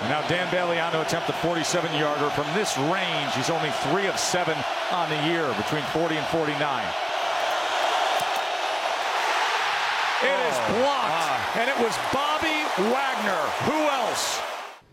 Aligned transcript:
And 0.00 0.08
now 0.08 0.26
Dan 0.28 0.50
Bailey 0.50 0.76
to 0.76 1.02
attempt 1.02 1.28
a 1.28 1.32
47-yarder 1.32 2.30
from 2.30 2.46
this 2.54 2.76
range. 2.78 3.34
He's 3.34 3.50
only 3.50 3.70
three 3.90 4.06
of 4.06 4.18
seven 4.18 4.56
on 4.90 5.10
the 5.10 5.22
year 5.26 5.46
between 5.58 5.82
40 5.92 6.16
and 6.16 6.26
49. 6.28 6.84
It 10.22 10.26
is 10.26 10.56
Oh, 10.56 10.80
blocked, 10.82 11.56
and 11.56 11.68
it 11.68 11.78
was 11.78 11.96
Bobby 12.12 12.48
Wagner. 12.90 13.42
Who 13.64 13.88
else? 13.88 14.40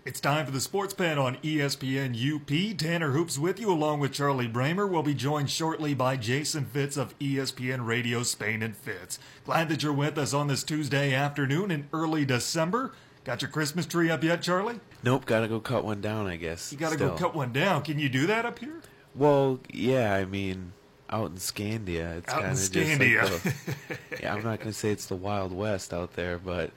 It's 0.06 0.22
time 0.22 0.46
for 0.46 0.52
the 0.54 0.62
Sports 0.62 0.94
Pen 0.94 1.18
on 1.18 1.36
ESPN 1.38 2.16
UP. 2.16 2.78
Tanner 2.78 3.12
Hoops 3.12 3.38
with 3.38 3.60
you, 3.60 3.70
along 3.70 4.00
with 4.00 4.14
Charlie 4.14 4.48
Bramer. 4.48 4.90
We'll 4.90 5.04
be 5.04 5.14
joined 5.14 5.50
shortly 5.50 5.94
by 5.94 6.16
Jason 6.16 6.64
Fitz 6.66 6.96
of 6.96 7.18
ESPN 7.20 7.86
Radio 7.86 8.24
Spain 8.24 8.64
and 8.64 8.76
Fitz. 8.76 9.20
Glad 9.46 9.68
that 9.70 9.84
you're 9.84 9.92
with 9.92 10.18
us 10.18 10.34
on 10.34 10.48
this 10.48 10.64
Tuesday 10.64 11.14
afternoon 11.14 11.72
in 11.72 11.90
early 11.92 12.24
December. 12.24 12.94
Got 13.26 13.42
your 13.42 13.52
Christmas 13.52 13.86
tree 13.86 14.10
up 14.10 14.24
yet, 14.24 14.42
Charlie? 14.42 14.80
Nope, 15.08 15.26
gotta 15.26 15.48
go 15.48 15.62
cut 15.62 15.86
one 15.86 16.02
down, 16.02 16.28
I 16.28 16.36
guess. 16.36 16.70
You 16.74 16.78
gotta 16.78 16.98
go 16.98 17.16
still. 17.16 17.18
cut 17.30 17.34
one 17.36 17.54
down. 17.54 17.82
Can 17.82 17.98
you 17.98 18.10
do 18.10 18.28
that 18.28 18.46
up 18.46 18.60
here? 18.60 18.82
Well, 19.16 19.62
yeah, 19.72 20.14
I 20.14 20.26
mean, 20.26 20.74
out 21.10 21.32
in 21.32 21.38
Skandia, 21.38 22.18
it's 22.18 22.30
Out 22.34 22.40
in 22.40 22.44
kind 22.44 22.52
of 22.52 22.58
just 22.58 22.74
Skandia. 22.74 23.42
the, 23.88 23.98
yeah, 24.22 24.34
I'm 24.34 24.44
not 24.44 24.60
gonna 24.60 24.74
say 24.74 24.90
it's 24.90 25.06
the 25.06 25.16
Wild 25.16 25.54
West 25.54 25.94
out 25.94 26.14
there, 26.16 26.38
but 26.38 26.72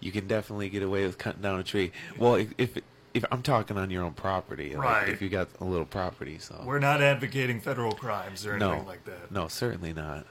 you 0.00 0.10
can 0.12 0.26
definitely 0.26 0.70
get 0.70 0.82
away 0.82 1.04
with 1.04 1.18
cutting 1.18 1.42
down 1.42 1.60
a 1.60 1.62
tree. 1.62 1.92
Well, 2.18 2.36
if 2.36 2.54
if, 2.56 2.78
if 3.12 3.24
I'm 3.30 3.42
talking 3.42 3.76
on 3.76 3.90
your 3.90 4.02
own 4.02 4.14
property, 4.14 4.74
like, 4.74 4.82
Right. 4.82 5.08
If 5.10 5.20
you 5.20 5.28
got 5.28 5.48
a 5.60 5.64
little 5.64 5.84
property, 5.84 6.38
so 6.38 6.62
We're 6.64 6.78
not 6.78 7.02
advocating 7.02 7.60
federal 7.60 7.92
crimes 7.92 8.46
or 8.46 8.52
anything 8.54 8.78
no, 8.78 8.84
like 8.86 9.04
that. 9.04 9.30
no, 9.30 9.46
certainly 9.48 9.92
not. 9.92 10.26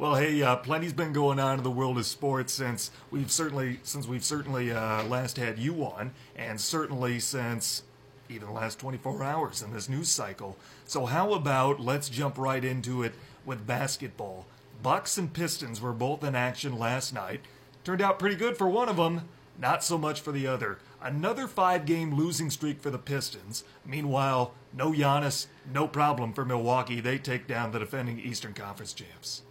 Well, 0.00 0.14
hey, 0.14 0.42
uh, 0.42 0.56
plenty's 0.56 0.94
been 0.94 1.12
going 1.12 1.38
on 1.38 1.58
in 1.58 1.62
the 1.62 1.70
world 1.70 1.98
of 1.98 2.06
sports 2.06 2.54
since 2.54 2.90
we've 3.10 3.30
certainly 3.30 3.80
since 3.82 4.06
we've 4.08 4.24
certainly 4.24 4.72
uh, 4.72 5.04
last 5.04 5.36
had 5.36 5.58
you 5.58 5.84
on, 5.84 6.12
and 6.34 6.58
certainly 6.58 7.20
since 7.20 7.82
even 8.30 8.48
the 8.48 8.54
last 8.54 8.78
24 8.78 9.22
hours 9.22 9.60
in 9.60 9.74
this 9.74 9.90
news 9.90 10.08
cycle. 10.08 10.56
So 10.86 11.04
how 11.04 11.34
about 11.34 11.80
let's 11.80 12.08
jump 12.08 12.38
right 12.38 12.64
into 12.64 13.02
it 13.02 13.12
with 13.44 13.66
basketball. 13.66 14.46
Bucks 14.82 15.18
and 15.18 15.30
Pistons 15.30 15.82
were 15.82 15.92
both 15.92 16.24
in 16.24 16.34
action 16.34 16.78
last 16.78 17.12
night. 17.12 17.42
Turned 17.84 18.00
out 18.00 18.18
pretty 18.18 18.36
good 18.36 18.56
for 18.56 18.70
one 18.70 18.88
of 18.88 18.96
them, 18.96 19.28
not 19.58 19.84
so 19.84 19.98
much 19.98 20.22
for 20.22 20.32
the 20.32 20.46
other. 20.46 20.78
Another 21.02 21.46
five-game 21.46 22.14
losing 22.14 22.48
streak 22.48 22.80
for 22.80 22.88
the 22.88 22.96
Pistons. 22.96 23.64
Meanwhile, 23.84 24.54
no 24.72 24.92
Giannis, 24.92 25.48
no 25.70 25.86
problem 25.86 26.32
for 26.32 26.46
Milwaukee. 26.46 27.00
They 27.02 27.18
take 27.18 27.46
down 27.46 27.72
the 27.72 27.78
defending 27.78 28.18
Eastern 28.18 28.54
Conference 28.54 28.94
champs. 28.94 29.42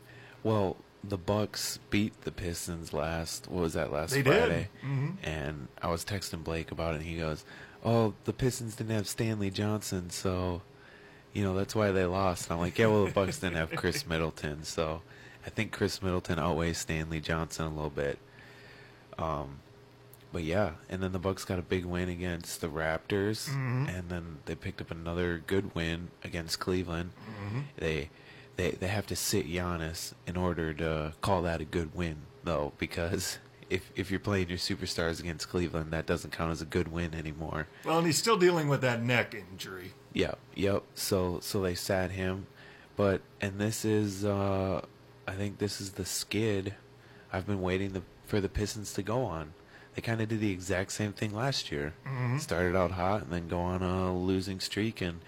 Well, 0.43 0.77
the 1.03 1.17
Bucks 1.17 1.79
beat 1.89 2.21
the 2.21 2.31
Pistons 2.31 2.93
last. 2.93 3.49
What 3.49 3.61
was 3.61 3.73
that 3.73 3.91
last 3.91 4.11
They 4.11 4.21
did. 4.21 4.33
Friday? 4.33 4.69
Mm-hmm. 4.83 5.09
And 5.23 5.67
I 5.81 5.89
was 5.89 6.03
texting 6.03 6.43
Blake 6.43 6.71
about 6.71 6.93
it, 6.93 6.97
and 6.97 7.05
he 7.05 7.17
goes, 7.17 7.45
"Oh, 7.83 8.13
the 8.25 8.33
Pistons 8.33 8.75
didn't 8.75 8.95
have 8.95 9.07
Stanley 9.07 9.49
Johnson, 9.49 10.09
so 10.09 10.61
you 11.33 11.43
know 11.43 11.55
that's 11.55 11.75
why 11.75 11.91
they 11.91 12.05
lost." 12.05 12.45
And 12.49 12.53
I'm 12.53 12.59
like, 12.59 12.77
"Yeah, 12.77 12.87
well, 12.87 13.05
the 13.05 13.11
Bucks 13.11 13.39
didn't 13.39 13.55
have 13.55 13.71
Khris 13.71 14.05
Middleton, 14.07 14.63
so 14.63 15.01
I 15.45 15.49
think 15.49 15.71
Khris 15.71 16.01
Middleton 16.01 16.39
outweighs 16.39 16.79
Stanley 16.79 17.21
Johnson 17.21 17.65
a 17.65 17.69
little 17.69 17.89
bit." 17.89 18.19
Um, 19.17 19.59
but 20.31 20.43
yeah, 20.43 20.71
and 20.89 21.01
then 21.01 21.11
the 21.11 21.19
Bucks 21.19 21.43
got 21.43 21.59
a 21.59 21.63
big 21.63 21.85
win 21.85 22.09
against 22.09 22.61
the 22.61 22.67
Raptors, 22.67 23.49
mm-hmm. 23.49 23.87
and 23.87 24.09
then 24.09 24.37
they 24.45 24.55
picked 24.55 24.81
up 24.81 24.91
another 24.91 25.41
good 25.47 25.73
win 25.73 26.09
against 26.23 26.59
Cleveland. 26.59 27.11
Mm-hmm. 27.45 27.59
They 27.77 28.09
they 28.59 28.71
they 28.71 28.87
have 28.87 29.07
to 29.07 29.15
sit 29.15 29.47
Giannis 29.47 30.13
in 30.27 30.35
order 30.35 30.73
to 30.73 31.13
call 31.21 31.41
that 31.43 31.61
a 31.61 31.65
good 31.65 31.95
win, 31.95 32.17
though, 32.43 32.73
because 32.77 33.39
if 33.69 33.91
if 33.95 34.11
you're 34.11 34.19
playing 34.19 34.49
your 34.49 34.57
superstars 34.57 35.19
against 35.19 35.49
Cleveland, 35.49 35.91
that 35.91 36.05
doesn't 36.05 36.31
count 36.31 36.51
as 36.51 36.61
a 36.61 36.65
good 36.65 36.91
win 36.91 37.15
anymore. 37.15 37.67
Well, 37.85 37.97
and 37.97 38.05
he's 38.05 38.17
still 38.17 38.37
dealing 38.37 38.67
with 38.67 38.81
that 38.81 39.01
neck 39.01 39.33
injury. 39.33 39.93
Yep, 40.13 40.37
yep. 40.55 40.83
So 40.93 41.39
so 41.41 41.61
they 41.61 41.75
sat 41.75 42.11
him, 42.11 42.47
but 42.95 43.21
and 43.39 43.59
this 43.59 43.85
is 43.85 44.25
uh 44.25 44.81
I 45.27 45.33
think 45.33 45.59
this 45.59 45.79
is 45.79 45.91
the 45.91 46.05
skid 46.05 46.73
I've 47.31 47.45
been 47.45 47.61
waiting 47.61 47.93
the, 47.93 48.01
for 48.25 48.41
the 48.41 48.49
Pistons 48.49 48.91
to 48.93 49.03
go 49.03 49.23
on. 49.23 49.53
They 49.93 50.01
kind 50.01 50.19
of 50.19 50.27
did 50.27 50.39
the 50.39 50.51
exact 50.51 50.91
same 50.91 51.13
thing 51.13 51.33
last 51.33 51.71
year. 51.71 51.93
Started 52.39 52.75
out 52.75 52.91
hot 52.91 53.23
and 53.23 53.31
then 53.31 53.47
go 53.47 53.59
on 53.59 53.83
a 53.83 54.17
losing 54.17 54.59
streak 54.59 55.01
and 55.01 55.19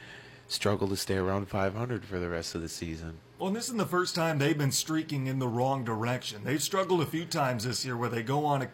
struggle 0.52 0.88
to 0.90 0.98
stay 0.98 1.16
around 1.16 1.48
500 1.48 2.04
for 2.04 2.20
the 2.20 2.30
rest 2.30 2.56
of 2.56 2.62
the 2.62 2.68
season. 2.68 3.20
Well, 3.40 3.48
and 3.48 3.56
this 3.56 3.66
isn't 3.66 3.78
the 3.78 3.86
first 3.86 4.16
time 4.16 4.38
they've 4.38 4.58
been 4.58 4.72
streaking 4.72 5.28
in 5.28 5.40
the 5.40 5.48
wrong 5.48 5.84
direction. 5.84 6.44
They've 6.44 6.62
struggled 6.62 7.02
a 7.02 7.06
few 7.06 7.26
times 7.26 7.64
this 7.64 7.86
year 7.86 7.96
where 7.96 8.10
they 8.10 8.22
go 8.22 8.46
on 8.46 8.62
a 8.62 8.70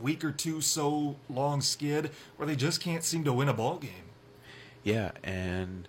week 0.00 0.24
or 0.24 0.32
two 0.32 0.60
so 0.60 1.16
long 1.28 1.60
skid 1.60 2.10
where 2.36 2.46
they 2.46 2.56
just 2.56 2.80
can't 2.80 3.04
seem 3.04 3.24
to 3.24 3.32
win 3.32 3.48
a 3.48 3.54
ball 3.54 3.76
game. 3.76 3.90
Yeah, 4.82 5.12
and 5.22 5.86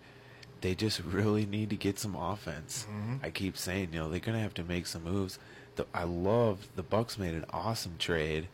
they 0.62 0.76
just 0.76 1.00
really 1.00 1.46
need 1.46 1.70
to 1.70 1.78
get 1.78 1.98
some 1.98 2.16
offense. 2.16 2.86
Mm-hmm. 2.90 3.26
I 3.26 3.30
keep 3.30 3.58
saying, 3.58 3.90
you 3.94 4.00
know, 4.00 4.10
they're 4.10 4.20
gonna 4.20 4.42
have 4.42 4.54
to 4.56 4.64
make 4.64 4.88
some 4.88 5.06
moves. 5.06 5.40
The, 5.78 5.86
I 5.94 6.04
love 6.04 6.68
the 6.76 6.84
Bucks 6.84 7.18
made 7.18 7.34
an 7.34 7.46
awesome 7.52 7.96
trade 7.98 8.50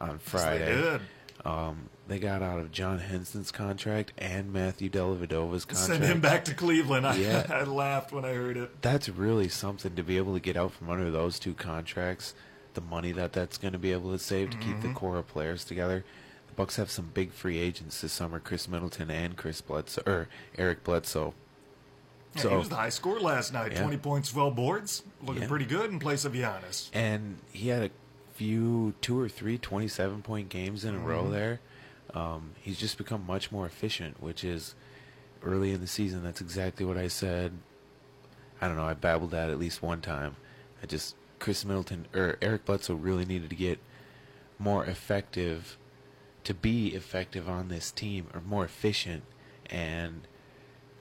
on 0.00 0.18
Friday. 0.18 0.66
did. 0.66 1.00
Um, 1.46 1.88
they 2.08 2.18
got 2.18 2.42
out 2.42 2.58
of 2.60 2.70
John 2.72 2.98
Henson's 2.98 3.50
contract 3.50 4.12
and 4.18 4.52
Matthew 4.52 4.88
Dellavedova's 4.90 5.64
contract. 5.64 5.88
Send 5.88 6.04
him 6.04 6.20
back 6.20 6.44
to 6.46 6.54
Cleveland. 6.54 7.06
I, 7.06 7.16
Yeah. 7.16 7.46
I 7.50 7.62
laughed 7.64 8.12
when 8.12 8.24
I 8.24 8.32
heard 8.32 8.56
it. 8.56 8.82
That's 8.82 9.08
really 9.08 9.48
something 9.48 9.94
to 9.94 10.02
be 10.02 10.16
able 10.16 10.34
to 10.34 10.40
get 10.40 10.56
out 10.56 10.72
from 10.72 10.90
under 10.90 11.10
those 11.10 11.38
two 11.38 11.54
contracts. 11.54 12.34
The 12.74 12.80
money 12.80 13.12
that 13.12 13.32
that's 13.32 13.58
going 13.58 13.72
to 13.72 13.78
be 13.78 13.92
able 13.92 14.12
to 14.12 14.18
save 14.18 14.50
to 14.50 14.56
keep 14.58 14.80
the 14.82 14.92
core 14.92 15.16
of 15.16 15.26
players 15.28 15.64
together. 15.64 16.04
The 16.48 16.52
Bucks 16.54 16.76
have 16.76 16.90
some 16.90 17.10
big 17.14 17.32
free 17.32 17.58
agents 17.58 18.02
this 18.02 18.12
summer: 18.12 18.38
Khris 18.38 18.68
Middleton 18.68 19.10
and 19.10 19.34
Chris 19.36 19.60
Bledsoe, 19.62 20.02
or 20.06 20.28
Eric 20.58 20.84
Bledsoe. 20.84 21.32
Yeah, 22.34 22.42
So- 22.42 22.50
he 22.50 22.56
was 22.56 22.68
the 22.68 22.76
high 22.76 22.90
score 22.90 23.18
last 23.18 23.52
night. 23.54 23.72
Yeah. 23.72 23.80
20 23.80 23.96
points, 23.96 24.30
12 24.30 24.54
boards. 24.54 25.02
Looking 25.22 25.42
Yeah. 25.42 25.48
pretty 25.48 25.64
good 25.64 25.90
in 25.90 25.98
place 25.98 26.24
of 26.26 26.34
Giannis. 26.34 26.90
and 26.92 27.38
he 27.50 27.68
had 27.68 27.82
a 27.84 27.90
few 28.36 28.94
two 29.00 29.18
or 29.18 29.28
three 29.28 29.58
27 29.58 30.22
point 30.22 30.48
games 30.48 30.84
in 30.84 30.94
a 30.94 30.98
row 30.98 31.28
there 31.30 31.60
um, 32.14 32.52
he's 32.60 32.78
just 32.78 32.98
become 32.98 33.24
much 33.26 33.50
more 33.50 33.66
efficient 33.66 34.22
which 34.22 34.44
is 34.44 34.74
early 35.42 35.72
in 35.72 35.80
the 35.80 35.86
season 35.86 36.22
that's 36.22 36.40
exactly 36.40 36.84
what 36.84 36.96
i 36.96 37.08
said 37.08 37.52
i 38.60 38.68
don't 38.68 38.76
know 38.76 38.84
i 38.84 38.94
babbled 38.94 39.30
that 39.30 39.50
at 39.50 39.58
least 39.58 39.82
one 39.82 40.00
time 40.00 40.36
i 40.82 40.86
just 40.86 41.14
chris 41.38 41.64
middleton 41.64 42.06
or 42.14 42.36
eric 42.42 42.64
bledsoe 42.64 42.94
really 42.94 43.24
needed 43.24 43.50
to 43.50 43.56
get 43.56 43.78
more 44.58 44.84
effective 44.84 45.76
to 46.44 46.54
be 46.54 46.88
effective 46.88 47.48
on 47.48 47.68
this 47.68 47.90
team 47.90 48.26
or 48.34 48.40
more 48.40 48.64
efficient 48.64 49.22
and 49.70 50.26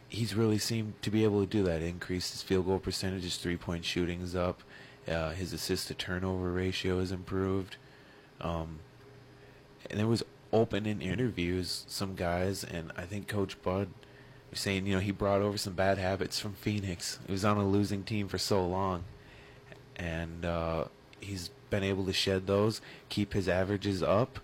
he's 0.09 0.35
really 0.35 0.57
seemed 0.57 1.00
to 1.01 1.12
be 1.12 1.24
able 1.24 1.41
to 1.41 1.47
do 1.47 1.63
that. 1.63 1.81
Increase 1.81 2.31
his 2.31 2.41
field 2.41 2.66
goal 2.66 2.79
percentage, 2.79 3.24
his 3.24 3.38
three 3.38 3.57
point 3.57 3.85
shooting 3.85 4.22
is 4.22 4.35
up, 4.35 4.63
uh, 5.08 5.32
his 5.32 5.54
assist 5.54 5.88
to 5.88 5.94
turnover 5.94 6.52
ratio 6.52 7.00
has 7.00 7.12
improved. 7.12 7.78
Um, 8.42 8.80
and 9.90 10.00
there 10.00 10.08
was 10.08 10.24
open 10.52 10.86
in 10.86 11.02
interviews 11.02 11.86
some 11.88 12.16
guys, 12.16 12.64
and 12.64 12.92
I 12.98 13.04
think 13.04 13.28
Coach 13.28 13.62
Bud 13.62 13.90
was 14.50 14.60
saying, 14.60 14.88
you 14.88 14.96
know, 14.96 15.02
he 15.02 15.12
brought 15.12 15.42
over 15.42 15.58
some 15.58 15.74
bad 15.74 15.98
habits 15.98 16.40
from 16.40 16.54
Phoenix. 16.54 17.20
He 17.26 17.32
was 17.32 17.46
on 17.46 17.58
a 17.58 17.68
losing 17.68 18.04
team 18.04 18.28
for 18.28 18.38
so 18.38 18.66
long, 18.66 19.04
and 19.96 20.46
uh, 20.46 20.86
he's 21.20 21.50
been 21.70 21.84
able 21.84 22.06
to 22.06 22.14
shed 22.14 22.48
those, 22.48 22.82
keep 23.10 23.34
his 23.34 23.50
averages 23.50 24.02
up, 24.02 24.40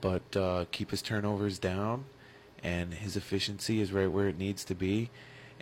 but 0.00 0.36
uh, 0.36 0.64
keep 0.70 0.90
his 0.90 1.02
turnovers 1.02 1.58
down, 1.58 2.04
and 2.62 2.94
his 2.94 3.16
efficiency 3.16 3.80
is 3.80 3.92
right 3.92 4.10
where 4.10 4.28
it 4.28 4.38
needs 4.38 4.64
to 4.64 4.74
be. 4.74 5.10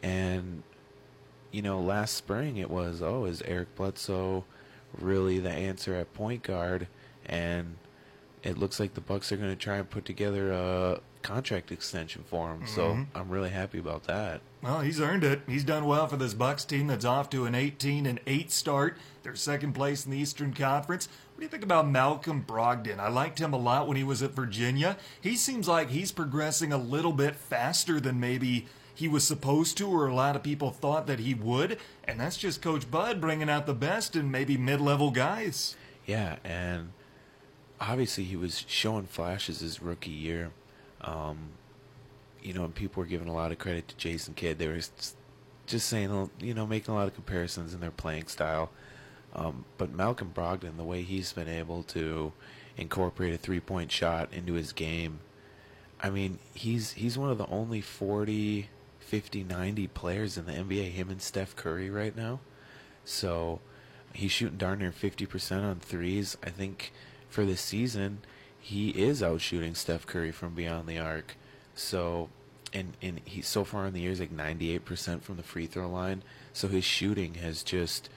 And 0.03 0.63
you 1.57 1.63
know, 1.63 1.81
last 1.81 2.15
spring 2.15 2.59
it 2.59 2.71
was, 2.71 3.01
oh, 3.01 3.25
is 3.25 3.41
Eric 3.47 3.75
Bledsoe 3.77 4.45
really 5.01 5.39
the 5.39 5.51
answer 5.51 5.95
at 5.95 6.13
point 6.13 6.43
guard? 6.43 6.87
And 7.25 7.77
it 8.43 8.59
looks 8.59 8.79
like 8.79 8.93
the 8.93 9.01
Bucks 9.01 9.33
are 9.33 9.39
going 9.39 9.49
to 9.49 9.57
try 9.57 9.77
and 9.79 9.89
put 9.89 10.05
together 10.05 10.53
a 10.53 11.01
contract 11.23 11.73
extension 11.73 12.25
for 12.29 12.53
him. 12.53 12.67
So 12.67 12.91
mm-hmm. 12.91 13.17
I'm 13.17 13.31
really 13.31 13.49
happy 13.49 13.79
about 13.79 14.05
that. 14.05 14.43
Well, 14.63 14.83
he's 14.83 15.01
earned 15.01 15.25
it. 15.25 15.41
He's 15.47 15.65
done 15.65 15.87
well 15.87 16.07
for 16.07 16.19
this 16.19 16.35
Bucks 16.35 16.67
team 16.67 16.89
that's 16.89 17.07
off 17.07 17.31
to 17.31 17.47
an 17.47 17.55
18 17.55 18.05
and 18.05 18.21
8 18.27 18.53
start. 18.53 18.99
They're 19.23 19.35
second 19.35 19.73
place 19.73 20.05
in 20.05 20.11
the 20.11 20.19
Eastern 20.19 20.53
Conference. 20.53 21.09
What 21.35 21.39
do 21.41 21.45
you 21.45 21.49
think 21.49 21.65
about 21.65 21.89
Malcolm 21.89 22.45
Brogdon? 22.47 23.01
I 23.01 23.09
liked 23.09 23.39
him 23.39 23.55
a 23.55 23.59
lot 23.59 23.89
when 23.89 23.97
he 23.97 24.05
was 24.05 24.23
at 24.23 24.33
Virginia. 24.33 24.99
He 25.23 25.37
seems 25.37 25.67
like 25.67 25.89
he's 25.89 26.13
progressing 26.13 26.71
a 26.71 26.79
little 26.79 27.13
bit 27.13 27.35
faster 27.35 27.99
than 27.99 28.21
maybe 28.21 28.67
he 28.97 29.09
was 29.09 29.25
supposed 29.25 29.77
to 29.77 29.89
or 29.89 30.07
a 30.07 30.15
lot 30.15 30.37
of 30.37 30.43
people 30.43 30.71
thought 30.71 31.07
that 31.07 31.21
he 31.21 31.35
would, 31.35 31.79
and 32.05 32.19
that's 32.19 32.39
just 32.39 32.63
Coach 32.63 32.91
Bud 32.91 33.21
bringing 33.21 33.51
out 33.51 33.67
the 33.67 33.75
best 33.75 34.17
in 34.17 34.31
maybe 34.31 34.57
mid-level 34.57 35.11
guys. 35.11 35.77
Yeah, 36.07 36.37
and 36.43 36.93
obviously 37.79 38.25
he 38.25 38.37
was 38.37 38.65
showing 38.67 39.05
flashes 39.05 39.61
his 39.61 39.83
rookie 39.83 40.11
year. 40.11 40.51
Um, 41.03 41.51
you 42.43 42.55
know, 42.55 42.65
and 42.65 42.75
people 42.75 43.03
were 43.03 43.09
giving 43.09 43.29
a 43.29 43.35
lot 43.35 43.53
of 43.53 43.59
credit 43.59 43.87
to 43.89 43.97
Jason 43.97 44.33
Kidd. 44.33 44.59
They 44.59 44.69
were 44.69 44.81
just, 45.67 45.87
saying, 45.87 46.31
you 46.41 46.55
know, 46.55 46.67
making 46.67 46.95
a 46.95 46.97
lot 46.97 47.07
of 47.07 47.15
comparisons 47.15 47.75
in 47.75 47.81
their 47.81 47.91
playing 47.91 48.29
style. 48.29 48.71
Um, 49.35 49.67
but 49.77 49.93
Malcolm 49.93 50.33
Brogdon, 50.35 50.79
the 50.79 50.85
way 50.85 51.03
he's 51.03 51.35
been 51.35 51.49
able 51.49 51.83
to 51.85 52.33
incorporate 52.79 53.35
a 53.35 53.39
three-point 53.39 53.93
shot 53.93 54.33
into 54.33 54.55
his 54.55 54.73
game, 54.73 55.21
I 56.01 56.09
mean, 56.09 56.39
he's 56.55 56.93
he's 56.93 57.19
one 57.19 57.31
of 57.31 57.39
the 57.39 57.47
only 57.47 57.81
40, 57.81 58.69
50, 59.07 59.45
90 59.45 59.87
players 59.89 60.37
in 60.37 60.47
the 60.47 60.53
NBA. 60.53 60.91
Him 60.91 61.11
and 61.11 61.23
Steph 61.23 61.55
Curry 61.55 61.89
right 61.89 62.17
now. 62.17 62.41
So 63.05 63.61
he's 64.13 64.33
shooting 64.33 64.59
darn 64.59 64.81
near 64.81 64.91
50% 64.91 65.63
on 65.63 65.79
threes. 65.79 66.37
I 66.43 66.51
think 66.51 66.93
for 67.29 67.45
this 67.45 67.61
season, 67.61 68.19
he 68.59 68.91
is 68.91 69.23
out 69.23 69.41
shooting 69.41 69.75
Steph 69.75 70.07
Curry 70.07 70.33
from 70.33 70.55
beyond 70.55 70.89
the 70.89 70.99
arc. 70.99 71.37
So, 71.75 72.31
and 72.73 72.95
and 73.01 73.21
he 73.25 73.43
so 73.43 73.63
far 73.63 73.87
in 73.87 73.95
the 73.95 74.01
year 74.01 74.11
is 74.11 74.19
like 74.19 74.37
98% 74.37 75.23
from 75.23 75.37
the 75.37 75.45
free 75.45 75.67
throw 75.67 75.89
line. 75.89 76.23
So 76.53 76.67
his 76.67 76.85
shooting 76.85 77.35
has 77.35 77.63
just 77.63 78.09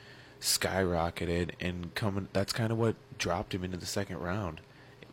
skyrocketed 0.42 1.52
and 1.60 1.94
coming. 1.94 2.30
That's 2.34 2.54
kind 2.54 2.72
of 2.72 2.80
what 2.80 2.96
dropped 3.20 3.54
him 3.54 3.64
into 3.64 3.78
the 3.78 3.86
second 3.86 4.18
round. 4.18 4.62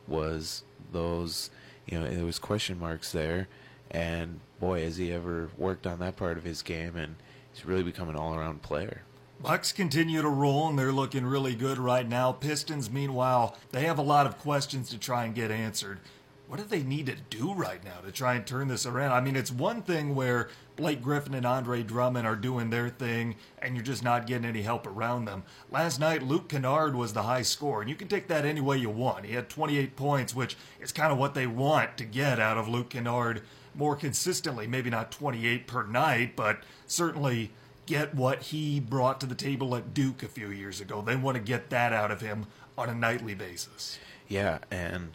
Was 0.06 0.62
those, 0.92 1.50
you 1.84 1.98
know, 1.98 2.08
there 2.08 2.24
was 2.24 2.38
question 2.38 2.78
marks 2.78 3.12
there, 3.12 3.48
and 3.90 4.40
boy, 4.60 4.82
has 4.82 4.96
he 4.96 5.12
ever 5.12 5.50
worked 5.56 5.86
on 5.86 5.98
that 6.00 6.16
part 6.16 6.38
of 6.38 6.44
his 6.44 6.62
game, 6.62 6.96
and 6.96 7.16
he's 7.52 7.64
really 7.64 7.82
become 7.82 8.08
an 8.08 8.16
all-around 8.16 8.62
player. 8.62 9.02
Bucks 9.40 9.70
continue 9.70 10.22
to 10.22 10.28
roll 10.28 10.68
and 10.68 10.78
they're 10.78 10.92
looking 10.92 11.26
really 11.26 11.54
good 11.54 11.78
right 11.78 12.08
now. 12.08 12.32
Pistons, 12.32 12.90
meanwhile, 12.90 13.56
they 13.70 13.82
have 13.82 13.98
a 13.98 14.02
lot 14.02 14.26
of 14.26 14.38
questions 14.38 14.88
to 14.88 14.98
try 14.98 15.24
and 15.24 15.34
get 15.34 15.50
answered. 15.50 16.00
What 16.48 16.58
do 16.58 16.64
they 16.64 16.82
need 16.82 17.06
to 17.06 17.16
do 17.28 17.52
right 17.52 17.84
now 17.84 17.98
to 18.04 18.12
try 18.12 18.34
and 18.34 18.46
turn 18.46 18.68
this 18.68 18.86
around? 18.86 19.12
I 19.12 19.20
mean, 19.20 19.36
it's 19.36 19.50
one 19.50 19.82
thing 19.82 20.14
where 20.14 20.48
Blake 20.76 21.02
Griffin 21.02 21.34
and 21.34 21.44
Andre 21.44 21.82
Drummond 21.82 22.26
are 22.26 22.36
doing 22.36 22.70
their 22.70 22.88
thing 22.88 23.34
and 23.60 23.74
you're 23.74 23.84
just 23.84 24.04
not 24.04 24.26
getting 24.26 24.46
any 24.46 24.62
help 24.62 24.86
around 24.86 25.24
them. 25.24 25.42
Last 25.70 25.98
night, 25.98 26.22
Luke 26.22 26.48
Kennard 26.48 26.94
was 26.94 27.12
the 27.12 27.24
high 27.24 27.42
scorer, 27.42 27.80
and 27.80 27.90
you 27.90 27.96
can 27.96 28.08
take 28.08 28.28
that 28.28 28.44
any 28.44 28.60
way 28.60 28.78
you 28.78 28.90
want. 28.90 29.26
He 29.26 29.34
had 29.34 29.50
28 29.50 29.96
points, 29.96 30.34
which 30.34 30.56
is 30.80 30.92
kind 30.92 31.12
of 31.12 31.18
what 31.18 31.34
they 31.34 31.46
want 31.48 31.96
to 31.98 32.04
get 32.04 32.38
out 32.38 32.56
of 32.56 32.68
Luke 32.68 32.90
Kennard 32.90 33.42
more 33.76 33.96
consistently. 33.96 34.66
Maybe 34.66 34.90
not 34.90 35.10
28 35.10 35.66
per 35.66 35.86
night, 35.86 36.36
but 36.36 36.62
certainly 36.86 37.50
get 37.86 38.14
what 38.14 38.42
he 38.42 38.80
brought 38.80 39.20
to 39.20 39.26
the 39.26 39.34
table 39.34 39.76
at 39.76 39.94
Duke 39.94 40.22
a 40.22 40.28
few 40.28 40.50
years 40.50 40.80
ago. 40.80 41.02
They 41.02 41.16
want 41.16 41.36
to 41.36 41.42
get 41.42 41.70
that 41.70 41.92
out 41.92 42.10
of 42.10 42.20
him 42.20 42.46
on 42.76 42.88
a 42.88 42.94
nightly 42.94 43.34
basis. 43.34 43.98
Yeah, 44.28 44.58
and 44.70 45.12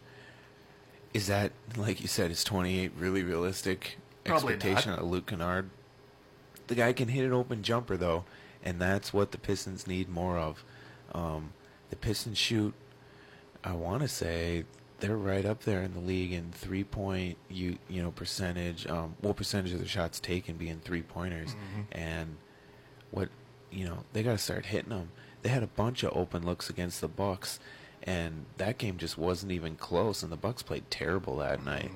is 1.14 1.28
that 1.28 1.52
like 1.76 2.02
you 2.02 2.08
said, 2.08 2.32
is 2.32 2.44
28 2.44 2.92
really 2.98 3.24
realistic 3.24 3.98
Probably 4.24 4.54
expectation 4.54 4.92
not. 4.92 5.00
of 5.00 5.10
Luke 5.10 5.28
Kennard? 5.28 5.70
The 6.68 6.76
guy 6.76 6.94
can 6.94 7.10
hit 7.10 7.26
an 7.26 7.34
open 7.34 7.64
jumper 7.64 7.98
though, 7.98 8.24
and 8.64 8.80
that's 8.80 9.14
what 9.14 9.32
the 9.32 9.38
Pistons 9.38 9.88
need 9.88 10.08
more 10.10 10.38
of. 10.38 10.64
Um, 11.14 11.52
the 11.90 11.98
Pistons 11.98 12.38
shoot, 12.38 12.74
I 13.64 13.74
want 13.74 14.02
to 14.02 14.08
say 14.08 14.64
they're 15.02 15.18
right 15.18 15.46
up 15.46 15.64
there 15.64 15.82
in 15.82 15.94
the 15.94 16.00
league 16.00 16.32
in 16.32 16.52
three 16.52 16.84
point 16.86 17.38
you 17.50 17.78
you 17.90 18.02
know 18.02 18.12
percentage. 18.12 18.88
Um, 18.88 19.16
well, 19.22 19.34
percentage 19.34 19.74
of 19.74 19.80
the 19.80 19.88
shots 19.88 20.20
taken 20.20 20.56
being 20.56 20.80
three 20.80 21.02
pointers, 21.02 21.56
and 21.92 22.38
what 23.12 23.30
you 23.72 23.86
know 23.86 24.06
they 24.14 24.24
got 24.24 24.32
to 24.32 24.38
start 24.38 24.68
hitting 24.68 24.90
them. 24.92 25.10
They 25.42 25.50
had 25.50 25.64
a 25.64 25.68
bunch 25.68 26.04
of 26.04 26.16
open 26.16 26.46
looks 26.46 26.70
against 26.70 27.02
the 27.02 27.08
Bucks, 27.08 27.60
and 28.04 28.46
that 28.58 28.78
game 28.78 28.98
just 28.98 29.18
wasn't 29.18 29.52
even 29.52 29.76
close. 29.76 30.24
And 30.24 30.32
the 30.32 30.38
Bucks 30.38 30.62
played 30.64 30.90
terrible 30.90 31.38
that 31.38 31.66
night. 31.66 31.92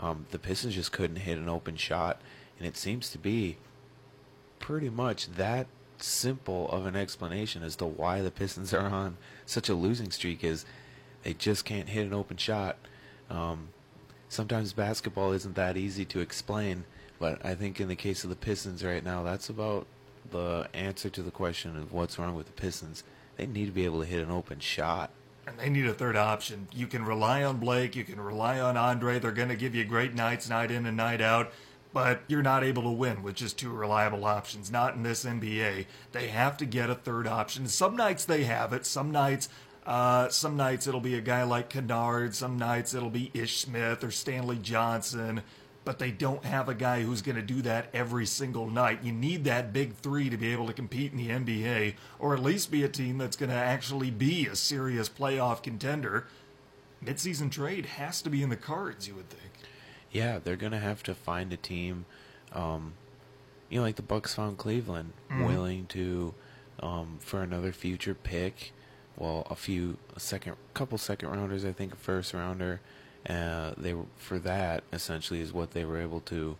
Um, 0.00 0.26
the 0.30 0.38
Pistons 0.38 0.74
just 0.74 0.92
couldn't 0.92 1.16
hit 1.16 1.38
an 1.38 1.48
open 1.48 1.76
shot, 1.76 2.20
and 2.58 2.66
it 2.66 2.76
seems 2.76 3.08
to 3.10 3.18
be 3.18 3.56
pretty 4.58 4.90
much 4.90 5.28
that 5.32 5.66
simple 5.98 6.68
of 6.70 6.86
an 6.86 6.94
explanation 6.96 7.62
as 7.62 7.74
to 7.76 7.86
why 7.86 8.20
the 8.20 8.30
Pistons 8.30 8.72
are 8.74 8.86
on 8.88 9.16
such 9.46 9.68
a 9.68 9.74
losing 9.74 10.10
streak. 10.10 10.42
Is 10.44 10.64
they 11.22 11.34
just 11.34 11.64
can't 11.64 11.88
hit 11.88 12.06
an 12.06 12.14
open 12.14 12.36
shot. 12.36 12.76
Um, 13.30 13.68
sometimes 14.28 14.72
basketball 14.72 15.32
isn't 15.32 15.54
that 15.56 15.76
easy 15.76 16.04
to 16.06 16.20
explain, 16.20 16.84
but 17.18 17.44
I 17.44 17.54
think 17.54 17.80
in 17.80 17.88
the 17.88 17.96
case 17.96 18.24
of 18.24 18.30
the 18.30 18.36
Pistons 18.36 18.84
right 18.84 19.04
now, 19.04 19.22
that's 19.22 19.48
about 19.48 19.86
the 20.30 20.68
answer 20.74 21.08
to 21.10 21.22
the 21.22 21.30
question 21.30 21.76
of 21.76 21.92
what's 21.92 22.18
wrong 22.18 22.34
with 22.34 22.46
the 22.46 22.52
Pistons. 22.52 23.04
They 23.36 23.46
need 23.46 23.66
to 23.66 23.72
be 23.72 23.84
able 23.84 24.00
to 24.00 24.06
hit 24.06 24.22
an 24.22 24.30
open 24.30 24.60
shot. 24.60 25.10
And 25.46 25.58
they 25.58 25.70
need 25.70 25.86
a 25.86 25.94
third 25.94 26.16
option. 26.16 26.68
You 26.74 26.86
can 26.86 27.04
rely 27.04 27.42
on 27.42 27.58
Blake, 27.58 27.96
you 27.96 28.04
can 28.04 28.20
rely 28.20 28.60
on 28.60 28.76
Andre. 28.76 29.18
They're 29.18 29.32
going 29.32 29.48
to 29.48 29.56
give 29.56 29.74
you 29.74 29.84
great 29.84 30.14
nights, 30.14 30.48
night 30.48 30.70
in 30.70 30.84
and 30.84 30.96
night 30.96 31.20
out. 31.20 31.52
But 31.94 32.20
you're 32.28 32.42
not 32.42 32.64
able 32.64 32.82
to 32.82 32.90
win 32.90 33.22
with 33.22 33.34
just 33.34 33.58
two 33.58 33.70
reliable 33.70 34.26
options. 34.26 34.70
Not 34.70 34.94
in 34.94 35.02
this 35.02 35.24
NBA. 35.24 35.86
They 36.12 36.28
have 36.28 36.58
to 36.58 36.66
get 36.66 36.90
a 36.90 36.94
third 36.94 37.26
option. 37.26 37.66
Some 37.66 37.96
nights 37.96 38.26
they 38.26 38.44
have 38.44 38.74
it. 38.74 38.84
Some 38.84 39.10
nights, 39.10 39.48
uh, 39.86 40.28
some 40.28 40.56
nights 40.56 40.86
it'll 40.86 41.00
be 41.00 41.14
a 41.14 41.20
guy 41.20 41.42
like 41.44 41.70
Kennard. 41.70 42.34
Some 42.34 42.58
nights 42.58 42.94
it'll 42.94 43.10
be 43.10 43.30
Ish 43.34 43.58
Smith 43.58 44.04
or 44.04 44.10
Stanley 44.10 44.58
Johnson. 44.58 45.42
But 45.84 45.98
they 45.98 46.10
don't 46.10 46.44
have 46.44 46.68
a 46.68 46.74
guy 46.74 47.02
who's 47.02 47.22
going 47.22 47.36
to 47.36 47.42
do 47.42 47.62
that 47.62 47.88
every 47.94 48.26
single 48.26 48.68
night. 48.68 49.02
You 49.02 49.12
need 49.12 49.44
that 49.44 49.72
big 49.72 49.94
three 49.94 50.28
to 50.28 50.36
be 50.36 50.52
able 50.52 50.66
to 50.66 50.74
compete 50.74 51.12
in 51.12 51.18
the 51.18 51.28
NBA, 51.30 51.94
or 52.18 52.34
at 52.34 52.42
least 52.42 52.70
be 52.70 52.84
a 52.84 52.88
team 52.90 53.16
that's 53.16 53.36
going 53.36 53.48
to 53.48 53.56
actually 53.56 54.10
be 54.10 54.46
a 54.46 54.54
serious 54.54 55.08
playoff 55.08 55.62
contender. 55.62 56.26
Midseason 57.02 57.50
trade 57.50 57.86
has 57.86 58.20
to 58.22 58.28
be 58.28 58.42
in 58.42 58.50
the 58.50 58.56
cards, 58.56 59.06
you 59.08 59.14
would 59.14 59.30
think. 59.30 59.52
Yeah, 60.10 60.38
they're 60.42 60.56
gonna 60.56 60.80
have 60.80 61.02
to 61.04 61.14
find 61.14 61.52
a 61.52 61.56
team, 61.56 62.06
um, 62.52 62.94
you 63.68 63.78
know, 63.78 63.84
like 63.84 63.96
the 63.96 64.02
Bucks 64.02 64.34
found 64.34 64.58
Cleveland, 64.58 65.12
willing 65.30 65.86
to, 65.86 66.34
um, 66.80 67.18
for 67.20 67.42
another 67.42 67.72
future 67.72 68.14
pick. 68.14 68.72
Well, 69.18 69.46
a 69.50 69.56
few, 69.56 69.98
a 70.14 70.20
second, 70.20 70.54
couple 70.74 70.96
second 70.96 71.30
rounders, 71.30 71.64
I 71.64 71.72
think, 71.72 71.92
a 71.92 71.96
first 71.96 72.32
rounder. 72.32 72.80
Uh, 73.28 73.72
they 73.76 73.92
were 73.92 74.06
for 74.16 74.38
that 74.38 74.84
essentially 74.92 75.40
is 75.40 75.52
what 75.52 75.72
they 75.72 75.84
were 75.84 76.00
able 76.00 76.20
to 76.20 76.56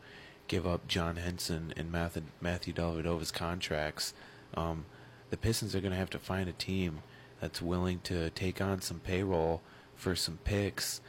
give 0.49 0.67
up 0.67 0.89
John 0.89 1.17
Henson 1.17 1.73
and 1.77 1.93
Matthew, 1.93 2.25
Matthew 2.41 2.75
Dellavedova's 2.75 3.31
contracts. 3.31 4.13
Um, 4.55 4.87
the 5.31 5.37
Pistons 5.37 5.75
are 5.75 5.81
going 5.81 5.93
to 5.93 5.99
have 5.99 6.11
to 6.11 6.19
find 6.19 6.49
a 6.49 6.53
team 6.53 7.03
that's 7.41 7.63
willing 7.63 8.01
to 8.05 8.31
take 8.31 8.61
on 8.61 8.81
some 8.81 8.99
payroll 8.99 9.61
for 9.95 10.17
some 10.17 10.39
picks, 10.45 11.01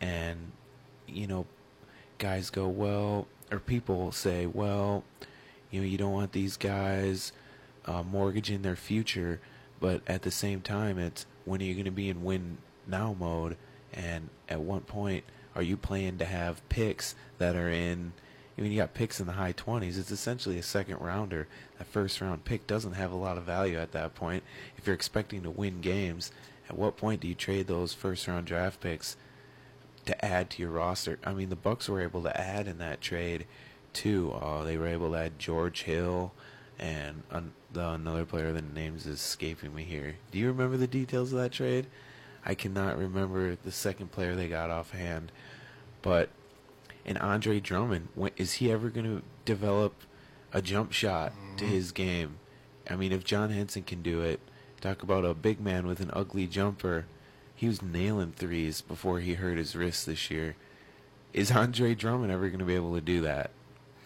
and 0.00 0.52
you 1.06 1.26
know, 1.26 1.46
guys 2.18 2.50
go 2.50 2.66
well, 2.66 3.28
or 3.52 3.58
people 3.58 4.10
say, 4.10 4.46
well, 4.46 5.04
you 5.70 5.80
know, 5.80 5.86
you 5.86 5.98
don't 5.98 6.12
want 6.12 6.32
these 6.32 6.56
guys 6.56 7.32
uh, 7.84 8.02
mortgaging 8.02 8.62
their 8.62 8.76
future, 8.76 9.40
but 9.80 10.02
at 10.06 10.22
the 10.22 10.30
same 10.30 10.60
time, 10.60 10.98
it's 10.98 11.26
when 11.44 11.60
are 11.60 11.64
you 11.64 11.74
going 11.74 11.84
to 11.84 11.90
be 11.90 12.08
in 12.08 12.24
win 12.24 12.58
now 12.86 13.14
mode, 13.18 13.56
and 13.92 14.28
at 14.48 14.60
what 14.60 14.86
point 14.86 15.24
are 15.54 15.62
you 15.62 15.76
playing 15.76 16.18
to 16.18 16.24
have 16.24 16.66
picks 16.68 17.14
that 17.38 17.56
are 17.56 17.70
in? 17.70 18.12
I 18.56 18.62
mean, 18.62 18.72
you 18.72 18.78
got 18.78 18.94
picks 18.94 19.20
in 19.20 19.26
the 19.26 19.34
high 19.34 19.52
20s. 19.52 19.98
It's 19.98 20.10
essentially 20.10 20.58
a 20.58 20.62
second 20.62 21.00
rounder. 21.00 21.46
That 21.78 21.86
first 21.86 22.20
round 22.20 22.44
pick 22.44 22.66
doesn't 22.66 22.94
have 22.94 23.12
a 23.12 23.16
lot 23.16 23.36
of 23.36 23.44
value 23.44 23.78
at 23.78 23.92
that 23.92 24.14
point. 24.14 24.42
If 24.78 24.86
you're 24.86 24.94
expecting 24.94 25.42
to 25.42 25.50
win 25.50 25.80
games, 25.80 26.32
at 26.68 26.78
what 26.78 26.96
point 26.96 27.20
do 27.20 27.28
you 27.28 27.34
trade 27.34 27.66
those 27.66 27.92
first 27.92 28.26
round 28.26 28.46
draft 28.46 28.80
picks 28.80 29.16
to 30.06 30.24
add 30.24 30.50
to 30.50 30.62
your 30.62 30.70
roster? 30.70 31.18
I 31.24 31.32
mean, 31.32 31.50
the 31.50 31.56
Bucks 31.56 31.88
were 31.88 32.00
able 32.00 32.22
to 32.22 32.40
add 32.40 32.66
in 32.66 32.78
that 32.78 33.00
trade 33.00 33.46
too. 33.92 34.32
Uh, 34.32 34.64
they 34.64 34.76
were 34.76 34.86
able 34.86 35.12
to 35.12 35.18
add 35.18 35.38
George 35.38 35.82
Hill 35.82 36.32
and 36.78 37.22
an- 37.30 37.52
the, 37.72 37.90
another 37.90 38.24
player. 38.24 38.52
The 38.52 38.62
names 38.62 39.06
is 39.06 39.20
escaping 39.20 39.74
me 39.74 39.84
here. 39.84 40.16
Do 40.30 40.38
you 40.38 40.48
remember 40.48 40.76
the 40.76 40.86
details 40.86 41.32
of 41.32 41.38
that 41.38 41.52
trade? 41.52 41.86
I 42.44 42.54
cannot 42.54 42.98
remember 42.98 43.56
the 43.56 43.72
second 43.72 44.12
player 44.12 44.34
they 44.34 44.48
got 44.48 44.70
offhand, 44.70 45.32
but 46.00 46.30
and 47.06 47.18
Andre 47.18 47.60
Drummond, 47.60 48.08
when, 48.14 48.32
is 48.36 48.54
he 48.54 48.70
ever 48.70 48.90
going 48.90 49.06
to 49.06 49.22
develop 49.44 49.94
a 50.52 50.60
jump 50.60 50.92
shot 50.92 51.32
to 51.56 51.64
mm-hmm. 51.64 51.72
his 51.72 51.92
game? 51.92 52.38
I 52.90 52.96
mean, 52.96 53.12
if 53.12 53.24
John 53.24 53.50
Henson 53.50 53.84
can 53.84 54.02
do 54.02 54.22
it, 54.22 54.40
talk 54.80 55.02
about 55.02 55.24
a 55.24 55.32
big 55.32 55.60
man 55.60 55.86
with 55.86 56.00
an 56.00 56.10
ugly 56.12 56.46
jumper. 56.46 57.06
He 57.54 57.68
was 57.68 57.80
nailing 57.80 58.32
threes 58.32 58.80
before 58.80 59.20
he 59.20 59.34
hurt 59.34 59.56
his 59.56 59.76
wrist 59.76 60.06
this 60.06 60.30
year. 60.30 60.56
Is 61.32 61.52
Andre 61.52 61.94
Drummond 61.94 62.32
ever 62.32 62.48
going 62.48 62.58
to 62.58 62.64
be 62.64 62.74
able 62.74 62.94
to 62.94 63.00
do 63.00 63.20
that? 63.22 63.50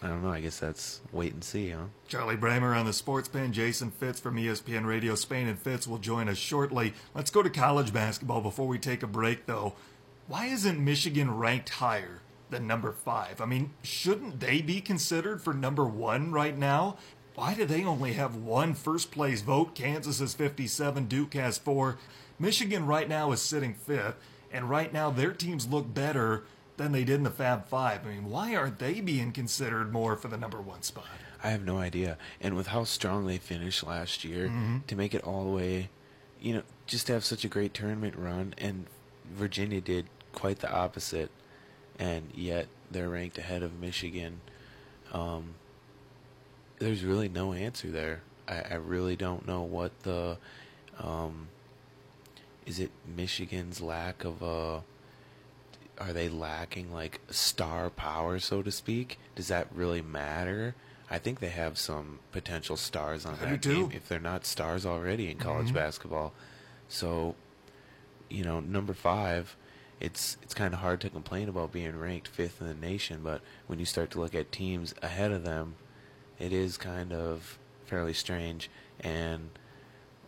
I 0.01 0.07
don't 0.07 0.23
know. 0.23 0.31
I 0.31 0.41
guess 0.41 0.59
that's 0.59 1.01
wait 1.11 1.33
and 1.33 1.43
see, 1.43 1.69
huh? 1.69 1.85
Charlie 2.07 2.35
Bramer 2.35 2.75
on 2.75 2.85
the 2.85 2.93
sports 2.93 3.27
pen. 3.27 3.53
Jason 3.53 3.91
Fitz 3.91 4.19
from 4.19 4.35
ESPN 4.35 4.85
Radio 4.85 5.13
Spain 5.13 5.47
and 5.47 5.59
Fitz 5.59 5.87
will 5.87 5.99
join 5.99 6.27
us 6.27 6.37
shortly. 6.37 6.93
Let's 7.13 7.29
go 7.29 7.43
to 7.43 7.49
college 7.49 7.93
basketball 7.93 8.41
before 8.41 8.67
we 8.67 8.79
take 8.79 9.03
a 9.03 9.07
break, 9.07 9.45
though. 9.45 9.73
Why 10.27 10.47
isn't 10.47 10.83
Michigan 10.83 11.37
ranked 11.37 11.69
higher 11.69 12.21
than 12.49 12.65
number 12.65 12.91
five? 12.91 13.39
I 13.41 13.45
mean, 13.45 13.71
shouldn't 13.83 14.39
they 14.39 14.61
be 14.61 14.81
considered 14.81 15.41
for 15.41 15.53
number 15.53 15.85
one 15.85 16.31
right 16.31 16.57
now? 16.57 16.97
Why 17.35 17.53
do 17.53 17.65
they 17.65 17.83
only 17.83 18.13
have 18.13 18.35
one 18.35 18.73
first 18.73 19.11
place 19.11 19.41
vote? 19.41 19.75
Kansas 19.75 20.19
is 20.19 20.33
57, 20.33 21.05
Duke 21.05 21.33
has 21.35 21.57
four. 21.57 21.97
Michigan 22.39 22.87
right 22.87 23.07
now 23.07 23.31
is 23.31 23.41
sitting 23.41 23.73
fifth, 23.73 24.15
and 24.51 24.69
right 24.69 24.91
now 24.91 25.11
their 25.11 25.31
teams 25.31 25.67
look 25.67 25.93
better 25.93 26.43
than 26.81 26.91
they 26.91 27.03
did 27.03 27.15
in 27.15 27.23
the 27.23 27.29
Fab 27.29 27.67
Five. 27.67 28.05
I 28.05 28.09
mean, 28.09 28.29
why 28.29 28.55
aren't 28.55 28.79
they 28.79 28.99
being 29.01 29.31
considered 29.31 29.91
more 29.93 30.15
for 30.15 30.27
the 30.27 30.37
number 30.37 30.59
one 30.61 30.81
spot? 30.81 31.05
I 31.43 31.49
have 31.49 31.63
no 31.63 31.77
idea. 31.77 32.17
And 32.39 32.55
with 32.55 32.67
how 32.67 32.83
strong 32.83 33.25
they 33.25 33.37
finished 33.37 33.83
last 33.85 34.23
year, 34.23 34.51
to 34.87 34.95
make 34.95 35.13
it 35.13 35.23
all 35.23 35.43
the 35.45 35.51
way, 35.51 35.89
you 36.39 36.53
know, 36.53 36.61
just 36.85 37.07
to 37.07 37.13
have 37.13 37.23
such 37.25 37.43
a 37.43 37.47
great 37.47 37.73
tournament 37.73 38.15
run, 38.15 38.53
and 38.57 38.85
Virginia 39.33 39.81
did 39.81 40.05
quite 40.33 40.59
the 40.59 40.71
opposite. 40.71 41.31
and 41.99 42.29
yet 42.33 42.67
they're 42.89 43.09
ranked 43.09 43.37
ahead 43.37 43.61
of 43.63 43.79
Michigan. 43.79 44.41
Um, 45.13 45.53
there's 46.79 47.03
really 47.03 47.29
no 47.29 47.53
answer 47.53 47.89
there. 47.91 48.21
I, 48.47 48.61
I 48.71 48.73
really 48.75 49.15
don't 49.15 49.45
know 49.47 49.61
what 49.61 49.91
the 50.03 50.37
um, 50.99 51.47
is 52.65 52.79
it 52.79 52.89
Michigan's 53.15 53.81
lack 53.81 54.23
of 54.23 54.41
a 54.41 54.81
are 56.01 56.13
they 56.13 56.29
lacking 56.29 56.91
like 56.91 57.21
star 57.29 57.89
power 57.89 58.39
so 58.39 58.61
to 58.61 58.71
speak? 58.71 59.19
Does 59.35 59.47
that 59.49 59.67
really 59.73 60.01
matter? 60.01 60.75
I 61.09 61.19
think 61.19 61.39
they 61.39 61.49
have 61.49 61.77
some 61.77 62.19
potential 62.31 62.77
stars 62.77 63.25
on 63.25 63.35
I 63.41 63.45
that 63.45 63.61
too. 63.61 63.73
team 63.87 63.91
if 63.93 64.07
they're 64.07 64.19
not 64.19 64.45
stars 64.45 64.85
already 64.85 65.29
in 65.29 65.37
college 65.37 65.69
Mhm. 65.69 65.73
basketball. 65.75 66.33
So, 66.87 67.35
you 68.29 68.43
know, 68.43 68.59
number 68.59 68.93
5 68.93 69.55
it's 69.99 70.35
it's 70.41 70.55
kind 70.55 70.73
of 70.73 70.79
hard 70.79 70.99
to 71.01 71.09
complain 71.11 71.47
about 71.47 71.71
being 71.71 71.95
ranked 71.95 72.27
fifth 72.27 72.59
in 72.59 72.67
the 72.67 72.73
nation, 72.73 73.21
but 73.23 73.41
when 73.67 73.77
you 73.77 73.85
start 73.85 74.09
to 74.11 74.19
look 74.19 74.33
at 74.33 74.51
teams 74.51 74.95
ahead 75.03 75.31
of 75.31 75.43
them, 75.43 75.75
it 76.39 76.51
is 76.51 76.75
kind 76.77 77.13
of 77.13 77.59
fairly 77.85 78.13
strange. 78.13 78.67
And 78.99 79.51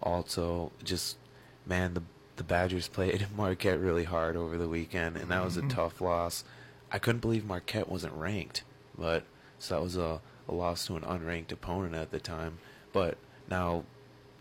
also, 0.02 0.72
just 0.84 1.18
man, 1.66 1.96
the 1.96 2.04
the 2.36 2.44
Badgers 2.44 2.88
played 2.88 3.26
Marquette 3.36 3.80
really 3.80 4.04
hard 4.06 4.36
over 4.36 4.58
the 4.58 4.68
weekend, 4.70 5.18
and 5.18 5.30
that 5.32 5.44
was 5.44 5.58
a 5.58 5.62
Mhm. 5.62 5.70
tough 5.70 6.02
loss. 6.02 6.44
I 6.92 7.00
couldn't 7.00 7.22
believe 7.22 7.46
Marquette 7.46 7.90
wasn't 7.90 8.14
ranked, 8.14 8.64
but 8.98 9.24
so 9.60 9.76
that 9.76 9.82
was 9.82 9.96
a, 9.98 10.22
a 10.48 10.54
loss 10.54 10.86
to 10.88 10.96
an 10.96 11.04
unranked 11.04 11.52
opponent 11.52 11.96
at 11.96 12.12
the 12.12 12.20
time. 12.20 12.60
But 12.92 13.18
now, 13.50 13.84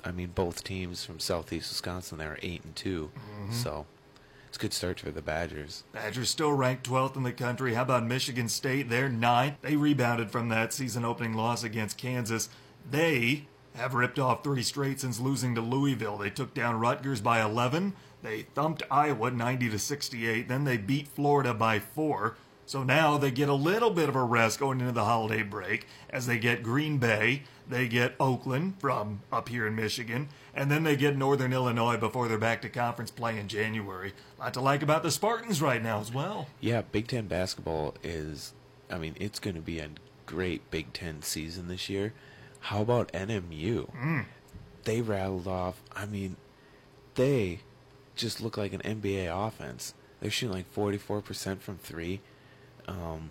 I 0.05 0.11
mean, 0.11 0.33
both 0.35 0.65
teams 0.65 1.05
from 1.05 1.19
Southeast 1.21 1.71
Wisconsin 1.71 2.19
they 2.19 2.25
are 2.27 2.39
eight 2.43 2.65
and 2.65 2.75
2 2.77 3.11
Mhm. 3.15 3.53
so 3.53 3.87
it's 4.49 4.59
a 4.59 4.61
good 4.61 4.73
start 4.75 5.01
for 5.01 5.11
the 5.11 5.23
Badgers. 5.23 5.85
Badgers 5.93 6.29
still 6.29 6.53
ranked 6.53 6.85
12th 6.85 7.17
in 7.17 7.23
the 7.23 7.33
country. 7.33 7.75
How 7.75 7.83
about 7.83 8.05
Michigan 8.05 8.49
State? 8.49 8.89
They're 8.91 9.09
ninth. 9.09 9.57
They 9.63 9.77
rebounded 9.77 10.31
from 10.31 10.49
that 10.51 10.73
season 10.75 11.05
opening 11.05 11.33
loss 11.35 11.63
against 11.63 11.97
Kansas. 11.97 12.49
They 12.91 13.47
have 13.75 13.95
ripped 13.95 14.19
off 14.19 14.45
three 14.45 14.63
straight 14.63 15.01
since 15.01 15.21
losing 15.21 15.55
to 15.55 15.61
Louisville. 15.61 16.19
They 16.19 16.31
took 16.31 16.55
down 16.55 16.79
Rutgers 16.81 17.21
by 17.21 17.43
11. 17.43 17.95
They 18.23 18.43
thumped 18.55 18.83
Iowa 18.91 19.31
90 19.31 19.71
to 19.71 19.79
68. 19.79 20.49
Then 20.49 20.65
they 20.65 20.77
beat 20.77 21.09
Florida 21.09 21.55
by 21.55 21.79
four. 21.79 22.37
So 22.67 22.83
now 22.83 23.19
they 23.19 23.31
get 23.31 23.49
a 23.49 23.55
little 23.55 23.91
bit 23.91 24.09
of 24.09 24.17
a 24.17 24.23
rest 24.23 24.61
going 24.61 24.81
into 24.81 24.93
the 24.93 25.05
holiday 25.05 25.43
break 25.43 25.87
as 26.11 26.27
they 26.27 26.39
get 26.39 26.63
Green 26.63 26.99
Bay, 26.99 27.43
they 27.69 27.89
get 27.89 28.15
Oakland 28.21 28.75
from 28.79 29.21
up 29.33 29.49
here 29.49 29.67
in 29.67 29.75
Michigan, 29.75 30.29
and 30.55 30.71
then 30.71 30.85
they 30.85 30.97
get 30.97 31.17
Northern 31.17 31.53
Illinois 31.53 31.97
before 31.97 32.29
they're 32.29 32.39
back 32.39 32.63
to 32.63 32.69
conference 32.69 33.11
play 33.11 33.39
in 33.39 33.49
January. 33.49 34.13
A 34.39 34.45
lot 34.45 34.55
to 34.55 34.61
like 34.61 34.83
about 34.83 35.03
the 35.03 35.11
Spartans 35.11 35.61
right 35.61 35.83
now 35.83 36.01
as 36.01 36.13
well. 36.13 36.47
Yeah, 36.61 36.83
Big 36.83 37.09
Ten 37.09 37.27
basketball 37.27 37.95
is, 38.03 38.53
I 38.91 38.99
mean, 38.99 39.17
it's 39.19 39.39
going 39.39 39.57
to 39.57 39.63
be 39.63 39.79
a 39.81 39.91
great 40.27 40.71
Big 40.71 40.93
Ten 40.93 41.23
season 41.23 41.69
this 41.69 41.89
year. 41.89 42.13
How 42.63 42.81
about 42.81 43.13
NMU? 43.13 43.93
Mm. 43.93 44.25
They 44.85 45.01
rattled 45.01 45.49
off, 45.49 45.83
I 45.95 46.07
mean, 46.07 46.37
they 47.17 47.61
just 48.15 48.41
look 48.41 48.57
like 48.57 48.73
an 48.73 48.81
NBA 48.81 49.29
offense. 49.29 49.95
They're 50.21 50.31
shooting 50.31 50.55
like 50.55 50.73
44% 50.73 51.59
from 51.59 51.79
three. 51.79 52.21
Um, 52.87 53.31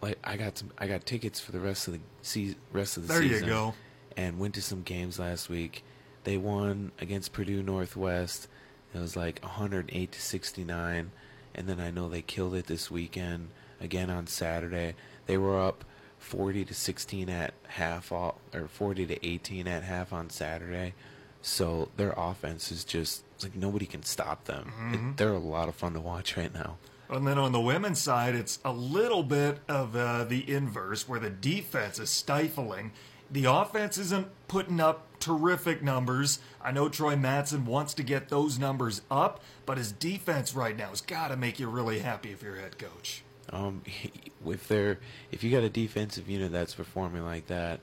like 0.00 0.18
I 0.22 0.36
got 0.36 0.58
some, 0.58 0.70
I 0.78 0.86
got 0.86 1.04
tickets 1.04 1.40
for 1.40 1.50
the 1.50 1.58
rest 1.58 1.88
of 1.88 1.94
the 1.94 2.00
season, 2.22 2.56
rest 2.72 2.96
of 2.96 3.08
the 3.08 3.14
There 3.14 3.22
you 3.22 3.40
go. 3.44 3.74
And 4.16 4.38
went 4.38 4.54
to 4.54 4.62
some 4.62 4.82
games 4.82 5.18
last 5.18 5.48
week. 5.48 5.82
They 6.22 6.36
won 6.36 6.92
against 7.00 7.32
Purdue 7.32 7.64
Northwest. 7.64 8.46
It 8.94 9.00
was 9.00 9.16
like 9.16 9.40
108 9.42 10.12
to 10.12 10.20
69, 10.20 11.10
and 11.54 11.68
then 11.68 11.80
I 11.80 11.90
know 11.90 12.08
they 12.08 12.22
killed 12.22 12.54
it 12.54 12.66
this 12.66 12.90
weekend 12.90 13.48
again 13.80 14.10
on 14.10 14.28
Saturday. 14.28 14.94
They 15.26 15.36
were 15.36 15.60
up 15.60 15.84
40 16.20 16.64
to 16.66 16.74
16 16.74 17.28
at 17.28 17.54
half, 17.68 18.12
all, 18.12 18.38
or 18.54 18.68
40 18.68 19.06
to 19.06 19.26
18 19.26 19.66
at 19.66 19.82
half 19.82 20.12
on 20.12 20.30
Saturday. 20.30 20.94
So 21.42 21.88
their 21.96 22.12
offense 22.16 22.70
is 22.70 22.84
just 22.84 23.24
like 23.42 23.56
nobody 23.56 23.86
can 23.86 24.02
stop 24.02 24.44
them. 24.44 24.72
Mhm. 24.78 24.94
It, 25.12 25.16
they're 25.16 25.32
a 25.32 25.38
lot 25.38 25.68
of 25.68 25.74
fun 25.74 25.94
to 25.94 26.00
watch 26.00 26.36
right 26.36 26.52
now. 26.52 26.76
And 27.08 27.26
then 27.26 27.38
on 27.38 27.50
the 27.52 27.60
women's 27.60 28.00
side, 28.00 28.36
it's 28.36 28.60
a 28.64 28.72
little 28.72 29.24
bit 29.24 29.58
of 29.68 29.96
uh, 29.96 30.24
the 30.24 30.48
inverse, 30.48 31.08
where 31.08 31.18
the 31.18 31.30
defense 31.30 31.98
is 31.98 32.08
stifling. 32.10 32.92
The 33.32 33.46
offense 33.46 33.96
isn't 33.98 34.28
putting 34.46 34.78
up 34.80 35.06
terrific 35.18 35.82
numbers. 35.82 36.38
I 36.62 36.70
know 36.72 36.88
Troy 36.88 37.14
Mattson 37.16 37.64
wants 37.64 37.94
to 37.94 38.02
get 38.02 38.28
those 38.28 38.58
numbers 38.58 39.02
up, 39.10 39.40
but 39.66 39.78
his 39.78 39.90
defense 39.92 40.54
right 40.54 40.76
now 40.76 40.90
has 40.90 41.00
got 41.00 41.28
to 41.28 41.36
make 41.36 41.58
you 41.58 41.68
really 41.68 42.00
happy 42.00 42.30
if 42.32 42.42
you're 42.42 42.56
head 42.56 42.78
coach. 42.78 43.22
Um, 43.50 43.82
if 44.46 44.68
they're 44.68 44.98
if 45.30 45.44
you 45.44 45.50
got 45.50 45.62
a 45.62 45.70
defensive 45.70 46.28
unit 46.28 46.52
that's 46.52 46.74
performing 46.74 47.24
like 47.24 47.46
that, 47.48 47.80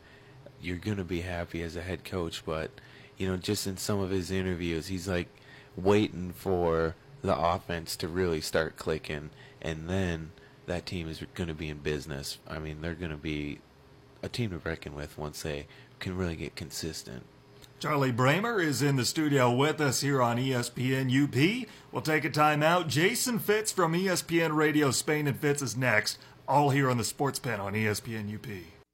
you're 0.61 0.77
gonna 0.77 1.03
be 1.03 1.21
happy 1.21 1.61
as 1.61 1.75
a 1.75 1.81
head 1.81 2.03
coach. 2.03 2.43
But 2.45 2.71
you 3.17 3.27
know, 3.27 3.37
just 3.37 3.67
in 3.67 3.77
some 3.77 3.99
of 3.99 4.09
his 4.09 4.31
interviews, 4.31 4.87
he's 4.87 5.07
like 5.07 5.27
waiting 5.75 6.33
for 6.33 6.95
the 7.21 7.37
offense 7.37 7.95
to 7.97 8.07
really 8.07 8.41
start 8.41 8.77
clicking, 8.77 9.29
and 9.61 9.89
then 9.89 10.31
that 10.65 10.85
team 10.85 11.09
is 11.09 11.23
gonna 11.33 11.53
be 11.53 11.69
in 11.69 11.77
business. 11.77 12.39
I 12.47 12.59
mean, 12.59 12.81
they're 12.81 12.95
gonna 12.95 13.17
be 13.17 13.59
a 14.23 14.29
team 14.29 14.51
to 14.51 14.57
reckon 14.57 14.95
with 14.95 15.17
once 15.17 15.41
they 15.43 15.67
can 15.99 16.17
really 16.17 16.35
get 16.35 16.55
consistent. 16.55 17.23
Charlie 17.79 18.11
Bramer 18.11 18.59
is 18.59 18.81
in 18.81 18.95
the 18.95 19.05
studio 19.05 19.51
with 19.51 19.79
us 19.79 20.01
here 20.01 20.19
on 20.19 20.37
ESPN 20.37 21.11
UP. 21.11 21.67
We'll 21.91 22.01
take 22.01 22.25
a 22.25 22.29
time 22.31 22.63
out. 22.63 22.87
Jason 22.87 23.37
Fitz 23.37 23.71
from 23.71 23.93
ESPN 23.93 24.55
Radio 24.55 24.89
Spain 24.89 25.27
and 25.27 25.39
Fitz 25.39 25.61
is 25.61 25.77
next, 25.77 26.17
all 26.47 26.71
here 26.71 26.89
on 26.89 26.97
the 26.97 27.03
Sports 27.03 27.37
Pen 27.37 27.59
on 27.59 27.73
ESPN 27.73 28.33
UP. 28.33 28.47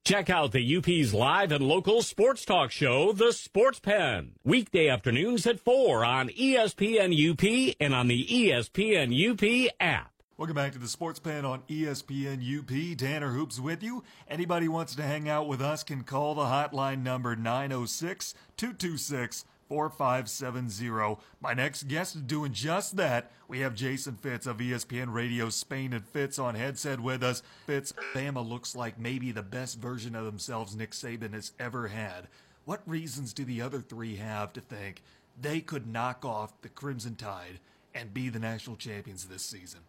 Check 0.04 0.30
out 0.30 0.52
the 0.52 0.78
UP's 0.78 1.14
live 1.14 1.54
and 1.54 1.66
local 1.66 2.02
sports 2.02 2.44
talk 2.44 2.72
show, 2.72 3.14
The 3.14 3.32
Sports 3.32 3.80
Pen. 3.80 4.34
Weekday 4.44 4.90
afternoons 4.90 5.48
at 5.48 5.62
4 5.62 6.04
on 6.04 6.28
ESPN 6.28 7.14
UP 7.14 7.76
and 7.80 7.96
on 7.96 8.10
the 8.10 8.26
ESPN 8.26 9.14
UP 9.14 9.74
app. 9.80 10.13
Welcome 10.36 10.56
back 10.56 10.72
to 10.72 10.80
the 10.80 10.88
Sports 10.88 11.20
Pen 11.20 11.46
on 11.46 11.62
ESPN 11.70 12.42
UP. 12.42 12.98
Tanner 12.98 13.34
Hoops 13.34 13.60
with 13.60 13.84
you. 13.84 14.04
Anybody 14.28 14.68
wants 14.68 14.96
to 14.96 15.04
hang 15.04 15.30
out 15.30 15.48
with 15.48 15.62
us 15.62 15.84
can 15.84 16.02
call 16.02 16.34
the 16.34 16.46
hotline 16.46 17.04
number 17.04 17.36
906 17.36 18.34
226 18.58 19.46
4570. 19.70 21.22
My 21.40 21.54
next 21.54 21.84
guest 21.84 22.16
is 22.16 22.24
doing 22.24 22.52
just 22.52 22.96
that. 22.98 23.32
We 23.48 23.60
have 23.60 23.76
Jason 23.76 24.16
Fitz 24.16 24.48
of 24.48 24.58
ESPN 24.58 25.14
Radio 25.14 25.50
Spain 25.50 25.94
and 25.94 26.04
Fitz 26.04 26.40
on 26.40 26.56
headset 26.56 27.00
with 27.00 27.22
us. 27.22 27.44
Fitz, 27.68 27.94
Bama 28.16 28.44
looks 28.44 28.76
like 28.76 28.98
maybe 28.98 29.32
the 29.32 29.44
best 29.44 29.78
version 29.78 30.16
of 30.16 30.26
themselves 30.26 30.76
Nick 30.76 30.94
Saban 30.94 31.34
has 31.34 31.52
ever 31.60 31.90
had. 31.90 32.28
What 32.66 32.82
reasons 32.88 33.34
do 33.34 33.46
the 33.46 33.62
other 33.62 33.82
three 33.82 34.16
have 34.16 34.52
to 34.54 34.62
think 34.62 35.04
they 35.40 35.62
could 35.62 35.86
knock 35.86 36.26
off 36.26 36.60
the 36.64 36.70
Crimson 36.70 37.16
Tide 37.16 37.60
and 37.94 38.16
be 38.16 38.30
the 38.30 38.40
national 38.40 38.78
champions 38.78 39.26
this 39.26 39.44
season? 39.44 39.82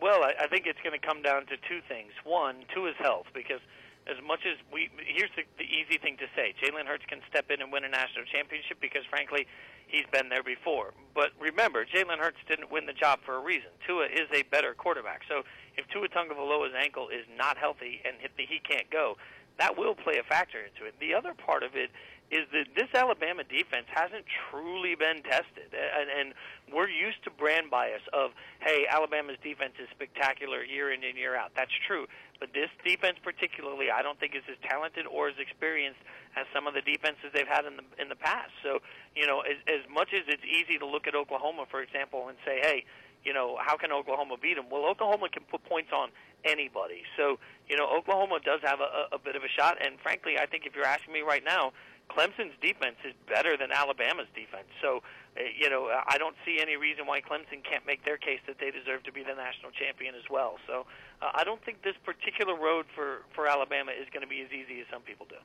Well, 0.00 0.22
I, 0.22 0.34
I 0.40 0.46
think 0.46 0.66
it's 0.66 0.78
going 0.82 0.98
to 0.98 1.04
come 1.04 1.22
down 1.22 1.46
to 1.46 1.56
two 1.68 1.80
things. 1.88 2.12
One, 2.24 2.64
two 2.74 2.86
is 2.86 2.94
health, 2.98 3.26
because 3.34 3.60
as 4.06 4.16
much 4.24 4.40
as 4.46 4.56
we, 4.72 4.88
here's 4.96 5.30
the, 5.36 5.44
the 5.58 5.68
easy 5.68 5.98
thing 5.98 6.16
to 6.18 6.26
say: 6.34 6.54
Jalen 6.62 6.86
Hurts 6.86 7.04
can 7.06 7.20
step 7.28 7.50
in 7.50 7.60
and 7.60 7.72
win 7.72 7.84
a 7.84 7.88
national 7.88 8.24
championship 8.24 8.80
because, 8.80 9.02
frankly, 9.10 9.46
he's 9.86 10.06
been 10.12 10.28
there 10.28 10.42
before. 10.42 10.94
But 11.14 11.32
remember, 11.40 11.84
Jalen 11.84 12.18
Hurts 12.18 12.38
didn't 12.48 12.70
win 12.70 12.86
the 12.86 12.94
job 12.94 13.20
for 13.24 13.36
a 13.36 13.40
reason. 13.40 13.70
Tua 13.86 14.06
is 14.06 14.28
a 14.32 14.42
better 14.48 14.72
quarterback. 14.74 15.22
So 15.28 15.42
if 15.76 15.88
Tua 15.88 16.08
Tagovailoa's 16.08 16.74
ankle 16.78 17.08
is 17.08 17.26
not 17.36 17.58
healthy 17.58 18.00
and 18.06 18.16
he 18.36 18.60
can't 18.60 18.88
go, 18.90 19.16
that 19.58 19.76
will 19.76 19.94
play 19.94 20.18
a 20.18 20.22
factor 20.22 20.58
into 20.62 20.86
it. 20.86 20.94
The 21.00 21.14
other 21.14 21.34
part 21.34 21.62
of 21.62 21.74
it 21.74 21.90
is 22.30 22.44
that 22.52 22.66
this 22.76 22.88
Alabama 22.92 23.42
defense 23.44 23.86
hasn't 23.88 24.24
truly 24.50 24.94
been 24.94 25.22
tested, 25.22 25.72
and, 25.72 26.08
and 26.12 26.34
we're 26.72 26.88
used 26.88 27.24
to 27.24 27.30
brand 27.30 27.70
bias 27.70 28.02
of, 28.12 28.32
hey, 28.60 28.84
Alabama's 28.90 29.40
defense 29.42 29.72
is 29.80 29.88
spectacular 29.90 30.62
year 30.62 30.92
in 30.92 31.02
and 31.04 31.16
year 31.16 31.36
out. 31.36 31.52
That's 31.56 31.72
true, 31.86 32.06
but 32.38 32.52
this 32.52 32.68
defense 32.84 33.16
particularly, 33.24 33.90
I 33.90 34.02
don't 34.02 34.20
think 34.20 34.36
is 34.36 34.44
as 34.50 34.60
talented 34.68 35.06
or 35.06 35.28
as 35.28 35.36
experienced 35.40 36.00
as 36.36 36.44
some 36.52 36.66
of 36.66 36.74
the 36.74 36.82
defenses 36.82 37.32
they've 37.32 37.48
had 37.48 37.64
in 37.64 37.80
the 37.80 37.86
in 37.96 38.08
the 38.08 38.20
past. 38.20 38.52
So, 38.62 38.78
you 39.16 39.26
know, 39.26 39.40
as, 39.40 39.56
as 39.66 39.88
much 39.88 40.12
as 40.12 40.22
it's 40.28 40.44
easy 40.44 40.78
to 40.78 40.86
look 40.86 41.08
at 41.08 41.14
Oklahoma, 41.14 41.64
for 41.70 41.80
example, 41.80 42.28
and 42.28 42.36
say, 42.44 42.60
hey, 42.60 42.84
you 43.24 43.32
know, 43.32 43.56
how 43.58 43.76
can 43.76 43.90
Oklahoma 43.90 44.36
beat 44.40 44.54
them? 44.54 44.66
Well, 44.70 44.86
Oklahoma 44.86 45.28
can 45.28 45.42
put 45.50 45.64
points 45.64 45.90
on 45.92 46.10
anybody. 46.44 47.02
So, 47.16 47.38
you 47.68 47.76
know, 47.76 47.88
Oklahoma 47.90 48.38
does 48.44 48.60
have 48.62 48.80
a, 48.80 49.16
a 49.16 49.18
bit 49.18 49.34
of 49.34 49.42
a 49.42 49.48
shot, 49.48 49.78
and 49.84 49.98
frankly, 50.00 50.38
I 50.38 50.46
think 50.46 50.66
if 50.66 50.76
you're 50.76 50.86
asking 50.86 51.12
me 51.12 51.20
right 51.20 51.42
now, 51.44 51.72
Clemson's 52.08 52.56
defense 52.60 52.96
is 53.04 53.14
better 53.28 53.56
than 53.56 53.70
Alabama's 53.70 54.26
defense. 54.34 54.68
So, 54.80 55.02
uh, 55.36 55.42
you 55.56 55.68
know, 55.68 55.88
I 56.06 56.18
don't 56.18 56.36
see 56.44 56.58
any 56.60 56.76
reason 56.76 57.06
why 57.06 57.20
Clemson 57.20 57.62
can't 57.62 57.86
make 57.86 58.04
their 58.04 58.16
case 58.16 58.40
that 58.46 58.58
they 58.58 58.70
deserve 58.70 59.04
to 59.04 59.12
be 59.12 59.22
the 59.22 59.34
national 59.34 59.70
champion 59.72 60.14
as 60.14 60.28
well. 60.30 60.56
So, 60.66 60.86
uh, 61.22 61.30
I 61.34 61.44
don't 61.44 61.62
think 61.64 61.82
this 61.82 61.96
particular 62.04 62.56
road 62.56 62.86
for 62.94 63.22
for 63.34 63.46
Alabama 63.46 63.92
is 63.92 64.08
going 64.12 64.22
to 64.22 64.28
be 64.28 64.40
as 64.40 64.50
easy 64.50 64.80
as 64.80 64.86
some 64.90 65.02
people 65.02 65.26
do. 65.28 65.36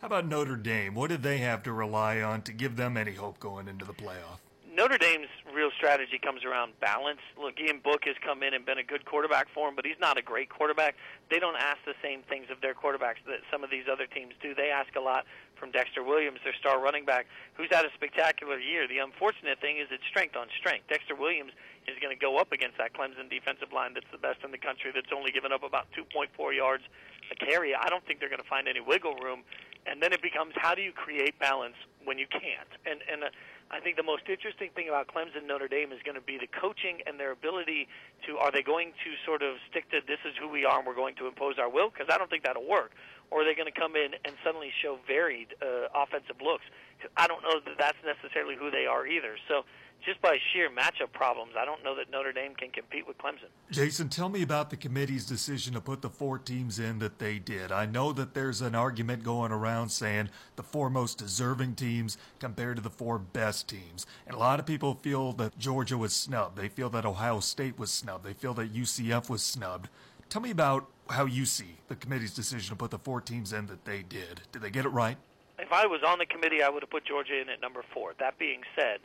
How 0.00 0.08
about 0.08 0.26
Notre 0.26 0.56
Dame? 0.56 0.94
What 0.94 1.08
did 1.08 1.22
they 1.22 1.38
have 1.38 1.62
to 1.64 1.72
rely 1.72 2.20
on 2.20 2.42
to 2.42 2.52
give 2.52 2.76
them 2.76 2.96
any 2.96 3.14
hope 3.14 3.40
going 3.40 3.68
into 3.68 3.84
the 3.84 3.94
playoff? 3.94 4.40
Notre 4.76 4.98
Dame's 4.98 5.32
real 5.54 5.70
strategy 5.74 6.20
comes 6.22 6.44
around 6.44 6.78
balance. 6.80 7.20
Look, 7.40 7.58
Ian 7.58 7.80
Book 7.82 8.04
has 8.04 8.14
come 8.22 8.42
in 8.42 8.52
and 8.52 8.66
been 8.66 8.76
a 8.76 8.84
good 8.84 9.06
quarterback 9.06 9.48
for 9.54 9.70
him, 9.70 9.74
but 9.74 9.86
he's 9.86 9.98
not 9.98 10.18
a 10.18 10.22
great 10.22 10.50
quarterback. 10.50 10.96
They 11.30 11.38
don't 11.38 11.56
ask 11.56 11.78
the 11.86 11.94
same 12.02 12.20
things 12.28 12.48
of 12.52 12.60
their 12.60 12.74
quarterbacks 12.74 13.24
that 13.24 13.40
some 13.50 13.64
of 13.64 13.70
these 13.70 13.84
other 13.90 14.06
teams 14.06 14.34
do. 14.42 14.54
They 14.54 14.68
ask 14.68 14.94
a 14.94 15.00
lot 15.00 15.24
from 15.58 15.70
Dexter 15.70 16.02
Williams, 16.02 16.38
their 16.44 16.54
star 16.54 16.80
running 16.80 17.04
back, 17.04 17.26
who's 17.54 17.68
had 17.70 17.84
a 17.84 17.92
spectacular 17.94 18.58
year. 18.58 18.86
The 18.86 18.98
unfortunate 18.98 19.60
thing 19.60 19.78
is 19.78 19.88
it's 19.90 20.04
strength 20.08 20.36
on 20.36 20.48
strength. 20.58 20.88
Dexter 20.88 21.14
Williams 21.14 21.52
is 21.88 21.96
going 22.00 22.14
to 22.14 22.20
go 22.20 22.38
up 22.38 22.52
against 22.52 22.78
that 22.78 22.92
Clemson 22.92 23.30
defensive 23.30 23.72
line 23.72 23.94
that's 23.94 24.10
the 24.12 24.18
best 24.18 24.44
in 24.44 24.50
the 24.50 24.58
country, 24.58 24.90
that's 24.94 25.12
only 25.14 25.32
given 25.32 25.52
up 25.52 25.62
about 25.62 25.86
2.4 25.96 26.28
yards 26.54 26.84
a 27.30 27.34
carry. 27.34 27.74
I 27.74 27.88
don't 27.88 28.04
think 28.06 28.20
they're 28.20 28.30
going 28.30 28.42
to 28.42 28.48
find 28.48 28.68
any 28.68 28.80
wiggle 28.80 29.16
room. 29.16 29.42
And 29.86 30.02
then 30.02 30.12
it 30.12 30.22
becomes 30.22 30.52
how 30.56 30.74
do 30.74 30.82
you 30.82 30.92
create 30.92 31.38
balance 31.38 31.76
when 32.04 32.18
you 32.18 32.26
can't? 32.26 32.70
And 32.84 33.00
and 33.10 33.24
uh, 33.24 33.30
I 33.70 33.80
think 33.80 33.96
the 33.96 34.06
most 34.06 34.22
interesting 34.30 34.70
thing 34.74 34.88
about 34.88 35.08
Clemson 35.08 35.46
Notre 35.46 35.66
Dame 35.66 35.90
is 35.90 35.98
going 36.04 36.14
to 36.14 36.22
be 36.22 36.38
the 36.38 36.46
coaching 36.46 37.02
and 37.06 37.18
their 37.18 37.32
ability 37.32 37.88
to 38.26 38.38
are 38.38 38.52
they 38.52 38.62
going 38.62 38.94
to 39.02 39.10
sort 39.26 39.42
of 39.42 39.56
stick 39.70 39.90
to 39.90 39.98
this 40.06 40.22
is 40.22 40.34
who 40.38 40.48
we 40.48 40.64
are 40.64 40.78
and 40.78 40.86
we're 40.86 40.94
going 40.94 41.16
to 41.16 41.26
impose 41.26 41.58
our 41.58 41.68
will 41.68 41.90
because 41.90 42.06
I 42.06 42.16
don't 42.16 42.30
think 42.30 42.44
that'll 42.44 42.66
work 42.66 42.92
or 43.30 43.42
are 43.42 43.44
they 43.44 43.54
going 43.58 43.70
to 43.70 43.74
come 43.74 43.96
in 43.96 44.14
and 44.24 44.38
suddenly 44.44 44.70
show 44.82 44.98
varied 45.06 45.54
uh, 45.58 45.90
offensive 45.94 46.38
looks? 46.38 46.64
I 47.16 47.26
don't 47.26 47.42
know 47.42 47.58
that 47.58 47.74
that's 47.78 47.98
necessarily 48.06 48.54
who 48.54 48.70
they 48.70 48.86
are 48.86 49.06
either. 49.06 49.34
So 49.48 49.66
just 50.04 50.20
by 50.22 50.38
sheer 50.52 50.70
matchup 50.70 51.12
problems, 51.12 51.52
I 51.58 51.64
don't 51.64 51.82
know 51.82 51.96
that 51.96 52.10
Notre 52.10 52.32
Dame 52.32 52.54
can 52.54 52.70
compete 52.70 53.06
with 53.06 53.18
Clemson. 53.18 53.48
Jason, 53.70 54.08
tell 54.08 54.28
me 54.28 54.42
about 54.42 54.70
the 54.70 54.76
committee's 54.76 55.26
decision 55.26 55.74
to 55.74 55.80
put 55.80 56.02
the 56.02 56.08
four 56.08 56.38
teams 56.38 56.78
in 56.78 56.98
that 57.00 57.18
they 57.18 57.38
did. 57.38 57.72
I 57.72 57.86
know 57.86 58.12
that 58.12 58.34
there's 58.34 58.60
an 58.60 58.74
argument 58.74 59.24
going 59.24 59.52
around 59.52 59.88
saying 59.88 60.30
the 60.54 60.62
four 60.62 60.90
most 60.90 61.18
deserving 61.18 61.74
teams 61.74 62.18
compared 62.38 62.76
to 62.76 62.82
the 62.82 62.90
four 62.90 63.18
best 63.18 63.68
teams. 63.68 64.06
And 64.26 64.36
a 64.36 64.38
lot 64.38 64.60
of 64.60 64.66
people 64.66 64.98
feel 65.02 65.32
that 65.34 65.58
Georgia 65.58 65.98
was 65.98 66.14
snubbed. 66.14 66.56
They 66.56 66.68
feel 66.68 66.90
that 66.90 67.04
Ohio 67.04 67.40
State 67.40 67.78
was 67.78 67.90
snubbed. 67.90 68.24
They 68.24 68.34
feel 68.34 68.54
that 68.54 68.72
UCF 68.72 69.28
was 69.28 69.42
snubbed. 69.42 69.88
Tell 70.28 70.42
me 70.42 70.50
about 70.50 70.88
how 71.10 71.24
you 71.24 71.44
see 71.44 71.78
the 71.88 71.96
committee's 71.96 72.34
decision 72.34 72.70
to 72.70 72.76
put 72.76 72.90
the 72.90 72.98
four 72.98 73.20
teams 73.20 73.52
in 73.52 73.66
that 73.66 73.84
they 73.84 74.02
did. 74.02 74.42
Did 74.52 74.62
they 74.62 74.70
get 74.70 74.84
it 74.84 74.90
right? 74.90 75.16
If 75.58 75.72
I 75.72 75.86
was 75.86 76.02
on 76.06 76.18
the 76.18 76.26
committee, 76.26 76.62
I 76.62 76.68
would 76.68 76.82
have 76.82 76.90
put 76.90 77.04
Georgia 77.04 77.40
in 77.40 77.48
at 77.48 77.60
number 77.60 77.82
four. 77.94 78.12
That 78.18 78.38
being 78.38 78.60
said, 78.76 78.98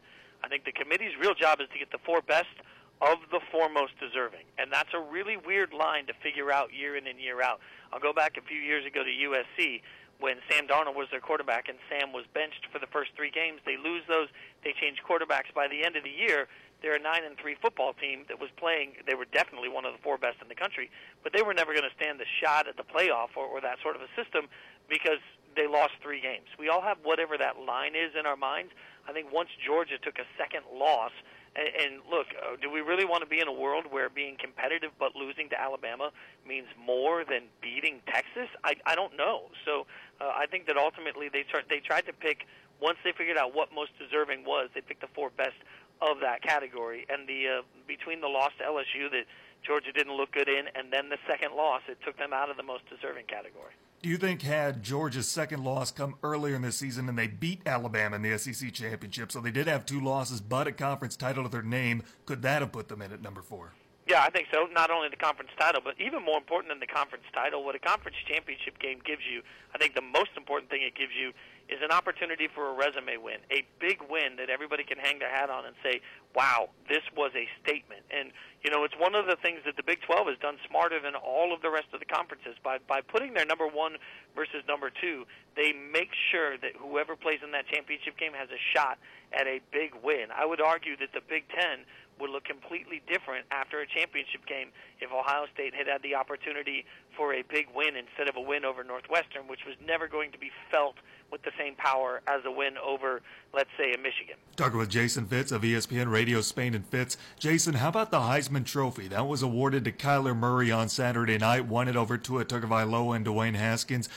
I 0.43 0.47
think 0.47 0.65
the 0.65 0.71
committee's 0.71 1.13
real 1.19 1.33
job 1.33 1.61
is 1.61 1.67
to 1.73 1.79
get 1.79 1.91
the 1.91 2.01
four 2.05 2.21
best 2.21 2.53
of 3.01 3.17
the 3.31 3.39
four 3.51 3.69
most 3.69 3.93
deserving. 3.99 4.45
And 4.57 4.71
that's 4.71 4.93
a 4.93 4.99
really 5.01 5.37
weird 5.37 5.73
line 5.73 6.05
to 6.07 6.13
figure 6.21 6.51
out 6.51 6.73
year 6.73 6.95
in 6.95 7.07
and 7.07 7.19
year 7.19 7.41
out. 7.41 7.59
I'll 7.91 7.99
go 7.99 8.13
back 8.13 8.37
a 8.37 8.41
few 8.41 8.59
years 8.59 8.85
ago 8.85 9.03
to 9.03 9.09
USC 9.09 9.81
when 10.21 10.37
Sam 10.49 10.67
Darnold 10.67 10.93
was 10.95 11.09
their 11.09 11.19
quarterback 11.19 11.67
and 11.67 11.77
Sam 11.89 12.13
was 12.13 12.25
benched 12.33 12.69
for 12.71 12.77
the 12.77 12.85
first 12.85 13.11
three 13.17 13.31
games. 13.31 13.59
They 13.65 13.75
lose 13.75 14.03
those. 14.07 14.29
They 14.63 14.73
change 14.77 15.01
quarterbacks. 15.01 15.49
By 15.53 15.67
the 15.67 15.83
end 15.83 15.97
of 15.97 16.03
the 16.05 16.13
year, 16.13 16.47
they're 16.81 16.95
a 16.95 17.01
nine 17.01 17.25
and 17.25 17.37
three 17.37 17.57
football 17.57 17.93
team 17.93 18.25
that 18.29 18.39
was 18.39 18.49
playing. 18.57 19.01
They 19.05 19.17
were 19.17 19.25
definitely 19.25 19.69
one 19.69 19.85
of 19.85 19.93
the 19.93 20.01
four 20.01 20.17
best 20.17 20.37
in 20.41 20.47
the 20.47 20.55
country, 20.55 20.89
but 21.25 21.33
they 21.33 21.41
were 21.41 21.53
never 21.53 21.73
going 21.73 21.89
to 21.89 21.95
stand 21.97 22.21
the 22.21 22.29
shot 22.41 22.69
at 22.69 22.77
the 22.77 22.85
playoff 22.85 23.33
or, 23.35 23.45
or 23.45 23.61
that 23.61 23.81
sort 23.81 23.97
of 23.97 24.01
a 24.01 24.09
system 24.13 24.45
because 24.89 25.21
they 25.55 25.67
lost 25.67 25.93
three 26.01 26.21
games. 26.21 26.47
We 26.59 26.69
all 26.69 26.81
have 26.81 26.97
whatever 27.03 27.37
that 27.37 27.59
line 27.59 27.95
is 27.95 28.13
in 28.17 28.25
our 28.25 28.37
minds. 28.37 28.71
I 29.07 29.13
think 29.13 29.31
once 29.31 29.49
Georgia 29.65 29.97
took 29.97 30.19
a 30.19 30.27
second 30.37 30.63
loss, 30.73 31.11
and, 31.55 31.67
and 31.67 31.91
look, 32.09 32.27
uh, 32.37 32.55
do 32.61 32.69
we 32.69 32.81
really 32.81 33.05
want 33.05 33.23
to 33.23 33.29
be 33.29 33.39
in 33.39 33.47
a 33.47 33.53
world 33.53 33.85
where 33.89 34.09
being 34.09 34.37
competitive 34.39 34.91
but 34.99 35.15
losing 35.15 35.49
to 35.49 35.59
Alabama 35.59 36.11
means 36.47 36.67
more 36.79 37.25
than 37.25 37.43
beating 37.61 38.01
Texas? 38.07 38.47
I, 38.63 38.75
I 38.85 38.95
don't 38.95 39.17
know. 39.17 39.49
So 39.65 39.85
uh, 40.21 40.31
I 40.35 40.45
think 40.45 40.67
that 40.67 40.77
ultimately 40.77 41.29
they 41.31 41.43
tried, 41.43 41.65
they 41.69 41.79
tried 41.79 42.05
to 42.05 42.13
pick 42.13 42.45
once 42.81 42.97
they 43.03 43.11
figured 43.11 43.37
out 43.37 43.53
what 43.53 43.69
most 43.73 43.91
deserving 43.99 44.43
was, 44.43 44.69
they 44.73 44.81
picked 44.81 45.01
the 45.01 45.13
four 45.13 45.29
best 45.29 45.55
of 46.01 46.19
that 46.19 46.41
category. 46.41 47.05
And 47.09 47.29
the 47.29 47.59
uh, 47.59 47.61
between 47.87 48.21
the 48.21 48.27
loss 48.27 48.51
to 48.57 48.65
LSU 48.65 49.11
that 49.11 49.25
Georgia 49.63 49.91
didn't 49.91 50.17
look 50.17 50.31
good 50.31 50.49
in, 50.49 50.65
and 50.73 50.91
then 50.91 51.09
the 51.09 51.21
second 51.29 51.53
loss, 51.55 51.81
it 51.87 51.99
took 52.03 52.17
them 52.17 52.33
out 52.33 52.49
of 52.49 52.57
the 52.57 52.63
most 52.63 52.81
deserving 52.89 53.27
category. 53.27 53.77
Do 54.01 54.09
you 54.09 54.17
think 54.17 54.41
had 54.41 54.81
Georgia's 54.81 55.29
second 55.29 55.63
loss 55.63 55.91
come 55.91 56.15
earlier 56.23 56.55
in 56.55 56.63
the 56.63 56.71
season 56.71 57.07
and 57.07 57.15
they 57.15 57.27
beat 57.27 57.61
Alabama 57.67 58.15
in 58.15 58.23
the 58.23 58.35
SEC 58.35 58.73
championship, 58.73 59.31
so 59.31 59.39
they 59.39 59.51
did 59.51 59.67
have 59.67 59.85
two 59.85 60.01
losses 60.01 60.41
but 60.41 60.65
a 60.65 60.71
conference 60.71 61.15
title 61.15 61.43
to 61.43 61.49
their 61.49 61.61
name, 61.61 62.01
could 62.25 62.41
that 62.41 62.63
have 62.63 62.71
put 62.71 62.87
them 62.87 63.03
in 63.03 63.13
at 63.13 63.21
number 63.21 63.43
four? 63.43 63.73
Yeah, 64.07 64.23
I 64.23 64.31
think 64.31 64.47
so. 64.51 64.65
Not 64.73 64.89
only 64.89 65.09
the 65.09 65.17
conference 65.17 65.51
title, 65.59 65.81
but 65.83 65.93
even 65.99 66.25
more 66.25 66.39
important 66.39 66.73
than 66.73 66.79
the 66.79 66.87
conference 66.87 67.25
title, 67.31 67.63
what 67.63 67.75
a 67.75 67.79
conference 67.79 68.17
championship 68.27 68.79
game 68.79 69.01
gives 69.05 69.21
you, 69.31 69.43
I 69.75 69.77
think 69.77 69.93
the 69.93 70.01
most 70.01 70.31
important 70.35 70.71
thing 70.71 70.81
it 70.81 70.95
gives 70.95 71.13
you 71.13 71.31
is 71.69 71.79
an 71.81 71.91
opportunity 71.91 72.47
for 72.53 72.69
a 72.69 72.73
resume 72.73 73.17
win, 73.17 73.39
a 73.51 73.63
big 73.79 74.01
win 74.09 74.35
that 74.37 74.49
everybody 74.49 74.83
can 74.83 74.97
hang 74.97 75.19
their 75.19 75.29
hat 75.29 75.49
on 75.49 75.65
and 75.65 75.75
say, 75.83 76.01
"Wow, 76.35 76.69
this 76.87 77.03
was 77.15 77.31
a 77.35 77.47
statement." 77.63 78.03
And 78.11 78.31
you 78.63 78.69
know, 78.69 78.83
it's 78.83 78.95
one 78.97 79.15
of 79.15 79.25
the 79.25 79.35
things 79.37 79.61
that 79.65 79.75
the 79.75 79.83
Big 79.83 80.01
12 80.01 80.27
has 80.27 80.37
done 80.37 80.57
smarter 80.67 80.99
than 80.99 81.15
all 81.15 81.51
of 81.53 81.61
the 81.61 81.69
rest 81.71 81.87
of 81.93 81.99
the 81.99 82.05
conferences 82.05 82.55
by 82.63 82.77
by 82.79 83.01
putting 83.01 83.33
their 83.33 83.45
number 83.45 83.67
1 83.67 83.97
versus 84.35 84.63
number 84.67 84.89
2. 84.89 85.25
They 85.55 85.73
make 85.73 86.11
sure 86.31 86.57
that 86.57 86.75
whoever 86.75 87.15
plays 87.15 87.39
in 87.43 87.51
that 87.51 87.67
championship 87.67 88.17
game 88.17 88.33
has 88.33 88.49
a 88.49 88.59
shot 88.73 88.99
at 89.33 89.47
a 89.47 89.59
big 89.71 89.95
win. 90.03 90.27
I 90.31 90.45
would 90.45 90.61
argue 90.61 90.95
that 90.97 91.13
the 91.13 91.21
Big 91.21 91.47
10 91.49 91.85
would 92.21 92.29
look 92.29 92.45
completely 92.45 93.01
different 93.07 93.45
after 93.51 93.81
a 93.81 93.87
championship 93.87 94.45
game 94.45 94.69
if 95.01 95.11
Ohio 95.11 95.45
State 95.53 95.73
had 95.73 95.87
had 95.87 96.01
the 96.03 96.15
opportunity 96.15 96.85
for 97.17 97.33
a 97.33 97.41
big 97.41 97.67
win 97.75 97.95
instead 97.95 98.29
of 98.29 98.35
a 98.35 98.41
win 98.41 98.63
over 98.63 98.83
Northwestern, 98.83 99.47
which 99.47 99.65
was 99.65 99.75
never 99.85 100.07
going 100.07 100.31
to 100.31 100.37
be 100.37 100.51
felt 100.71 100.95
with 101.31 101.41
the 101.43 101.51
same 101.57 101.75
power 101.75 102.21
as 102.27 102.41
a 102.45 102.51
win 102.51 102.77
over, 102.77 103.21
let's 103.53 103.69
say, 103.77 103.93
a 103.93 103.97
Michigan. 103.97 104.35
Talking 104.55 104.77
with 104.77 104.89
Jason 104.89 105.25
Fitz 105.25 105.51
of 105.51 105.61
ESPN 105.61 106.11
Radio 106.11 106.41
Spain 106.41 106.75
and 106.75 106.85
Fitz. 106.85 107.17
Jason, 107.39 107.75
how 107.75 107.89
about 107.89 108.11
the 108.11 108.19
Heisman 108.19 108.65
Trophy? 108.65 109.07
That 109.07 109.27
was 109.27 109.41
awarded 109.41 109.85
to 109.85 109.91
Kyler 109.91 110.35
Murray 110.35 110.71
on 110.71 110.89
Saturday 110.89 111.37
night, 111.37 111.65
won 111.65 111.87
it 111.87 111.95
over 111.95 112.17
Tua 112.17 112.45
Tagovailoa 112.45 113.15
and 113.15 113.25
Dwayne 113.25 113.55
Haskins. 113.55 114.09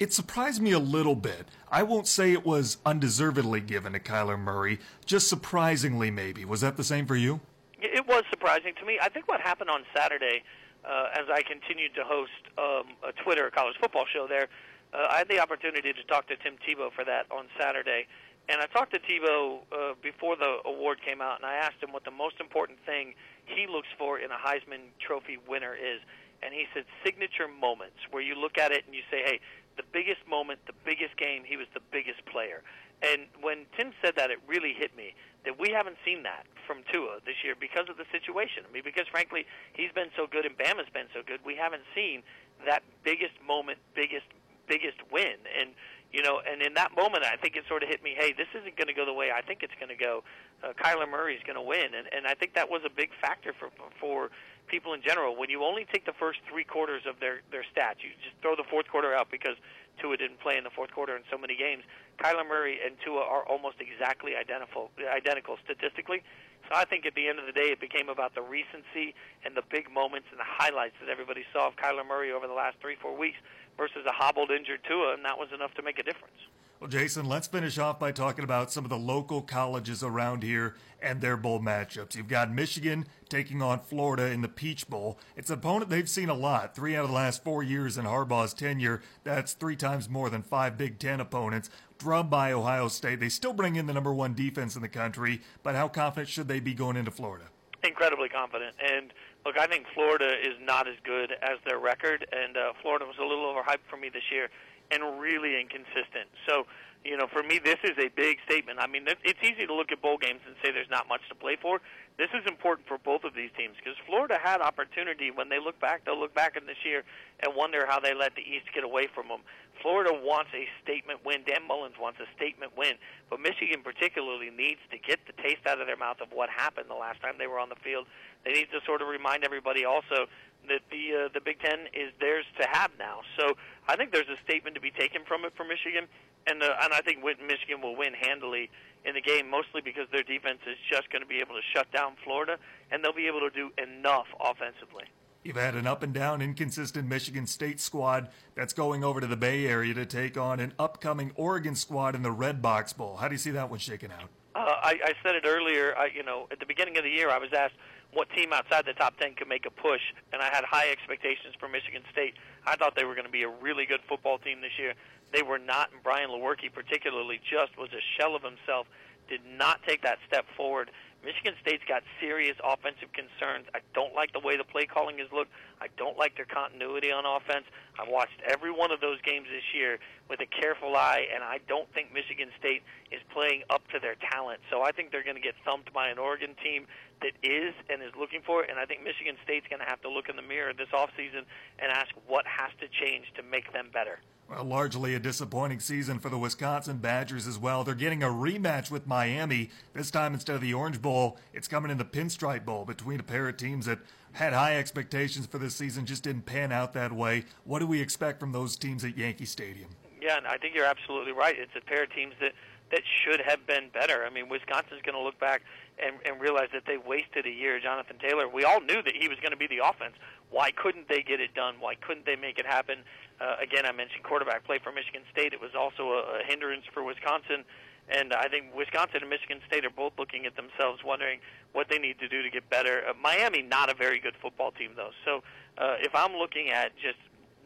It 0.00 0.14
surprised 0.14 0.62
me 0.62 0.72
a 0.72 0.78
little 0.78 1.14
bit. 1.14 1.46
I 1.70 1.82
won't 1.82 2.08
say 2.08 2.32
it 2.32 2.46
was 2.46 2.78
undeservedly 2.86 3.60
given 3.60 3.92
to 3.92 4.00
Kyler 4.00 4.38
Murray, 4.38 4.80
just 5.04 5.28
surprisingly 5.28 6.10
maybe. 6.10 6.46
Was 6.46 6.62
that 6.62 6.78
the 6.78 6.84
same 6.84 7.04
for 7.04 7.16
you? 7.16 7.40
It 7.82 8.08
was 8.08 8.24
surprising 8.30 8.72
to 8.80 8.86
me. 8.86 8.98
I 9.00 9.10
think 9.10 9.28
what 9.28 9.42
happened 9.42 9.68
on 9.68 9.82
Saturday, 9.94 10.42
uh, 10.86 11.08
as 11.12 11.26
I 11.30 11.42
continued 11.42 11.94
to 11.96 12.04
host 12.04 12.32
um, 12.56 12.96
a 13.06 13.12
Twitter 13.22 13.50
college 13.54 13.76
football 13.78 14.06
show 14.10 14.26
there, 14.26 14.48
uh, 14.94 15.06
I 15.10 15.18
had 15.18 15.28
the 15.28 15.38
opportunity 15.38 15.92
to 15.92 16.02
talk 16.04 16.26
to 16.28 16.36
Tim 16.36 16.54
Tebow 16.66 16.90
for 16.96 17.04
that 17.04 17.26
on 17.30 17.44
Saturday. 17.60 18.06
And 18.48 18.62
I 18.62 18.66
talked 18.72 18.94
to 18.94 19.00
Tebow 19.00 19.60
uh, 19.70 19.94
before 20.02 20.34
the 20.34 20.60
award 20.64 20.98
came 21.04 21.20
out, 21.20 21.36
and 21.36 21.44
I 21.44 21.56
asked 21.56 21.76
him 21.82 21.92
what 21.92 22.04
the 22.04 22.10
most 22.10 22.40
important 22.40 22.78
thing 22.86 23.12
he 23.44 23.66
looks 23.66 23.88
for 23.98 24.18
in 24.18 24.30
a 24.30 24.40
Heisman 24.40 24.96
Trophy 24.98 25.36
winner 25.46 25.74
is. 25.74 26.00
And 26.42 26.54
he 26.54 26.64
said 26.72 26.84
signature 27.04 27.46
moments, 27.46 28.00
where 28.10 28.22
you 28.22 28.34
look 28.34 28.56
at 28.56 28.72
it 28.72 28.84
and 28.86 28.94
you 28.94 29.02
say, 29.10 29.20
hey, 29.22 29.40
the 29.76 29.84
biggest 29.92 30.26
moment, 30.28 30.60
the 30.66 30.76
biggest 30.84 31.16
game, 31.16 31.42
he 31.44 31.56
was 31.56 31.66
the 31.74 31.84
biggest 31.92 32.24
player. 32.26 32.62
And 33.02 33.26
when 33.40 33.64
Tim 33.76 33.92
said 34.04 34.14
that, 34.16 34.30
it 34.30 34.38
really 34.46 34.74
hit 34.76 34.94
me 34.96 35.14
that 35.44 35.58
we 35.58 35.70
haven't 35.70 35.96
seen 36.04 36.22
that 36.24 36.44
from 36.66 36.84
Tua 36.92 37.24
this 37.24 37.40
year 37.42 37.54
because 37.58 37.88
of 37.88 37.96
the 37.96 38.04
situation. 38.12 38.64
I 38.68 38.72
mean, 38.72 38.84
because 38.84 39.08
frankly, 39.08 39.46
he's 39.72 39.92
been 39.92 40.12
so 40.16 40.26
good 40.26 40.44
and 40.44 40.56
Bama's 40.56 40.90
been 40.92 41.08
so 41.14 41.22
good, 41.24 41.40
we 41.44 41.56
haven't 41.56 41.84
seen 41.94 42.22
that 42.66 42.82
biggest 43.04 43.34
moment, 43.46 43.78
biggest 43.94 44.28
biggest 44.68 44.98
win. 45.10 45.40
And 45.58 45.70
you 46.12 46.22
know, 46.22 46.40
and 46.42 46.60
in 46.60 46.74
that 46.74 46.94
moment, 46.96 47.24
I 47.24 47.36
think 47.36 47.56
it 47.56 47.64
sort 47.68 47.82
of 47.82 47.88
hit 47.88 48.02
me. 48.02 48.14
Hey, 48.18 48.32
this 48.32 48.48
isn't 48.54 48.76
going 48.76 48.88
to 48.88 48.94
go 48.94 49.06
the 49.06 49.12
way 49.12 49.30
I 49.30 49.42
think 49.42 49.62
it's 49.62 49.74
going 49.78 49.90
to 49.90 49.96
go. 49.96 50.22
Uh, 50.62 50.72
Kyler 50.74 51.08
Murray's 51.08 51.40
going 51.46 51.56
to 51.56 51.62
win, 51.62 51.94
and 51.94 52.06
and 52.12 52.26
I 52.26 52.34
think 52.34 52.54
that 52.54 52.68
was 52.68 52.82
a 52.84 52.90
big 52.90 53.10
factor 53.20 53.54
for 53.58 53.70
for 53.98 54.30
people 54.70 54.94
in 54.94 55.02
general. 55.02 55.36
When 55.36 55.50
you 55.50 55.64
only 55.64 55.84
take 55.92 56.06
the 56.06 56.14
first 56.14 56.38
three 56.48 56.64
quarters 56.64 57.02
of 57.06 57.18
their 57.18 57.42
their 57.50 57.66
stats, 57.66 58.00
you 58.00 58.14
just 58.22 58.38
throw 58.40 58.54
the 58.54 58.64
fourth 58.70 58.86
quarter 58.88 59.12
out 59.12 59.30
because 59.30 59.58
Tua 60.00 60.16
didn't 60.16 60.40
play 60.40 60.56
in 60.56 60.64
the 60.64 60.70
fourth 60.70 60.92
quarter 60.92 61.16
in 61.16 61.22
so 61.30 61.36
many 61.36 61.56
games. 61.56 61.82
Kyler 62.22 62.46
Murray 62.46 62.78
and 62.84 62.96
Tua 63.04 63.20
are 63.20 63.44
almost 63.46 63.76
exactly 63.80 64.36
identical 64.36 64.90
identical 65.02 65.58
statistically. 65.64 66.22
So 66.68 66.78
I 66.78 66.84
think 66.84 67.04
at 67.04 67.14
the 67.14 67.26
end 67.26 67.40
of 67.40 67.46
the 67.46 67.52
day, 67.52 67.74
it 67.74 67.80
became 67.80 68.08
about 68.08 68.34
the 68.34 68.42
recency 68.42 69.14
and 69.44 69.56
the 69.56 69.66
big 69.70 69.90
moments 69.90 70.28
and 70.30 70.38
the 70.38 70.46
highlights 70.46 70.94
that 71.00 71.10
everybody 71.10 71.42
saw 71.52 71.66
of 71.66 71.74
Kyler 71.74 72.06
Murray 72.06 72.30
over 72.30 72.46
the 72.46 72.54
last 72.54 72.78
three 72.80 72.94
four 72.94 73.16
weeks 73.16 73.38
versus 73.76 74.06
a 74.06 74.12
hobbled, 74.12 74.50
injured 74.50 74.80
Tua, 74.86 75.14
and 75.14 75.24
that 75.24 75.38
was 75.38 75.48
enough 75.52 75.74
to 75.74 75.82
make 75.82 75.98
a 75.98 76.04
difference. 76.04 76.38
Well, 76.80 76.88
Jason, 76.88 77.26
let's 77.26 77.46
finish 77.46 77.76
off 77.76 77.98
by 77.98 78.10
talking 78.10 78.42
about 78.42 78.72
some 78.72 78.86
of 78.86 78.88
the 78.88 78.96
local 78.96 79.42
colleges 79.42 80.02
around 80.02 80.42
here 80.42 80.76
and 81.02 81.20
their 81.20 81.36
bowl 81.36 81.60
matchups. 81.60 82.16
You've 82.16 82.26
got 82.26 82.50
Michigan 82.50 83.04
taking 83.28 83.60
on 83.60 83.80
Florida 83.80 84.30
in 84.30 84.40
the 84.40 84.48
Peach 84.48 84.88
Bowl. 84.88 85.18
It's 85.36 85.50
an 85.50 85.58
opponent 85.58 85.90
they've 85.90 86.08
seen 86.08 86.30
a 86.30 86.34
lot. 86.34 86.74
Three 86.74 86.96
out 86.96 87.04
of 87.04 87.10
the 87.10 87.14
last 87.14 87.44
four 87.44 87.62
years 87.62 87.98
in 87.98 88.06
Harbaugh's 88.06 88.54
tenure. 88.54 89.02
That's 89.24 89.52
three 89.52 89.76
times 89.76 90.08
more 90.08 90.30
than 90.30 90.42
five 90.42 90.78
Big 90.78 90.98
Ten 90.98 91.20
opponents. 91.20 91.68
Drubbed 91.98 92.30
by 92.30 92.50
Ohio 92.50 92.88
State. 92.88 93.20
They 93.20 93.28
still 93.28 93.52
bring 93.52 93.76
in 93.76 93.86
the 93.86 93.92
number 93.92 94.14
one 94.14 94.32
defense 94.32 94.74
in 94.74 94.80
the 94.80 94.88
country, 94.88 95.42
but 95.62 95.74
how 95.74 95.86
confident 95.86 96.30
should 96.30 96.48
they 96.48 96.60
be 96.60 96.72
going 96.72 96.96
into 96.96 97.10
Florida? 97.10 97.44
Incredibly 97.84 98.30
confident. 98.30 98.74
And 98.82 99.12
look, 99.44 99.58
I 99.58 99.66
think 99.66 99.84
Florida 99.92 100.30
is 100.30 100.54
not 100.62 100.88
as 100.88 100.96
good 101.04 101.32
as 101.42 101.58
their 101.66 101.78
record, 101.78 102.26
and 102.32 102.56
uh, 102.56 102.72
Florida 102.80 103.04
was 103.04 103.16
a 103.20 103.24
little 103.24 103.44
overhyped 103.44 103.84
for 103.90 103.98
me 103.98 104.08
this 104.08 104.24
year 104.32 104.48
and 104.90 105.20
really 105.20 105.60
inconsistent. 105.60 106.28
So, 106.48 106.66
you 107.04 107.16
know, 107.16 107.26
for 107.32 107.42
me, 107.42 107.58
this 107.58 107.78
is 107.82 107.96
a 107.96 108.08
big 108.08 108.38
statement. 108.44 108.78
I 108.78 108.86
mean, 108.86 109.06
it's 109.08 109.40
easy 109.42 109.66
to 109.66 109.74
look 109.74 109.90
at 109.90 110.02
bowl 110.02 110.18
games 110.18 110.40
and 110.46 110.54
say 110.62 110.70
there's 110.70 110.90
not 110.90 111.08
much 111.08 111.22
to 111.30 111.34
play 111.34 111.56
for. 111.60 111.80
This 112.18 112.28
is 112.36 112.44
important 112.46 112.86
for 112.86 112.98
both 112.98 113.24
of 113.24 113.32
these 113.32 113.48
teams 113.56 113.76
because 113.80 113.96
Florida 114.04 114.36
had 114.42 114.60
opportunity. 114.60 115.30
When 115.30 115.48
they 115.48 115.58
look 115.58 115.80
back, 115.80 116.04
they'll 116.04 116.20
look 116.20 116.34
back 116.34 116.56
in 116.56 116.66
this 116.66 116.76
year 116.84 117.02
and 117.40 117.56
wonder 117.56 117.86
how 117.88 118.00
they 118.00 118.12
let 118.12 118.34
the 118.36 118.44
East 118.44 118.68
get 118.74 118.84
away 118.84 119.08
from 119.08 119.28
them. 119.28 119.40
Florida 119.80 120.12
wants 120.12 120.50
a 120.52 120.68
statement 120.84 121.24
win. 121.24 121.40
Dan 121.46 121.64
Mullins 121.66 121.96
wants 121.98 122.20
a 122.20 122.28
statement 122.36 122.76
win. 122.76 123.00
But 123.30 123.40
Michigan 123.40 123.80
particularly 123.80 124.50
needs 124.50 124.80
to 124.92 124.98
get 124.98 125.24
the 125.24 125.32
taste 125.40 125.64
out 125.64 125.80
of 125.80 125.86
their 125.86 125.96
mouth 125.96 126.20
of 126.20 126.28
what 126.36 126.50
happened 126.50 126.92
the 126.92 127.00
last 127.00 127.22
time 127.22 127.36
they 127.38 127.46
were 127.46 127.58
on 127.58 127.70
the 127.70 127.80
field. 127.80 128.04
They 128.44 128.52
need 128.52 128.68
to 128.76 128.84
sort 128.84 129.00
of 129.00 129.08
remind 129.08 129.42
everybody 129.42 129.86
also 129.86 130.28
that 130.68 130.84
the 130.92 131.24
uh, 131.24 131.28
the 131.32 131.40
Big 131.40 131.58
Ten 131.60 131.88
is 131.96 132.12
theirs 132.20 132.44
to 132.60 132.68
have 132.68 132.90
now. 132.98 133.20
So 133.38 133.56
I 133.88 133.96
think 133.96 134.12
there's 134.12 134.28
a 134.28 134.36
statement 134.44 134.74
to 134.76 134.80
be 134.80 134.90
taken 134.90 135.24
from 135.24 135.44
it 135.44 135.52
for 135.56 135.64
Michigan, 135.64 136.04
and 136.46 136.62
uh, 136.62 136.74
and 136.82 136.92
I 136.92 137.00
think 137.00 137.24
Michigan 137.24 137.80
will 137.82 137.96
win 137.96 138.14
handily 138.14 138.70
in 139.04 139.14
the 139.14 139.20
game, 139.20 139.48
mostly 139.48 139.80
because 139.80 140.06
their 140.12 140.22
defense 140.22 140.60
is 140.66 140.76
just 140.90 141.10
going 141.10 141.22
to 141.22 141.28
be 141.28 141.40
able 141.40 141.54
to 141.54 141.62
shut 141.74 141.90
down 141.92 142.12
Florida, 142.24 142.58
and 142.90 143.02
they'll 143.02 143.12
be 143.12 143.26
able 143.26 143.40
to 143.40 143.50
do 143.50 143.70
enough 143.82 144.26
offensively. 144.40 145.04
You've 145.42 145.56
had 145.56 145.74
an 145.74 145.86
up 145.86 146.02
and 146.02 146.12
down, 146.12 146.42
inconsistent 146.42 147.08
Michigan 147.08 147.46
State 147.46 147.80
squad 147.80 148.28
that's 148.54 148.74
going 148.74 149.02
over 149.02 149.20
to 149.20 149.26
the 149.26 149.38
Bay 149.38 149.66
Area 149.66 149.94
to 149.94 150.04
take 150.04 150.36
on 150.36 150.60
an 150.60 150.74
upcoming 150.78 151.32
Oregon 151.34 151.74
squad 151.74 152.14
in 152.14 152.22
the 152.22 152.34
Redbox 152.34 152.94
Bowl. 152.94 153.16
How 153.16 153.28
do 153.28 153.34
you 153.34 153.38
see 153.38 153.50
that 153.52 153.70
one 153.70 153.78
shaking 153.78 154.12
out? 154.12 154.28
Uh, 154.54 154.58
I, 154.82 154.98
I 155.02 155.12
said 155.22 155.36
it 155.36 155.44
earlier. 155.46 155.96
I, 155.96 156.08
you 156.14 156.22
know, 156.22 156.46
at 156.50 156.60
the 156.60 156.66
beginning 156.66 156.98
of 156.98 157.04
the 157.04 157.10
year, 157.10 157.30
I 157.30 157.38
was 157.38 157.50
asked 157.54 157.74
what 158.12 158.28
team 158.30 158.52
outside 158.52 158.84
the 158.84 158.92
top 158.92 159.16
10 159.18 159.34
could 159.36 159.48
make 159.48 159.64
a 159.64 159.70
push, 159.70 160.00
and 160.32 160.42
I 160.42 160.46
had 160.52 160.64
high 160.64 160.90
expectations 160.90 161.54
for 161.58 161.68
Michigan 161.68 162.02
State. 162.12 162.34
I 162.66 162.76
thought 162.76 162.94
they 162.96 163.04
were 163.04 163.14
going 163.14 163.26
to 163.26 163.32
be 163.32 163.44
a 163.44 163.48
really 163.48 163.86
good 163.86 164.00
football 164.08 164.38
team 164.38 164.60
this 164.60 164.76
year. 164.78 164.94
They 165.32 165.42
were 165.42 165.58
not, 165.58 165.92
and 165.92 166.02
Brian 166.02 166.30
Lewerke 166.30 166.72
particularly 166.72 167.40
just 167.48 167.76
was 167.78 167.90
a 167.92 168.02
shell 168.16 168.34
of 168.34 168.42
himself, 168.42 168.86
did 169.28 169.40
not 169.46 169.80
take 169.86 170.02
that 170.02 170.18
step 170.26 170.44
forward. 170.56 170.90
Michigan 171.24 171.52
State's 171.60 171.84
got 171.86 172.02
serious 172.18 172.56
offensive 172.64 173.12
concerns. 173.12 173.68
I 173.74 173.80
don't 173.92 174.14
like 174.14 174.32
the 174.32 174.40
way 174.40 174.56
the 174.56 174.64
play 174.64 174.86
calling 174.86 175.18
has 175.18 175.28
looked. 175.30 175.52
I 175.80 175.88
don't 175.96 176.16
like 176.16 176.34
their 176.34 176.48
continuity 176.48 177.12
on 177.12 177.28
offense. 177.28 177.68
I've 178.00 178.08
watched 178.08 178.40
every 178.48 178.72
one 178.72 178.90
of 178.90 179.00
those 179.00 179.20
games 179.20 179.46
this 179.52 179.68
year 179.76 180.00
with 180.30 180.40
a 180.40 180.48
careful 180.48 180.96
eye, 180.96 181.28
and 181.32 181.44
I 181.44 181.60
don't 181.68 181.92
think 181.92 182.12
Michigan 182.12 182.48
State 182.58 182.82
is 183.12 183.20
playing 183.32 183.64
up 183.68 183.86
to 183.92 184.00
their 184.00 184.16
talent. 184.32 184.60
So 184.70 184.80
I 184.80 184.92
think 184.92 185.12
they're 185.12 185.24
going 185.24 185.36
to 185.36 185.44
get 185.44 185.54
thumped 185.64 185.92
by 185.92 186.08
an 186.08 186.18
Oregon 186.18 186.56
team 186.64 186.86
that 187.20 187.36
is 187.44 187.74
and 187.92 188.02
is 188.02 188.16
looking 188.18 188.40
for 188.40 188.64
it, 188.64 188.70
and 188.70 188.80
I 188.80 188.86
think 188.86 189.04
Michigan 189.04 189.36
State's 189.44 189.68
going 189.68 189.84
to 189.84 189.88
have 189.88 190.00
to 190.02 190.08
look 190.08 190.30
in 190.30 190.36
the 190.36 190.46
mirror 190.46 190.72
this 190.72 190.88
offseason 190.88 191.44
and 191.78 191.92
ask 191.92 192.08
what 192.26 192.46
has 192.48 192.72
to 192.80 192.88
change 192.88 193.28
to 193.36 193.42
make 193.42 193.72
them 193.76 193.92
better. 193.92 194.20
Well, 194.50 194.64
largely 194.64 195.14
a 195.14 195.20
disappointing 195.20 195.78
season 195.78 196.18
for 196.18 196.28
the 196.28 196.38
Wisconsin 196.38 196.96
Badgers 196.98 197.46
as 197.46 197.56
well. 197.56 197.84
They're 197.84 197.94
getting 197.94 198.24
a 198.24 198.28
rematch 198.28 198.90
with 198.90 199.06
Miami. 199.06 199.70
This 199.94 200.10
time, 200.10 200.34
instead 200.34 200.56
of 200.56 200.60
the 200.60 200.74
Orange 200.74 201.00
Bowl, 201.00 201.38
it's 201.54 201.68
coming 201.68 201.88
in 201.88 201.98
the 201.98 202.04
Pinstripe 202.04 202.64
Bowl 202.64 202.84
between 202.84 203.20
a 203.20 203.22
pair 203.22 203.48
of 203.48 203.56
teams 203.56 203.86
that 203.86 204.00
had 204.32 204.52
high 204.52 204.76
expectations 204.76 205.46
for 205.46 205.58
this 205.58 205.76
season, 205.76 206.04
just 206.04 206.24
didn't 206.24 206.46
pan 206.46 206.72
out 206.72 206.92
that 206.94 207.12
way. 207.12 207.44
What 207.62 207.78
do 207.78 207.86
we 207.86 208.00
expect 208.00 208.40
from 208.40 208.50
those 208.50 208.76
teams 208.76 209.04
at 209.04 209.16
Yankee 209.16 209.44
Stadium? 209.44 209.90
Yeah, 210.20 210.36
and 210.36 210.48
I 210.48 210.56
think 210.56 210.74
you're 210.74 210.84
absolutely 210.84 211.32
right. 211.32 211.56
It's 211.56 211.76
a 211.76 211.80
pair 211.80 212.02
of 212.02 212.12
teams 212.12 212.34
that 212.40 212.52
that 212.90 213.02
should 213.22 213.40
have 213.40 213.64
been 213.68 213.88
better. 213.94 214.24
I 214.24 214.30
mean, 214.30 214.48
Wisconsin's 214.48 215.00
going 215.02 215.14
to 215.14 215.22
look 215.22 215.38
back 215.38 215.62
and, 216.04 216.16
and 216.26 216.40
realize 216.40 216.68
that 216.72 216.86
they 216.86 216.96
wasted 216.96 217.46
a 217.46 217.50
year. 217.50 217.78
Jonathan 217.78 218.16
Taylor, 218.18 218.48
we 218.48 218.64
all 218.64 218.80
knew 218.80 219.00
that 219.00 219.14
he 219.14 219.28
was 219.28 219.38
going 219.38 219.52
to 219.52 219.56
be 219.56 219.68
the 219.68 219.78
offense. 219.78 220.14
Why 220.50 220.70
couldn't 220.70 221.08
they 221.08 221.22
get 221.22 221.40
it 221.40 221.54
done? 221.54 221.76
Why 221.80 221.94
couldn't 221.94 222.26
they 222.26 222.36
make 222.36 222.58
it 222.58 222.66
happen? 222.66 222.98
Uh, 223.40 223.56
again, 223.62 223.86
I 223.86 223.92
mentioned 223.92 224.22
quarterback 224.24 224.64
play 224.64 224.78
for 224.82 224.92
Michigan 224.92 225.22
State. 225.32 225.52
It 225.52 225.60
was 225.60 225.70
also 225.78 226.10
a, 226.10 226.40
a 226.40 226.46
hindrance 226.46 226.84
for 226.92 227.02
Wisconsin. 227.02 227.64
And 228.10 228.34
I 228.34 228.48
think 228.48 228.74
Wisconsin 228.74 229.22
and 229.22 229.30
Michigan 229.30 229.60
State 229.68 229.84
are 229.84 229.94
both 229.94 230.12
looking 230.18 230.44
at 230.44 230.56
themselves, 230.56 231.04
wondering 231.04 231.38
what 231.72 231.88
they 231.88 231.98
need 231.98 232.18
to 232.18 232.28
do 232.28 232.42
to 232.42 232.50
get 232.50 232.68
better. 232.68 233.02
Uh, 233.08 233.12
Miami, 233.22 233.62
not 233.62 233.88
a 233.88 233.94
very 233.94 234.18
good 234.18 234.34
football 234.42 234.72
team, 234.72 234.90
though. 234.96 235.14
So 235.24 235.42
uh, 235.78 235.94
if 236.00 236.12
I'm 236.14 236.34
looking 236.34 236.70
at 236.70 236.90
just 236.96 237.18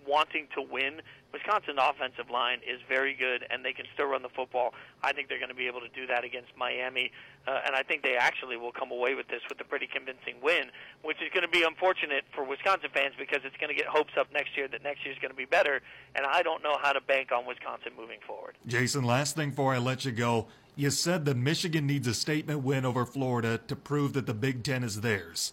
wanting 0.06 0.48
to 0.54 0.62
win, 0.62 1.00
Wisconsin 1.32 1.76
offensive 1.78 2.30
line 2.30 2.58
is 2.62 2.80
very 2.88 3.12
good, 3.12 3.44
and 3.50 3.64
they 3.64 3.72
can 3.72 3.86
still 3.92 4.06
run 4.06 4.22
the 4.22 4.28
football. 4.28 4.72
I 5.02 5.12
think 5.12 5.28
they're 5.28 5.38
going 5.38 5.50
to 5.50 5.54
be 5.54 5.66
able 5.66 5.80
to 5.80 5.88
do 5.88 6.06
that 6.06 6.22
against 6.22 6.56
Miami, 6.56 7.10
uh, 7.48 7.60
and 7.66 7.74
I 7.74 7.82
think 7.82 8.02
they 8.02 8.16
actually 8.16 8.56
will 8.56 8.70
come 8.70 8.92
away 8.92 9.14
with 9.14 9.26
this 9.28 9.40
with 9.48 9.60
a 9.60 9.64
pretty 9.64 9.88
convincing 9.88 10.36
win, 10.40 10.70
which 11.02 11.20
is 11.20 11.28
going 11.34 11.42
to 11.42 11.50
be 11.50 11.64
unfortunate 11.64 12.24
for 12.32 12.44
Wisconsin 12.44 12.90
fans 12.94 13.14
because 13.18 13.40
it's 13.44 13.56
going 13.56 13.68
to 13.68 13.74
get 13.74 13.86
hopes 13.86 14.12
up 14.18 14.32
next 14.32 14.56
year 14.56 14.68
that 14.68 14.84
next 14.84 15.04
year 15.04 15.12
is 15.12 15.18
going 15.18 15.32
to 15.32 15.36
be 15.36 15.44
better, 15.44 15.82
and 16.14 16.24
I 16.24 16.42
don't 16.42 16.62
know 16.62 16.78
how 16.80 16.92
to 16.92 17.00
bank 17.00 17.32
on 17.32 17.46
Wisconsin 17.46 17.92
moving 17.98 18.20
forward. 18.24 18.54
Jason, 18.66 19.02
last 19.02 19.34
thing 19.34 19.50
before 19.50 19.74
I 19.74 19.78
let 19.78 20.04
you 20.04 20.12
go. 20.12 20.46
You 20.76 20.90
said 20.90 21.24
that 21.26 21.36
Michigan 21.36 21.86
needs 21.86 22.08
a 22.08 22.14
statement 22.14 22.62
win 22.64 22.84
over 22.84 23.04
Florida 23.06 23.58
to 23.68 23.76
prove 23.76 24.12
that 24.14 24.26
the 24.26 24.34
Big 24.34 24.64
Ten 24.64 24.82
is 24.82 25.02
theirs. 25.02 25.52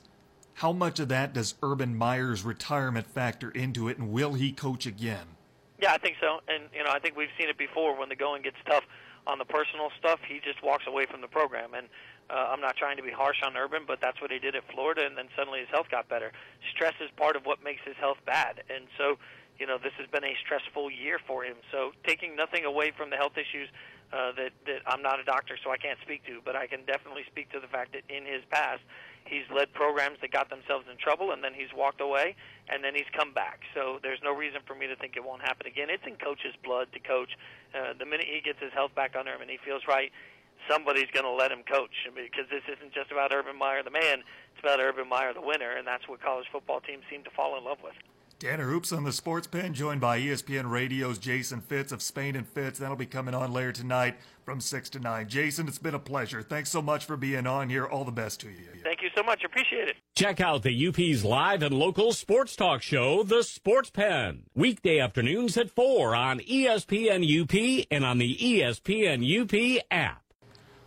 How 0.62 0.72
much 0.72 1.00
of 1.00 1.08
that 1.08 1.34
does 1.34 1.56
Urban 1.64 1.98
Meyer's 1.98 2.46
retirement 2.46 3.08
factor 3.08 3.50
into 3.50 3.90
it, 3.90 3.98
and 3.98 4.12
will 4.12 4.34
he 4.34 4.52
coach 4.52 4.86
again? 4.86 5.26
Yeah, 5.82 5.92
I 5.92 5.98
think 5.98 6.18
so. 6.22 6.38
And 6.48 6.70
you 6.72 6.84
know, 6.84 6.92
I 6.92 7.00
think 7.00 7.18
we've 7.18 7.34
seen 7.36 7.50
it 7.50 7.58
before 7.58 7.98
when 7.98 8.10
the 8.10 8.16
going 8.16 8.44
gets 8.44 8.58
tough 8.70 8.84
on 9.26 9.40
the 9.40 9.46
personal 9.46 9.90
stuff, 9.98 10.20
he 10.30 10.40
just 10.40 10.62
walks 10.62 10.86
away 10.86 11.08
from 11.10 11.22
the 11.22 11.28
program. 11.28 11.74
And 11.74 11.88
uh, 12.30 12.54
I'm 12.54 12.62
not 12.62 12.78
trying 12.78 12.98
to 12.98 13.02
be 13.02 13.10
harsh 13.10 13.42
on 13.44 13.58
Urban, 13.58 13.86
but 13.88 14.02
that's 14.02 14.22
what 14.22 14.30
he 14.30 14.38
did 14.38 14.56
at 14.56 14.62
Florida, 14.72 15.04
and 15.04 15.18
then 15.18 15.30
suddenly 15.36 15.62
his 15.62 15.70
health 15.70 15.88
got 15.90 16.08
better. 16.08 16.32
Stress 16.76 16.94
is 17.02 17.10
part 17.18 17.36
of 17.36 17.44
what 17.48 17.64
makes 17.64 17.82
his 17.84 17.96
health 17.96 18.18
bad, 18.28 18.62
and 18.70 18.86
so 19.00 19.18
you 19.58 19.66
know 19.66 19.80
this 19.82 19.94
has 19.98 20.06
been 20.14 20.24
a 20.24 20.36
stressful 20.46 20.92
year 20.92 21.18
for 21.26 21.44
him. 21.44 21.56
So 21.72 21.90
taking 22.06 22.36
nothing 22.36 22.66
away 22.66 22.92
from 22.96 23.10
the 23.10 23.18
health 23.18 23.34
issues 23.34 23.68
uh, 24.14 24.32
that 24.38 24.52
that 24.68 24.86
I'm 24.86 25.02
not 25.02 25.20
a 25.20 25.24
doctor, 25.24 25.58
so 25.64 25.72
I 25.72 25.78
can't 25.78 25.98
speak 26.04 26.24
to, 26.28 26.38
but 26.46 26.56
I 26.56 26.68
can 26.68 26.86
definitely 26.86 27.26
speak 27.26 27.50
to 27.54 27.60
the 27.60 27.68
fact 27.68 27.94
that 27.94 28.04
in 28.16 28.30
his 28.30 28.46
past 28.52 28.86
He's 29.26 29.48
led 29.54 29.72
programs 29.74 30.18
that 30.22 30.32
got 30.32 30.50
themselves 30.50 30.86
in 30.92 30.98
trouble, 30.98 31.32
and 31.32 31.44
then 31.44 31.54
he's 31.54 31.72
walked 31.76 32.02
away, 32.02 32.36
and 32.68 32.84
then 32.84 32.96
he's 32.96 33.08
come 33.16 33.34
back. 33.34 33.62
So 33.74 34.00
there's 34.04 34.20
no 34.24 34.36
reason 34.36 34.62
for 34.68 34.76
me 34.76 34.88
to 34.88 34.96
think 34.96 35.16
it 35.16 35.24
won't 35.24 35.42
happen 35.42 35.68
again. 35.68 35.90
It's 35.90 36.04
in 36.06 36.16
coach's 36.18 36.56
blood 36.64 36.88
to 36.94 37.00
coach. 37.00 37.32
Uh, 37.74 37.94
the 37.98 38.06
minute 38.06 38.28
he 38.28 38.42
gets 38.42 38.60
his 38.60 38.74
health 38.74 38.94
back 38.94 39.16
under 39.16 39.32
him 39.32 39.42
and 39.42 39.50
he 39.50 39.58
feels 39.64 39.84
right, 39.88 40.12
somebody's 40.70 41.10
going 41.14 41.26
to 41.26 41.32
let 41.32 41.52
him 41.52 41.64
coach 41.64 41.96
because 42.14 42.50
this 42.50 42.64
isn't 42.68 42.94
just 42.94 43.12
about 43.12 43.34
Urban 43.34 43.58
Meyer 43.58 43.84
the 43.84 43.92
man. 43.92 44.24
It's 44.54 44.62
about 44.62 44.80
Urban 44.80 45.08
Meyer 45.08 45.34
the 45.34 45.42
winner, 45.42 45.72
and 45.78 45.88
that's 45.88 46.08
what 46.08 46.22
college 46.22 46.48
football 46.52 46.82
teams 46.82 47.04
seem 47.10 47.24
to 47.24 47.30
fall 47.32 47.58
in 47.58 47.64
love 47.64 47.80
with. 47.84 47.96
Tanner 48.40 48.66
Hoops 48.66 48.92
on 48.92 49.04
the 49.04 49.14
Sports 49.14 49.46
Pen, 49.46 49.72
joined 49.74 50.02
by 50.02 50.20
ESPN 50.20 50.72
Radio's 50.72 51.20
Jason 51.20 51.62
Fitz 51.62 51.92
of 51.92 52.02
Spain 52.02 52.36
and 52.36 52.48
Fitz. 52.48 52.80
That'll 52.80 52.96
be 52.96 53.06
coming 53.06 53.36
on 53.36 53.54
later 53.54 53.72
tonight 53.72 54.18
from 54.44 54.60
6 54.60 54.90
to 54.92 55.00
9. 55.00 55.28
Jason, 55.28 55.68
it's 55.68 55.78
been 55.78 55.96
a 55.96 56.00
pleasure. 56.00 56.42
Thanks 56.42 56.70
so 56.70 56.82
much 56.82 57.06
for 57.06 57.18
being 57.18 57.48
on 57.48 57.70
here. 57.70 57.86
All 57.86 58.04
the 58.04 58.12
best 58.12 58.40
to 58.42 58.50
you. 58.50 58.82
Thank 58.84 59.02
you 59.02 59.10
so 59.16 59.24
much. 59.24 59.44
Appreciate 59.44 59.90
it. 59.90 59.96
Check 60.16 60.40
out 60.40 60.64
the 60.64 60.88
UP's 60.88 61.24
live 61.24 61.64
and 61.64 61.74
local 61.74 62.14
sports 62.14 62.56
talk 62.56 62.82
show, 62.82 63.24
The 63.24 63.44
Sports 63.44 63.90
Pen. 63.90 64.44
Weekday 64.56 65.00
afternoons 65.00 65.58
at 65.58 65.70
4 65.70 66.16
on 66.16 66.40
ESPN 66.40 67.24
UP 67.24 67.88
and 67.92 68.04
on 68.04 68.18
the 68.18 68.36
ESPN 68.36 69.22
UP 69.24 69.84
app. 69.92 70.22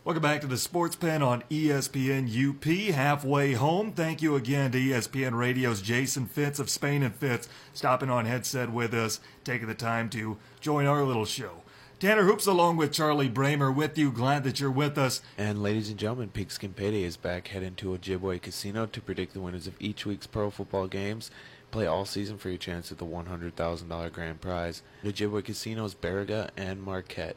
Welcome 0.05 0.23
back 0.23 0.43
to 0.43 0.47
the 0.47 0.59
Sports 0.59 0.97
Pen 0.97 1.23
on 1.23 1.45
ESPN 1.49 2.29
UP. 2.29 2.95
Halfway 2.95 3.55
home. 3.55 3.91
Thank 3.93 4.21
you 4.21 4.37
again 4.37 4.71
to 4.73 4.79
ESPN 4.79 5.33
Radio's 5.33 5.81
Jason 5.81 6.27
Fitz 6.27 6.59
of 6.59 6.69
Spain 6.69 7.03
and 7.03 7.15
Fitz 7.15 7.49
stopping 7.73 8.11
on 8.11 8.27
headset 8.27 8.71
with 8.71 8.93
us, 8.93 9.21
taking 9.45 9.67
the 9.67 9.75
time 9.75 10.11
to 10.11 10.37
join 10.61 10.85
our 10.85 11.05
little 11.05 11.25
show. 11.25 11.63
Tanner 12.01 12.25
Hoops 12.25 12.47
along 12.47 12.77
with 12.77 12.93
Charlie 12.93 13.31
Bramer 13.31 13.75
with 13.75 13.97
you. 13.97 14.11
Glad 14.11 14.45
that 14.45 14.59
you're 14.59 14.71
with 14.71 14.99
us. 14.99 15.23
And 15.39 15.63
ladies 15.63 15.89
and 15.89 15.99
gentlemen, 15.99 16.29
Pigskin 16.29 16.73
Payday 16.75 17.05
is 17.05 17.17
back. 17.17 17.49
Head 17.49 17.63
into 17.63 17.97
Ojibwa 17.97 18.43
Casino 18.43 18.85
to 18.87 19.01
predict 19.01 19.33
the 19.33 19.41
winners 19.41 19.67
of 19.67 19.75
each 19.81 20.05
week's 20.05 20.27
pro 20.27 20.51
football 20.51 20.89
games. 20.89 21.31
Play 21.71 21.87
all 21.87 22.05
season 22.05 22.37
for 22.37 22.49
your 22.49 22.59
chance 22.59 22.91
at 22.91 22.99
the 22.99 23.07
$100,000 23.07 24.13
grand 24.13 24.41
prize. 24.41 24.83
Ojibwa 25.05 25.45
Casinos, 25.45 25.95
Baraga, 25.95 26.51
and 26.57 26.83
Marquette. 26.83 27.37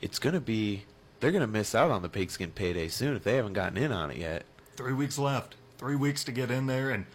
It's 0.00 0.18
going 0.18 0.34
to 0.34 0.40
be 0.40 0.84
they're 1.20 1.32
going 1.32 1.42
to 1.42 1.46
miss 1.46 1.74
out 1.74 1.90
on 1.90 2.02
the 2.02 2.08
pigskin 2.08 2.50
payday 2.50 2.88
soon 2.88 3.14
if 3.14 3.24
they 3.24 3.36
haven't 3.36 3.52
gotten 3.52 3.76
in 3.76 3.92
on 3.92 4.10
it 4.10 4.16
yet. 4.16 4.44
Three 4.74 4.92
weeks 4.92 5.18
left. 5.18 5.56
Three 5.78 5.96
weeks 5.96 6.24
to 6.24 6.32
get 6.32 6.50
in 6.50 6.66
there 6.66 6.90
and 6.90 7.06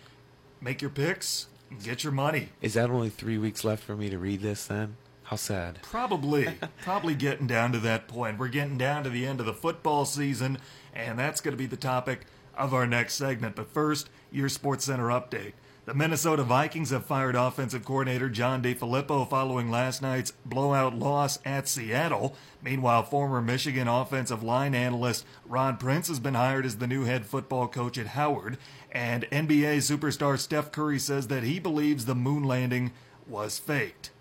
make 0.61 0.81
your 0.81 0.91
picks 0.91 1.47
and 1.71 1.81
get 1.81 2.03
your 2.03 2.13
money. 2.13 2.49
Is 2.61 2.75
that 2.75 2.89
only 2.89 3.09
three 3.09 3.37
weeks 3.37 3.63
left 3.63 3.83
for 3.83 3.95
me 3.95 4.09
to 4.09 4.17
read 4.17 4.41
this 4.41 4.67
then? 4.67 4.95
How 5.27 5.35
sad. 5.35 5.79
Probably. 5.81 6.47
probably 6.83 7.13
getting 7.13 7.47
down 7.47 7.73
to 7.73 7.79
that 7.79 8.07
point. 8.07 8.39
We're 8.39 8.47
getting 8.47 8.77
down 8.77 9.03
to 9.03 9.09
the 9.09 9.25
end 9.25 9.41
of 9.41 9.45
the 9.45 9.53
football 9.53 10.05
season, 10.05 10.57
and 10.93 11.19
that's 11.19 11.41
going 11.41 11.51
to 11.51 11.57
be 11.57 11.65
the 11.65 11.75
topic 11.75 12.21
of 12.55 12.73
our 12.73 12.87
next 12.87 13.15
segment. 13.15 13.57
But 13.57 13.73
first, 13.73 14.09
your 14.31 14.47
SportsCenter 14.47 15.11
update. 15.11 15.51
The 15.83 15.93
Minnesota 15.93 16.43
Vikings 16.43 16.91
have 16.91 17.05
fired 17.05 17.35
offensive 17.35 17.83
coordinator 17.83 18.29
John 18.29 18.61
DeFilippo 18.63 19.29
following 19.29 19.69
last 19.69 20.01
night's 20.01 20.31
blowout 20.45 20.97
loss 20.97 21.39
at 21.43 21.67
Seattle. 21.67 22.33
Meanwhile, 22.63 23.03
former 23.03 23.41
Michigan 23.41 23.89
offensive 23.89 24.43
line 24.43 24.73
analyst 24.73 25.25
Ron 25.45 25.75
Prince 25.75 26.07
has 26.07 26.21
been 26.21 26.35
hired 26.35 26.65
as 26.65 26.77
the 26.77 26.87
new 26.87 27.03
head 27.03 27.25
football 27.25 27.67
coach 27.67 27.97
at 27.97 28.07
Howard. 28.07 28.57
And 28.93 29.23
NBA 29.29 29.79
superstar 29.79 30.39
Steph 30.39 30.71
Curry 30.71 30.99
says 30.99 31.27
that 31.27 31.43
he 31.43 31.59
believes 31.59 32.05
the 32.05 32.15
moon 32.15 32.45
landing 32.45 32.91
was 33.27 33.59
faked. 33.59 34.11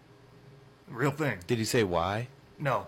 Real 0.88 1.10
thing. 1.10 1.38
Did 1.46 1.58
he 1.58 1.64
say 1.64 1.82
why? 1.84 2.28
No. 2.58 2.86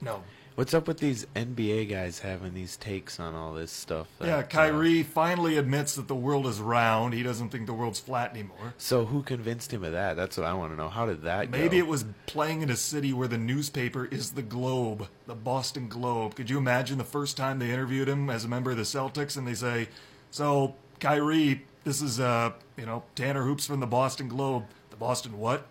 No. 0.00 0.22
What's 0.54 0.74
up 0.74 0.86
with 0.86 0.98
these 0.98 1.26
NBA 1.34 1.88
guys 1.88 2.18
having 2.18 2.52
these 2.52 2.76
takes 2.76 3.18
on 3.18 3.34
all 3.34 3.54
this 3.54 3.70
stuff? 3.72 4.06
that, 4.18 4.26
Yeah, 4.26 4.36
uh, 4.38 4.42
Kyrie 4.42 5.02
finally 5.02 5.56
admits 5.56 5.94
that 5.94 6.08
the 6.08 6.14
world 6.14 6.46
is 6.46 6.60
round. 6.60 7.14
He 7.14 7.22
doesn't 7.22 7.48
think 7.48 7.64
the 7.66 7.72
world's 7.72 8.00
flat 8.00 8.32
anymore. 8.32 8.74
so 8.76 9.06
who 9.06 9.22
convinced 9.22 9.72
him 9.72 9.82
of 9.82 9.92
that? 9.92 10.14
That's 10.14 10.36
what 10.36 10.46
I 10.46 10.52
want 10.52 10.72
to 10.72 10.76
know. 10.76 10.90
How 10.90 11.06
did 11.06 11.22
that 11.22 11.48
Maybe 11.48 11.78
go? 11.78 11.84
it 11.84 11.86
was 11.86 12.04
playing 12.26 12.60
in 12.60 12.68
a 12.68 12.76
city 12.76 13.14
where 13.14 13.28
the 13.28 13.38
newspaper 13.38 14.04
is 14.04 14.32
the 14.32 14.42
Globe, 14.42 15.08
the 15.26 15.34
Boston 15.34 15.88
Globe. 15.88 16.34
Could 16.34 16.50
you 16.50 16.58
imagine 16.58 16.98
the 16.98 17.04
first 17.04 17.38
time 17.38 17.58
they 17.58 17.70
interviewed 17.70 18.08
him 18.08 18.28
as 18.28 18.44
a 18.44 18.48
member 18.48 18.72
of 18.72 18.76
the 18.76 18.82
Celtics 18.82 19.38
and 19.38 19.46
they 19.46 19.54
say, 19.54 19.88
"So, 20.30 20.74
Kyrie, 21.00 21.62
this 21.84 22.02
is 22.02 22.20
uh, 22.20 22.52
you 22.76 22.84
know, 22.84 23.04
Tanner 23.14 23.44
Hoops 23.44 23.66
from 23.66 23.80
the 23.80 23.86
Boston 23.86 24.28
Globe." 24.28 24.64
The 24.90 24.96
Boston 24.96 25.38
what? 25.38 25.66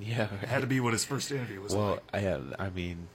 Yeah. 0.00 0.28
It 0.42 0.48
had 0.48 0.60
to 0.60 0.66
be 0.66 0.80
what 0.80 0.92
his 0.92 1.04
first 1.04 1.30
interview 1.30 1.60
was 1.60 1.74
Well, 1.74 1.90
like. 1.92 2.02
I 2.12 2.18
have, 2.20 2.54
I 2.58 2.70
mean, 2.70 3.08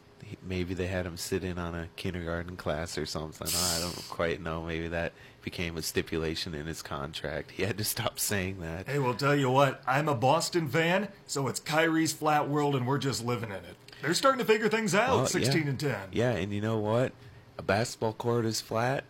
maybe 0.48 0.74
they 0.74 0.88
had 0.88 1.06
him 1.06 1.18
sit 1.18 1.44
in 1.44 1.58
on 1.58 1.76
a 1.76 1.88
kindergarten 1.96 2.56
class 2.58 2.98
or 2.98 3.06
something. 3.06 3.48
I 3.48 3.80
don't 3.82 4.06
quite 4.10 4.42
know. 4.42 4.64
Maybe 4.64 4.88
that 4.88 5.14
became 5.42 5.78
a 5.78 5.82
stipulation 5.82 6.54
in 6.54 6.66
his 6.68 6.82
contract. 6.82 7.52
He 7.52 7.64
had 7.64 7.78
to 7.78 7.84
stop 7.84 8.20
saying 8.20 8.60
that. 8.62 8.88
Hey, 8.88 9.00
well, 9.00 9.14
tell 9.14 9.36
you 9.36 9.50
what, 9.50 9.82
I'm 9.88 10.08
a 10.08 10.16
Boston 10.16 10.68
fan, 10.68 11.08
so 11.26 11.48
it's 11.48 11.60
Kyrie's 11.60 12.14
flat 12.14 12.48
world 12.48 12.76
and 12.76 12.86
we're 12.88 13.00
just 13.00 13.26
living 13.26 13.50
in 13.50 13.56
it. 13.56 13.76
They're 14.02 14.14
starting 14.14 14.40
to 14.40 14.46
figure 14.46 14.70
things 14.70 14.96
out, 14.96 15.16
Well, 15.16 15.26
16 15.28 15.62
yeah. 15.64 15.70
and 15.70 15.80
10. 15.80 15.96
Yeah, 16.12 16.32
and 16.32 16.52
you 16.54 16.62
know 16.62 16.78
what? 16.80 17.12
A 17.58 17.62
basketball 17.62 18.14
court 18.14 18.46
is 18.46 18.60
flat. 18.62 19.04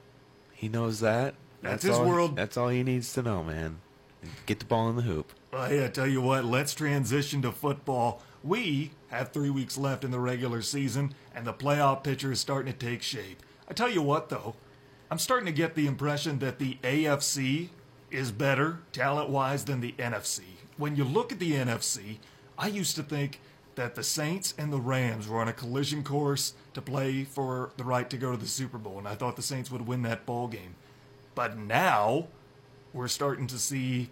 He 0.53 0.67
knows 0.67 0.99
that. 0.99 1.35
That's 1.61 1.83
his 1.83 1.95
all, 1.97 2.05
world. 2.05 2.35
That's 2.35 2.57
all 2.57 2.69
he 2.69 2.83
needs 2.83 3.13
to 3.13 3.21
know, 3.21 3.43
man. 3.43 3.77
Get 4.45 4.59
the 4.59 4.65
ball 4.65 4.89
in 4.89 4.95
the 4.95 5.01
hoop. 5.03 5.31
Well, 5.51 5.63
I 5.63 5.87
tell 5.89 6.07
you 6.07 6.21
what, 6.21 6.45
let's 6.45 6.73
transition 6.73 7.41
to 7.41 7.51
football. 7.51 8.21
We 8.41 8.91
have 9.09 9.31
three 9.31 9.49
weeks 9.49 9.77
left 9.77 10.05
in 10.05 10.11
the 10.11 10.19
regular 10.19 10.61
season, 10.61 11.13
and 11.35 11.45
the 11.45 11.51
playoff 11.53 12.05
picture 12.05 12.31
is 12.31 12.39
starting 12.39 12.71
to 12.71 12.79
take 12.79 13.01
shape. 13.01 13.43
I 13.67 13.73
tell 13.73 13.89
you 13.89 14.01
what, 14.01 14.29
though, 14.29 14.55
I'm 15.09 15.19
starting 15.19 15.47
to 15.47 15.51
get 15.51 15.75
the 15.75 15.87
impression 15.87 16.39
that 16.39 16.57
the 16.57 16.77
AFC 16.83 17.67
is 18.09 18.31
better 18.31 18.79
talent 18.93 19.29
wise 19.29 19.65
than 19.65 19.81
the 19.81 19.91
NFC. 19.99 20.39
When 20.77 20.95
you 20.95 21.03
look 21.03 21.33
at 21.33 21.39
the 21.39 21.51
NFC, 21.51 22.19
I 22.57 22.67
used 22.67 22.95
to 22.95 23.03
think 23.03 23.41
that 23.75 23.95
the 23.95 24.03
Saints 24.03 24.53
and 24.57 24.71
the 24.71 24.79
Rams 24.79 25.27
were 25.27 25.41
on 25.41 25.49
a 25.49 25.53
collision 25.53 26.01
course 26.01 26.53
to 26.73 26.81
play 26.81 27.25
for 27.25 27.71
the 27.75 27.83
right 27.83 28.09
to 28.09 28.17
go 28.17 28.31
to 28.31 28.37
the 28.37 28.47
Super 28.47 28.77
Bowl, 28.77 28.99
and 28.99 29.07
I 29.07 29.15
thought 29.15 29.35
the 29.35 29.41
Saints 29.41 29.69
would 29.69 29.85
win 29.85 30.03
that 30.03 30.25
ball 30.25 30.47
game. 30.47 30.75
But 31.35 31.57
now 31.57 32.27
we're 32.93 33.09
starting 33.09 33.47
to 33.47 33.59
see 33.59 34.11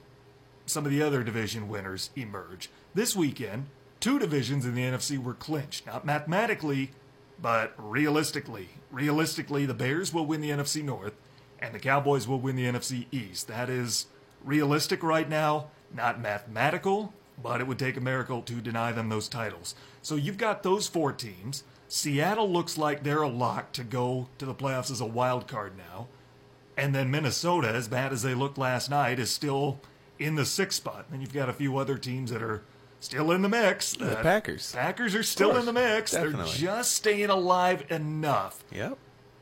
some 0.70 0.86
of 0.86 0.92
the 0.92 1.02
other 1.02 1.24
division 1.24 1.68
winners 1.68 2.12
emerge. 2.16 2.70
This 2.94 3.16
weekend, 3.16 3.68
two 4.00 4.20
divisions 4.20 4.66
in 4.66 4.76
the 4.76 4.84
NFC 4.84 5.22
were 5.22 5.34
clinched. 5.34 5.86
Not 5.86 6.06
mathematically, 6.06 6.92
but 7.42 7.74
realistically. 7.78 8.70
Realistically, 8.92 9.66
the 9.66 9.74
Bears 9.74 10.14
will 10.14 10.26
win 10.26 10.42
the 10.42 10.52
NFC 10.52 10.84
North, 10.84 11.14
and 11.60 11.74
the 11.74 11.80
Cowboys 11.80 12.28
will 12.28 12.40
win 12.40 12.56
the 12.56 12.66
NFC 12.66 13.06
East. 13.12 13.48
That 13.48 13.70
is 13.70 14.08
realistic 14.44 15.04
right 15.04 15.28
now, 15.28 15.68
not 15.94 16.22
mathematical, 16.22 17.14
but 17.42 17.62
it 17.62 17.68
would 17.68 17.80
take 17.80 17.98
a 17.98 18.02
miracle 18.02 18.42
to 18.44 18.62
deny 18.62 18.92
them 18.92 19.10
those 19.10 19.28
titles. 19.28 19.76
So 20.02 20.16
you've 20.16 20.38
got 20.38 20.64
those 20.64 20.88
four 20.88 21.12
teams. 21.12 21.64
Seattle 21.88 22.50
looks 22.50 22.78
like 22.78 23.04
they're 23.04 23.22
a 23.22 23.30
lock 23.30 23.72
to 23.74 23.84
go 23.84 24.28
to 24.38 24.46
the 24.46 24.54
playoffs 24.54 24.92
as 24.92 25.02
a 25.02 25.06
wild 25.06 25.48
card 25.48 25.74
now. 25.78 26.08
And 26.78 26.94
then 26.94 27.12
Minnesota, 27.12 27.70
as 27.70 27.88
bad 27.88 28.14
as 28.14 28.22
they 28.22 28.34
looked 28.34 28.58
last 28.58 28.90
night, 28.90 29.20
is 29.20 29.32
still 29.32 29.80
in 30.20 30.36
the 30.36 30.46
sixth 30.46 30.78
spot. 30.78 31.06
And 31.12 31.22
you've 31.22 31.34
got 31.34 31.50
a 31.50 31.54
few 31.54 31.78
other 31.78 31.98
teams 31.98 32.32
that 32.32 32.44
are 32.44 32.62
still 33.00 33.32
in 33.32 33.42
the 33.42 33.50
mix. 33.50 33.94
The 33.94 34.06
The 34.06 34.16
Packers. 34.18 34.72
Packers 34.74 35.16
are 35.16 35.24
still 35.24 35.52
course, 35.52 35.62
in 35.62 35.66
the 35.66 35.74
mix. 35.74 36.12
definitely. 36.12 36.44
They're 36.46 36.54
just 36.56 36.94
staying 36.94 37.30
alive 37.30 37.86
enough. 37.90 38.64
Yep. 38.72 38.98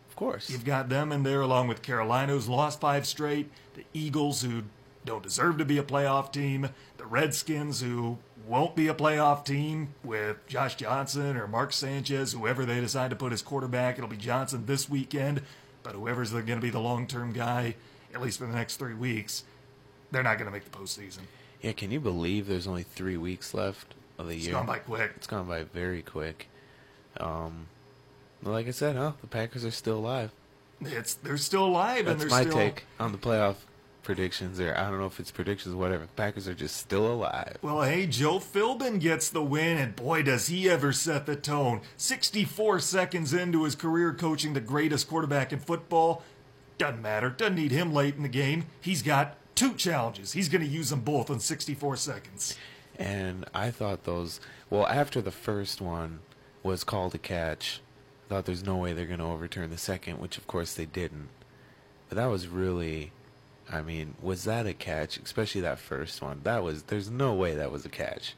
Of 0.10 0.16
course. 0.16 0.50
You've 0.50 0.66
got 0.66 0.90
them 0.90 1.12
in 1.12 1.24
there 1.24 1.42
along 1.42 1.68
with 1.68 1.82
Carolina, 1.82 2.34
who's 2.34 2.48
lost 2.48 2.80
five 2.80 3.06
straight, 3.06 3.52
the 3.76 3.84
Eagles, 3.94 4.42
who 4.42 4.64
don't 5.06 5.24
deserve 5.24 5.58
to 5.58 5.66
be 5.66 5.78
a 5.78 5.84
playoff 5.84 6.32
team, 6.32 6.70
the 6.98 7.06
Redskins, 7.06 7.82
who 7.82 8.18
won't 8.46 8.76
be 8.76 8.88
a 8.88 8.94
playoff 8.94 9.44
team 9.46 9.94
with 10.04 10.38
Josh 10.48 10.76
Johnson 10.76 11.36
or 11.38 11.48
Mark 11.48 11.74
Sanchez, 11.74 12.32
whoever 12.34 12.66
they 12.66 12.80
decide 12.80 13.10
to 13.10 13.16
put 13.16 13.34
as 13.34 13.42
quarterback. 13.42 13.98
It'll 13.98 14.10
be 14.10 14.18
Johnson 14.18 14.66
this 14.66 14.90
weekend, 14.90 15.42
but 15.84 15.94
whoever's 15.94 16.32
going 16.32 16.46
to 16.48 16.58
be 16.58 16.70
the 16.70 16.80
long 16.80 17.08
term 17.08 17.32
guy, 17.34 17.76
at 18.14 18.22
least 18.22 18.40
for 18.40 18.46
the 18.48 18.54
next 18.54 18.78
three 18.78 18.94
weeks, 18.96 19.44
they're 20.12 20.24
not 20.24 20.38
going 20.38 20.46
to 20.46 20.52
make 20.52 20.70
the 20.70 20.78
postseason. 20.78 21.22
Yeah, 21.62 21.72
can 21.72 21.92
you 21.92 22.00
believe 22.00 22.48
there's 22.48 22.68
only 22.68 22.84
three 22.84 23.18
weeks 23.18 23.54
left 23.54 23.96
of 24.18 24.28
the 24.28 24.34
year? 24.34 24.38
It's 24.38 24.46
year? 24.48 24.56
gone 24.56 24.66
by 24.66 24.80
quick. 24.80 25.12
It's 25.16 25.28
gone 25.28 25.48
by 25.48 25.64
very 25.64 26.02
quick. 26.02 26.48
Um, 27.20 27.68
like 28.44 28.68
I 28.68 28.72
said, 28.72 28.96
huh? 28.96 29.14
The 29.22 29.28
Packers 29.28 29.66
are 29.66 29.72
still 29.72 29.98
alive. 29.98 30.32
It's 30.82 31.16
they're 31.16 31.38
still 31.38 31.66
alive 31.66 32.06
That's 32.06 32.20
they're 32.20 32.30
my 32.30 32.42
still 32.42 32.54
take 32.54 32.86
on 33.00 33.12
the 33.12 33.18
playoff 33.18 33.56
predictions. 34.04 34.60
Or 34.60 34.78
I 34.78 34.90
don't 34.90 35.00
know 35.00 35.08
if 35.08 35.20
it's 35.20 35.32
predictions, 35.32 35.74
or 35.74 35.78
whatever. 35.78 36.06
The 36.06 36.14
Packers 36.14 36.48
are 36.48 36.54
just 36.54 36.78
still 36.78 37.12
alive. 37.12 37.58
Well, 37.64 37.82
hey, 37.82 38.06
Joe 38.06 38.38
Philbin 38.38 39.00
gets 39.00 39.30
the 39.30 39.42
win, 39.44 39.78
and 39.78 39.96
boy, 39.96 40.22
does 40.22 40.48
he 40.48 40.70
ever 40.70 40.94
set 40.94 41.26
the 41.26 41.36
tone. 41.36 41.82
64 41.98 42.80
seconds 42.80 43.34
into 43.34 43.64
his 43.64 43.76
career 43.76 44.14
coaching 44.14 44.54
the 44.54 44.62
greatest 44.62 45.10
quarterback 45.10 45.52
in 45.52 45.60
football. 45.60 46.22
Doesn't 46.78 47.02
matter. 47.02 47.32
Doesn't 47.32 47.56
need 47.56 47.72
him 47.72 47.92
late 47.92 48.16
in 48.16 48.22
the 48.22 48.30
game. 48.30 48.66
He's 48.80 49.02
got 49.02 49.36
two 49.58 49.74
challenges. 49.74 50.32
He's 50.32 50.48
going 50.48 50.64
to 50.64 50.68
use 50.68 50.92
them 50.92 51.02
both 51.02 51.30
in 51.30 51.40
64 51.40 51.98
seconds. 51.98 52.58
And 52.98 53.46
I 53.54 53.72
thought 53.72 54.06
those. 54.06 54.40
Well, 54.70 54.88
after 54.88 55.22
the 55.22 55.32
first 55.32 55.82
one 55.82 56.20
was 56.64 56.84
called 56.84 57.14
a 57.16 57.20
catch, 57.20 57.82
I 58.26 58.30
thought 58.30 58.46
there's 58.46 58.66
no 58.66 58.78
way 58.78 58.94
they're 58.94 59.06
going 59.06 59.20
to 59.20 59.26
overturn 59.26 59.70
the 59.70 59.78
second, 59.78 60.20
which 60.20 60.38
of 60.38 60.48
course 60.48 60.74
they 60.74 60.86
didn't. 60.86 61.30
But 62.10 62.16
that 62.18 62.28
was 62.28 62.48
really. 62.48 63.12
I 63.70 63.82
mean, 63.82 64.16
was 64.22 64.46
that 64.46 64.66
a 64.66 64.74
catch? 64.74 65.18
Especially 65.18 65.60
that 65.62 65.80
first 65.80 66.22
one. 66.22 66.40
That 66.44 66.64
was. 66.64 66.84
There's 66.84 67.10
no 67.10 67.34
way 67.34 67.56
that 67.56 67.72
was 67.72 67.86
a 67.86 67.90
catch. 67.90 68.36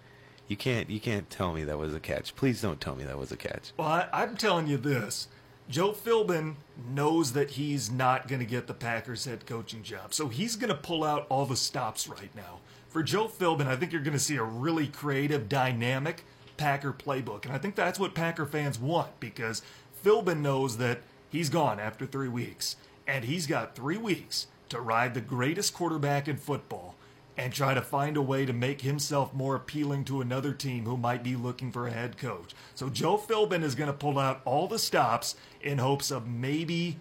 You 0.47 0.57
can't. 0.57 0.89
You 0.89 0.99
can't 0.99 1.29
tell 1.29 1.53
me 1.53 1.63
that 1.65 1.77
was 1.77 1.93
a 1.93 1.99
catch. 1.99 2.35
Please 2.35 2.61
don't 2.61 2.81
tell 2.81 2.95
me 2.95 3.03
that 3.03 3.17
was 3.17 3.31
a 3.31 3.37
catch. 3.37 3.71
Well, 3.77 3.87
I, 3.87 4.07
I'm 4.11 4.35
telling 4.35 4.67
you 4.67 4.77
this. 4.77 5.27
Joe 5.69 5.91
Philbin 5.91 6.55
knows 6.91 7.33
that 7.33 7.51
he's 7.51 7.91
not 7.91 8.27
going 8.27 8.39
to 8.39 8.45
get 8.45 8.65
the 8.65 8.73
Packers 8.73 9.25
head 9.25 9.45
coaching 9.45 9.83
job. 9.83 10.15
So 10.15 10.27
he's 10.27 10.55
going 10.55 10.69
to 10.69 10.75
pull 10.75 11.03
out 11.03 11.27
all 11.29 11.45
the 11.45 11.55
stops 11.55 12.07
right 12.07 12.35
now. 12.35 12.59
For 12.89 13.03
Joe 13.03 13.27
Philbin, 13.27 13.67
I 13.67 13.75
think 13.75 13.91
you're 13.91 14.01
going 14.01 14.13
to 14.13 14.19
see 14.19 14.37
a 14.37 14.43
really 14.43 14.87
creative, 14.87 15.47
dynamic 15.47 16.25
Packer 16.57 16.91
playbook. 16.91 17.45
And 17.45 17.53
I 17.53 17.59
think 17.59 17.75
that's 17.75 17.99
what 17.99 18.15
Packer 18.15 18.47
fans 18.47 18.79
want 18.79 19.19
because 19.19 19.61
Philbin 20.03 20.41
knows 20.41 20.77
that 20.77 21.01
he's 21.29 21.49
gone 21.49 21.79
after 21.79 22.07
three 22.07 22.27
weeks. 22.27 22.75
And 23.05 23.25
he's 23.25 23.45
got 23.45 23.75
three 23.75 23.97
weeks 23.97 24.47
to 24.69 24.81
ride 24.81 25.13
the 25.13 25.21
greatest 25.21 25.75
quarterback 25.75 26.27
in 26.27 26.37
football 26.37 26.95
and 27.39 27.53
try 27.53 27.73
to 27.73 27.81
find 27.81 28.17
a 28.17 28.21
way 28.21 28.45
to 28.45 28.51
make 28.51 28.81
himself 28.81 29.33
more 29.33 29.55
appealing 29.55 30.03
to 30.03 30.19
another 30.19 30.51
team 30.51 30.85
who 30.85 30.97
might 30.97 31.23
be 31.23 31.37
looking 31.37 31.71
for 31.71 31.87
a 31.87 31.91
head 31.91 32.17
coach. 32.17 32.53
So 32.75 32.89
Joe 32.89 33.17
Philbin 33.17 33.63
is 33.63 33.75
going 33.75 33.87
to 33.87 33.93
pull 33.93 34.19
out 34.19 34.41
all 34.43 34.67
the 34.67 34.77
stops 34.77 35.35
in 35.61 35.77
hopes 35.77 36.11
of 36.11 36.27
maybe 36.27 36.97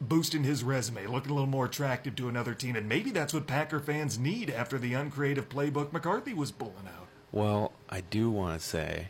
boosting 0.00 0.44
his 0.44 0.62
resume, 0.62 1.06
looking 1.06 1.30
a 1.30 1.34
little 1.34 1.48
more 1.48 1.66
attractive 1.66 2.16
to 2.16 2.28
another 2.28 2.54
team. 2.54 2.76
And 2.76 2.88
maybe 2.88 3.10
that's 3.10 3.32
what 3.32 3.46
Packer 3.46 3.80
fans 3.80 4.18
need 4.18 4.50
after 4.50 4.78
the 4.78 4.94
uncreative 4.94 5.48
playbook 5.48 5.92
McCarthy 5.92 6.34
was 6.34 6.50
pulling 6.50 6.86
out. 6.86 7.06
Well, 7.32 7.72
I 7.88 8.02
do 8.02 8.30
want 8.30 8.60
to 8.60 8.66
say, 8.66 9.08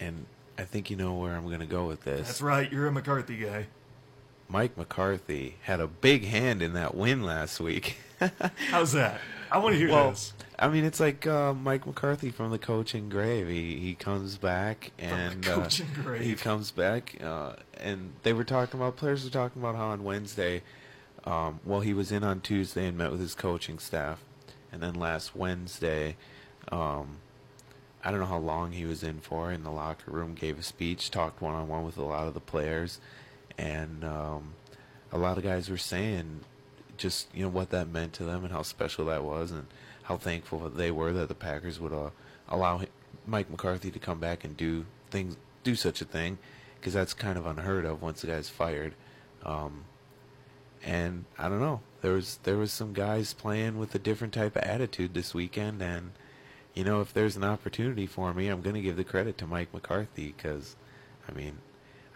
and 0.00 0.26
I 0.58 0.64
think 0.64 0.90
you 0.90 0.96
know 0.96 1.14
where 1.14 1.34
I'm 1.34 1.46
going 1.46 1.60
to 1.60 1.66
go 1.66 1.86
with 1.86 2.02
this. 2.04 2.26
That's 2.26 2.42
right, 2.42 2.70
you're 2.70 2.86
a 2.86 2.92
McCarthy 2.92 3.36
guy. 3.36 3.66
Mike 4.48 4.76
McCarthy 4.76 5.56
had 5.62 5.80
a 5.80 5.86
big 5.86 6.24
hand 6.24 6.60
in 6.60 6.74
that 6.74 6.94
win 6.94 7.22
last 7.22 7.60
week. 7.60 7.96
How's 8.70 8.92
that? 8.92 9.20
I 9.52 9.58
want 9.58 9.74
to 9.74 9.78
hear 9.78 9.90
well, 9.90 10.10
this. 10.10 10.32
I 10.58 10.68
mean, 10.68 10.84
it's 10.84 10.98
like 10.98 11.26
uh, 11.26 11.52
Mike 11.52 11.86
McCarthy 11.86 12.30
from 12.30 12.50
the 12.50 12.58
coaching 12.58 13.10
grave. 13.10 13.48
He 13.48 13.78
he 13.78 13.94
comes 13.94 14.38
back 14.38 14.92
and 14.98 15.46
uh, 15.46 15.68
grave. 16.02 16.22
he 16.22 16.34
comes 16.34 16.70
back, 16.70 17.16
uh, 17.22 17.56
and 17.78 18.14
they 18.22 18.32
were 18.32 18.44
talking 18.44 18.80
about 18.80 18.96
players 18.96 19.24
were 19.24 19.30
talking 19.30 19.60
about 19.60 19.76
how 19.76 19.88
on 19.88 20.04
Wednesday, 20.04 20.62
um, 21.24 21.60
well, 21.66 21.80
he 21.80 21.92
was 21.92 22.10
in 22.10 22.24
on 22.24 22.40
Tuesday 22.40 22.86
and 22.86 22.96
met 22.96 23.10
with 23.10 23.20
his 23.20 23.34
coaching 23.34 23.78
staff, 23.78 24.24
and 24.72 24.82
then 24.82 24.94
last 24.94 25.36
Wednesday, 25.36 26.16
um, 26.70 27.18
I 28.02 28.10
don't 28.10 28.20
know 28.20 28.26
how 28.26 28.38
long 28.38 28.72
he 28.72 28.86
was 28.86 29.02
in 29.02 29.20
for 29.20 29.52
in 29.52 29.64
the 29.64 29.70
locker 29.70 30.10
room, 30.10 30.34
gave 30.34 30.58
a 30.58 30.62
speech, 30.62 31.10
talked 31.10 31.42
one 31.42 31.54
on 31.54 31.68
one 31.68 31.84
with 31.84 31.98
a 31.98 32.04
lot 32.04 32.26
of 32.26 32.32
the 32.32 32.40
players, 32.40 33.00
and 33.58 34.02
um, 34.02 34.54
a 35.12 35.18
lot 35.18 35.36
of 35.36 35.44
guys 35.44 35.68
were 35.68 35.76
saying 35.76 36.40
just 36.96 37.28
you 37.34 37.42
know 37.42 37.48
what 37.48 37.70
that 37.70 37.88
meant 37.88 38.12
to 38.14 38.24
them 38.24 38.44
and 38.44 38.52
how 38.52 38.62
special 38.62 39.06
that 39.06 39.24
was 39.24 39.50
and 39.50 39.66
how 40.04 40.16
thankful 40.16 40.68
they 40.68 40.90
were 40.90 41.12
that 41.12 41.28
the 41.28 41.34
Packers 41.34 41.78
would 41.80 41.92
uh, 41.92 42.10
allow 42.48 42.78
him, 42.78 42.88
Mike 43.26 43.50
McCarthy 43.50 43.90
to 43.90 43.98
come 43.98 44.18
back 44.18 44.44
and 44.44 44.56
do 44.56 44.84
things, 45.10 45.36
do 45.62 45.74
such 45.74 46.00
a 46.00 46.04
thing, 46.04 46.38
because 46.80 46.92
that's 46.92 47.14
kind 47.14 47.38
of 47.38 47.46
unheard 47.46 47.84
of 47.84 48.02
once 48.02 48.20
the 48.20 48.26
guy's 48.26 48.48
fired. 48.48 48.94
Um, 49.44 49.84
and 50.84 51.24
I 51.38 51.48
don't 51.48 51.60
know, 51.60 51.80
there 52.00 52.12
was 52.12 52.40
there 52.42 52.56
was 52.56 52.72
some 52.72 52.92
guys 52.92 53.32
playing 53.32 53.78
with 53.78 53.94
a 53.94 53.98
different 53.98 54.34
type 54.34 54.56
of 54.56 54.62
attitude 54.62 55.14
this 55.14 55.34
weekend, 55.34 55.80
and 55.80 56.12
you 56.74 56.84
know, 56.84 57.00
if 57.00 57.12
there's 57.12 57.36
an 57.36 57.44
opportunity 57.44 58.06
for 58.06 58.32
me, 58.32 58.48
I'm 58.48 58.62
going 58.62 58.74
to 58.74 58.80
give 58.80 58.96
the 58.96 59.04
credit 59.04 59.36
to 59.38 59.46
Mike 59.46 59.72
McCarthy 59.74 60.34
because, 60.36 60.76
I 61.28 61.32
mean, 61.32 61.58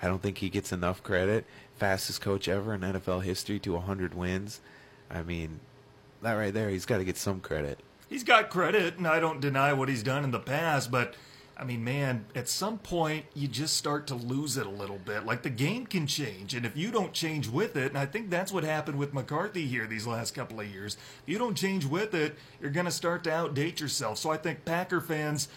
I 0.03 0.07
don't 0.07 0.23
think 0.23 0.39
he 0.39 0.49
gets 0.49 0.73
enough 0.73 1.03
credit. 1.03 1.45
Fastest 1.77 2.21
coach 2.21 2.49
ever 2.49 2.75
in 2.75 2.81
NFL 2.81 3.23
history 3.23 3.59
to 3.61 3.73
100 3.73 4.15
wins. 4.15 4.61
I 5.11 5.23
mean, 5.23 5.61
that 6.23 6.35
right 6.35 6.53
there, 6.53 6.71
he's 6.71 6.87
got 6.87 6.99
to 6.99 7.05
get 7.05 7.17
some 7.17 7.41
credit. 7.41 7.79
He's 8.09 8.25
got 8.25 8.51
credit, 8.51 8.99
and 8.99 9.07
I 9.07 9.21
don't 9.21 9.41
deny 9.41 9.73
what 9.73 9.89
he's 9.89 10.03
done 10.03 10.25
in 10.25 10.31
the 10.31 10.39
past, 10.39 10.91
but 10.91 11.15
I 11.59 11.65
mean, 11.65 11.83
man, 11.83 12.27
at 12.35 12.49
some 12.49 12.79
point 12.79 13.25
you 13.35 13.49
just 13.49 13.77
start 13.77 14.07
to 14.09 14.15
lose 14.15 14.59
it 14.59 14.67
a 14.67 14.71
little 14.71 14.99
bit. 14.99 15.25
Like 15.25 15.43
the 15.43 15.51
game 15.51 15.87
can 15.87 16.07
change, 16.07 16.55
and 16.55 16.67
if 16.67 16.77
you 16.77 16.91
don't 16.91 17.13
change 17.13 17.49
with 17.49 17.77
it, 17.77 17.89
and 17.89 17.99
I 17.99 18.07
think 18.07 18.31
that's 18.31 18.53
what 18.53 18.63
happened 18.63 18.99
with 18.99 19.15
McCarthy 19.15 19.67
here 19.67 19.87
these 19.87 20.07
last 20.07 20.35
couple 20.35 20.61
of 20.61 20.71
years. 20.71 20.97
If 21.23 21.33
you 21.33 21.39
don't 21.39 21.57
change 21.57 21.87
with 21.87 22.15
it, 22.15 22.37
you're 22.61 22.71
going 22.71 22.87
to 22.87 22.93
start 22.93 23.25
to 23.25 23.31
outdate 23.31 23.81
yourself. 23.81 24.19
So 24.19 24.31
I 24.31 24.37
think 24.37 24.65
Packer 24.65 25.01
fans, 25.01 25.49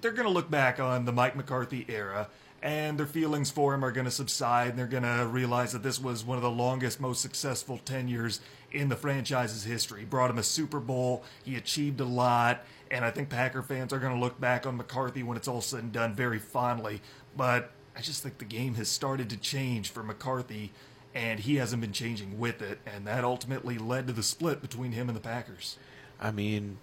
they're 0.00 0.12
going 0.12 0.26
to 0.26 0.32
look 0.32 0.50
back 0.50 0.80
on 0.80 1.04
the 1.04 1.12
Mike 1.12 1.36
McCarthy 1.36 1.84
era 1.88 2.28
and 2.62 2.98
their 2.98 3.06
feelings 3.06 3.50
for 3.50 3.74
him 3.74 3.84
are 3.84 3.92
going 3.92 4.04
to 4.04 4.10
subside 4.10 4.70
and 4.70 4.78
they're 4.78 4.86
going 4.86 5.02
to 5.02 5.26
realize 5.26 5.72
that 5.72 5.82
this 5.82 6.00
was 6.00 6.24
one 6.24 6.36
of 6.36 6.42
the 6.42 6.50
longest 6.50 7.00
most 7.00 7.20
successful 7.20 7.78
tenures 7.78 8.40
in 8.72 8.88
the 8.88 8.96
franchise's 8.96 9.64
history 9.64 10.00
he 10.00 10.06
brought 10.06 10.30
him 10.30 10.38
a 10.38 10.42
super 10.42 10.80
bowl 10.80 11.22
he 11.44 11.56
achieved 11.56 12.00
a 12.00 12.04
lot 12.04 12.64
and 12.90 13.04
I 13.04 13.10
think 13.10 13.28
Packer 13.28 13.62
fans 13.62 13.92
are 13.92 13.98
going 13.98 14.14
to 14.14 14.20
look 14.20 14.40
back 14.40 14.66
on 14.66 14.76
McCarthy 14.76 15.22
when 15.22 15.36
it's 15.36 15.48
all 15.48 15.60
said 15.60 15.82
and 15.82 15.92
done 15.92 16.14
very 16.14 16.38
fondly. 16.38 17.00
But 17.36 17.70
I 17.96 18.00
just 18.00 18.22
think 18.22 18.38
the 18.38 18.44
game 18.44 18.74
has 18.76 18.88
started 18.88 19.28
to 19.30 19.36
change 19.36 19.90
for 19.90 20.02
McCarthy, 20.02 20.72
and 21.14 21.40
he 21.40 21.56
hasn't 21.56 21.80
been 21.80 21.92
changing 21.92 22.38
with 22.38 22.62
it. 22.62 22.78
And 22.86 23.06
that 23.06 23.24
ultimately 23.24 23.78
led 23.78 24.06
to 24.06 24.12
the 24.12 24.22
split 24.22 24.60
between 24.60 24.92
him 24.92 25.08
and 25.08 25.16
the 25.16 25.20
Packers. 25.20 25.78
I 26.20 26.30
mean, 26.30 26.78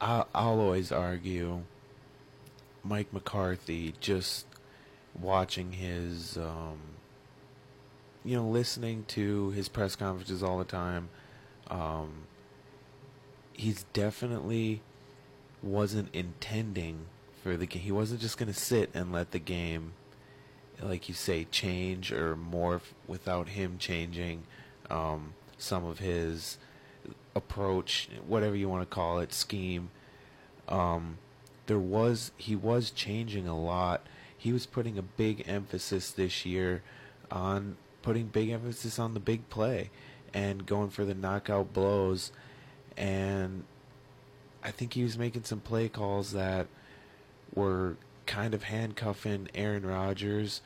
I'll, 0.00 0.28
always 0.34 0.92
argue 0.92 1.62
Mike 2.84 3.12
McCarthy 3.12 3.94
just 4.00 4.46
watching 5.20 5.72
his, 5.72 6.36
um, 6.36 6.78
you 8.24 8.36
know, 8.36 8.46
listening 8.46 9.04
to 9.08 9.50
his 9.50 9.68
press 9.68 9.96
conferences 9.96 10.42
all 10.42 10.58
the 10.58 10.64
time. 10.64 11.08
Um, 11.68 12.26
he's 13.52 13.84
definitely 13.92 14.82
wasn't 15.62 16.14
intending 16.14 17.06
for 17.42 17.56
the 17.56 17.66
game. 17.66 17.82
He 17.82 17.92
wasn't 17.92 18.20
just 18.20 18.38
going 18.38 18.52
to 18.52 18.58
sit 18.58 18.90
and 18.94 19.12
let 19.12 19.30
the 19.30 19.38
game, 19.38 19.92
like 20.80 21.08
you 21.08 21.14
say, 21.14 21.44
change 21.44 22.12
or 22.12 22.36
morph 22.36 22.92
without 23.06 23.50
him 23.50 23.78
changing 23.78 24.44
um, 24.90 25.34
some 25.58 25.84
of 25.84 25.98
his 25.98 26.58
approach, 27.34 28.08
whatever 28.26 28.56
you 28.56 28.68
want 28.68 28.82
to 28.82 28.94
call 28.94 29.18
it, 29.20 29.32
scheme. 29.32 29.90
Um, 30.68 31.18
there 31.66 31.78
was 31.78 32.32
he 32.36 32.56
was 32.56 32.90
changing 32.90 33.46
a 33.46 33.58
lot. 33.58 34.06
He 34.38 34.52
was 34.52 34.66
putting 34.66 34.98
a 34.98 35.02
big 35.02 35.44
emphasis 35.46 36.10
this 36.10 36.44
year 36.44 36.82
on 37.30 37.76
putting 38.02 38.26
big 38.26 38.50
emphasis 38.50 38.98
on 38.98 39.14
the 39.14 39.20
big 39.20 39.48
play 39.50 39.90
and 40.32 40.66
going 40.66 40.90
for 40.90 41.04
the 41.04 41.14
knockout 41.14 41.72
blows 41.72 42.30
and 42.96 43.64
I 44.62 44.70
think 44.70 44.94
he 44.94 45.02
was 45.02 45.16
making 45.16 45.44
some 45.44 45.60
play 45.60 45.88
calls 45.88 46.32
that 46.32 46.66
were 47.54 47.96
kind 48.26 48.54
of 48.54 48.64
handcuffing 48.64 49.48
Aaron 49.54 49.86
Rodgers. 49.86 50.60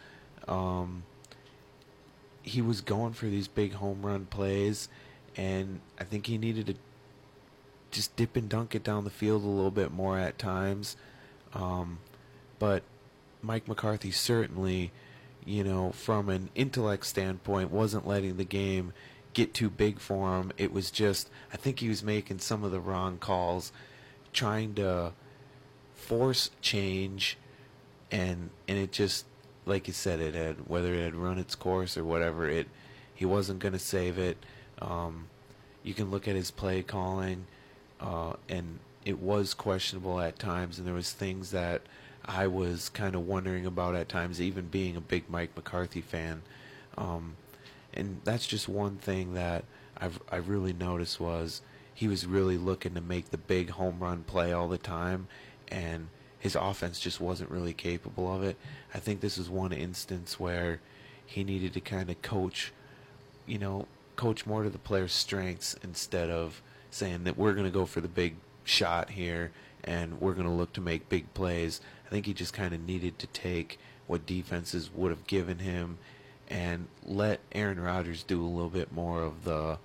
Um, 0.48 1.02
he 2.42 2.62
was 2.62 2.80
going 2.80 3.12
for 3.12 3.26
these 3.26 3.46
big 3.46 3.74
home 3.74 4.00
run 4.00 4.24
plays, 4.24 4.88
and 5.36 5.80
I 5.98 6.04
think 6.04 6.26
he 6.26 6.38
needed 6.38 6.66
to 6.68 6.74
just 7.90 8.16
dip 8.16 8.36
and 8.36 8.48
dunk 8.48 8.74
it 8.74 8.82
down 8.82 9.04
the 9.04 9.10
field 9.10 9.44
a 9.44 9.48
little 9.48 9.70
bit 9.70 9.92
more 9.92 10.18
at 10.18 10.38
times. 10.38 10.96
Um, 11.52 11.98
but 12.58 12.82
Mike 13.42 13.68
McCarthy 13.68 14.10
certainly, 14.10 14.90
you 15.44 15.64
know, 15.64 15.92
from 15.92 16.28
an 16.28 16.50
intellect 16.54 17.06
standpoint, 17.06 17.70
wasn't 17.70 18.06
letting 18.06 18.36
the 18.36 18.44
game 18.44 18.92
get 19.32 19.54
too 19.54 19.70
big 19.70 19.98
for 19.98 20.38
him. 20.38 20.52
It 20.58 20.72
was 20.72 20.90
just, 20.90 21.30
I 21.52 21.56
think 21.56 21.78
he 21.78 21.88
was 21.88 22.02
making 22.02 22.40
some 22.40 22.64
of 22.64 22.72
the 22.72 22.80
wrong 22.80 23.18
calls 23.18 23.72
trying 24.32 24.74
to 24.74 25.12
force 25.94 26.50
change 26.60 27.36
and 28.10 28.50
and 28.66 28.78
it 28.78 28.90
just 28.90 29.26
like 29.66 29.86
you 29.86 29.92
said 29.92 30.18
it 30.18 30.34
had 30.34 30.56
whether 30.68 30.94
it 30.94 31.04
had 31.04 31.14
run 31.14 31.38
its 31.38 31.54
course 31.54 31.96
or 31.96 32.04
whatever 32.04 32.48
it 32.48 32.66
he 33.14 33.24
wasn't 33.24 33.58
going 33.58 33.72
to 33.72 33.78
save 33.78 34.18
it 34.18 34.36
um, 34.80 35.26
you 35.82 35.92
can 35.94 36.10
look 36.10 36.26
at 36.26 36.34
his 36.34 36.50
play 36.50 36.82
calling 36.82 37.46
uh, 38.00 38.32
and 38.48 38.78
it 39.04 39.18
was 39.18 39.54
questionable 39.54 40.20
at 40.20 40.38
times 40.38 40.78
and 40.78 40.86
there 40.86 40.94
was 40.94 41.12
things 41.12 41.50
that 41.50 41.82
I 42.24 42.46
was 42.46 42.88
kind 42.88 43.14
of 43.14 43.26
wondering 43.26 43.66
about 43.66 43.94
at 43.94 44.08
times 44.08 44.40
even 44.40 44.66
being 44.66 44.96
a 44.96 45.00
big 45.00 45.28
Mike 45.28 45.50
McCarthy 45.56 46.00
fan 46.00 46.42
um, 46.96 47.36
and 47.94 48.20
that's 48.24 48.46
just 48.46 48.68
one 48.68 48.96
thing 48.96 49.34
that 49.34 49.64
I've 49.96 50.20
I 50.30 50.36
really 50.36 50.72
noticed 50.72 51.20
was 51.20 51.62
he 51.94 52.08
was 52.08 52.26
really 52.26 52.56
looking 52.56 52.94
to 52.94 53.00
make 53.00 53.30
the 53.30 53.38
big 53.38 53.70
home 53.70 53.98
run 53.98 54.22
play 54.24 54.52
all 54.52 54.68
the 54.68 54.78
time, 54.78 55.28
and 55.68 56.08
his 56.38 56.54
offense 56.54 57.00
just 57.00 57.20
wasn't 57.20 57.50
really 57.50 57.74
capable 57.74 58.34
of 58.34 58.42
it. 58.42 58.56
I 58.94 58.98
think 58.98 59.20
this 59.20 59.38
is 59.38 59.50
one 59.50 59.72
instance 59.72 60.38
where 60.40 60.80
he 61.26 61.44
needed 61.44 61.74
to 61.74 61.80
kind 61.80 62.10
of 62.10 62.22
coach, 62.22 62.72
you 63.46 63.58
know, 63.58 63.86
coach 64.16 64.46
more 64.46 64.62
to 64.62 64.70
the 64.70 64.78
player's 64.78 65.12
strengths 65.12 65.76
instead 65.82 66.30
of 66.30 66.62
saying 66.90 67.24
that 67.24 67.36
we're 67.36 67.52
going 67.52 67.66
to 67.66 67.70
go 67.70 67.86
for 67.86 68.00
the 68.00 68.08
big 68.08 68.36
shot 68.64 69.10
here 69.10 69.52
and 69.84 70.20
we're 70.20 70.34
going 70.34 70.46
to 70.46 70.52
look 70.52 70.72
to 70.72 70.80
make 70.80 71.08
big 71.08 71.32
plays. 71.34 71.80
I 72.10 72.12
think 72.12 72.26
he 72.26 72.34
just 72.34 72.52
kind 72.52 72.74
of 72.74 72.80
needed 72.80 73.20
to 73.20 73.28
take 73.28 73.78
what 74.08 74.26
defenses 74.26 74.90
would 74.92 75.10
have 75.10 75.28
given 75.28 75.60
him 75.60 75.98
and 76.48 76.88
let 77.06 77.38
Aaron 77.52 77.78
Rodgers 77.78 78.24
do 78.24 78.44
a 78.44 78.48
little 78.48 78.68
bit 78.68 78.92
more 78.92 79.22
of 79.22 79.44
the, 79.44 79.78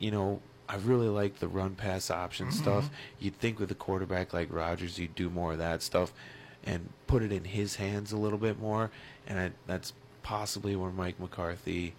you 0.00 0.10
know, 0.10 0.40
I 0.68 0.76
really 0.76 1.06
like 1.06 1.38
the 1.38 1.46
run 1.46 1.76
pass 1.76 2.10
option 2.10 2.46
mm-hmm. 2.46 2.60
stuff. 2.62 2.90
You'd 3.20 3.38
think 3.38 3.60
with 3.60 3.70
a 3.70 3.76
quarterback 3.76 4.32
like 4.32 4.52
Rodgers, 4.52 4.98
you'd 4.98 5.14
do 5.14 5.30
more 5.30 5.52
of 5.52 5.58
that 5.58 5.82
stuff 5.82 6.12
and 6.64 6.88
put 7.06 7.22
it 7.22 7.30
in 7.30 7.44
his 7.44 7.76
hands 7.76 8.10
a 8.10 8.16
little 8.16 8.38
bit 8.38 8.60
more. 8.60 8.90
And 9.28 9.38
I, 9.38 9.50
that's 9.68 9.92
possibly 10.24 10.74
where 10.74 10.90
Mike 10.90 11.20
McCarthy, 11.20 11.94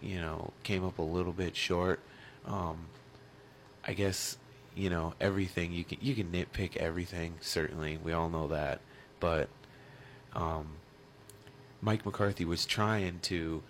you 0.00 0.20
know, 0.20 0.52
came 0.62 0.84
up 0.84 0.98
a 0.98 1.02
little 1.02 1.32
bit 1.32 1.54
short. 1.54 2.00
Um, 2.46 2.86
I 3.84 3.92
guess 3.92 4.38
you 4.74 4.90
know 4.90 5.14
everything 5.20 5.72
you 5.72 5.84
can 5.84 5.98
you 6.00 6.14
can 6.14 6.28
nitpick 6.28 6.76
everything. 6.76 7.34
Certainly, 7.40 7.98
we 8.02 8.12
all 8.12 8.28
know 8.28 8.48
that, 8.48 8.80
but 9.20 9.48
um, 10.34 10.66
Mike 11.80 12.04
McCarthy 12.04 12.44
was 12.44 12.66
trying 12.66 13.20
to 13.22 13.62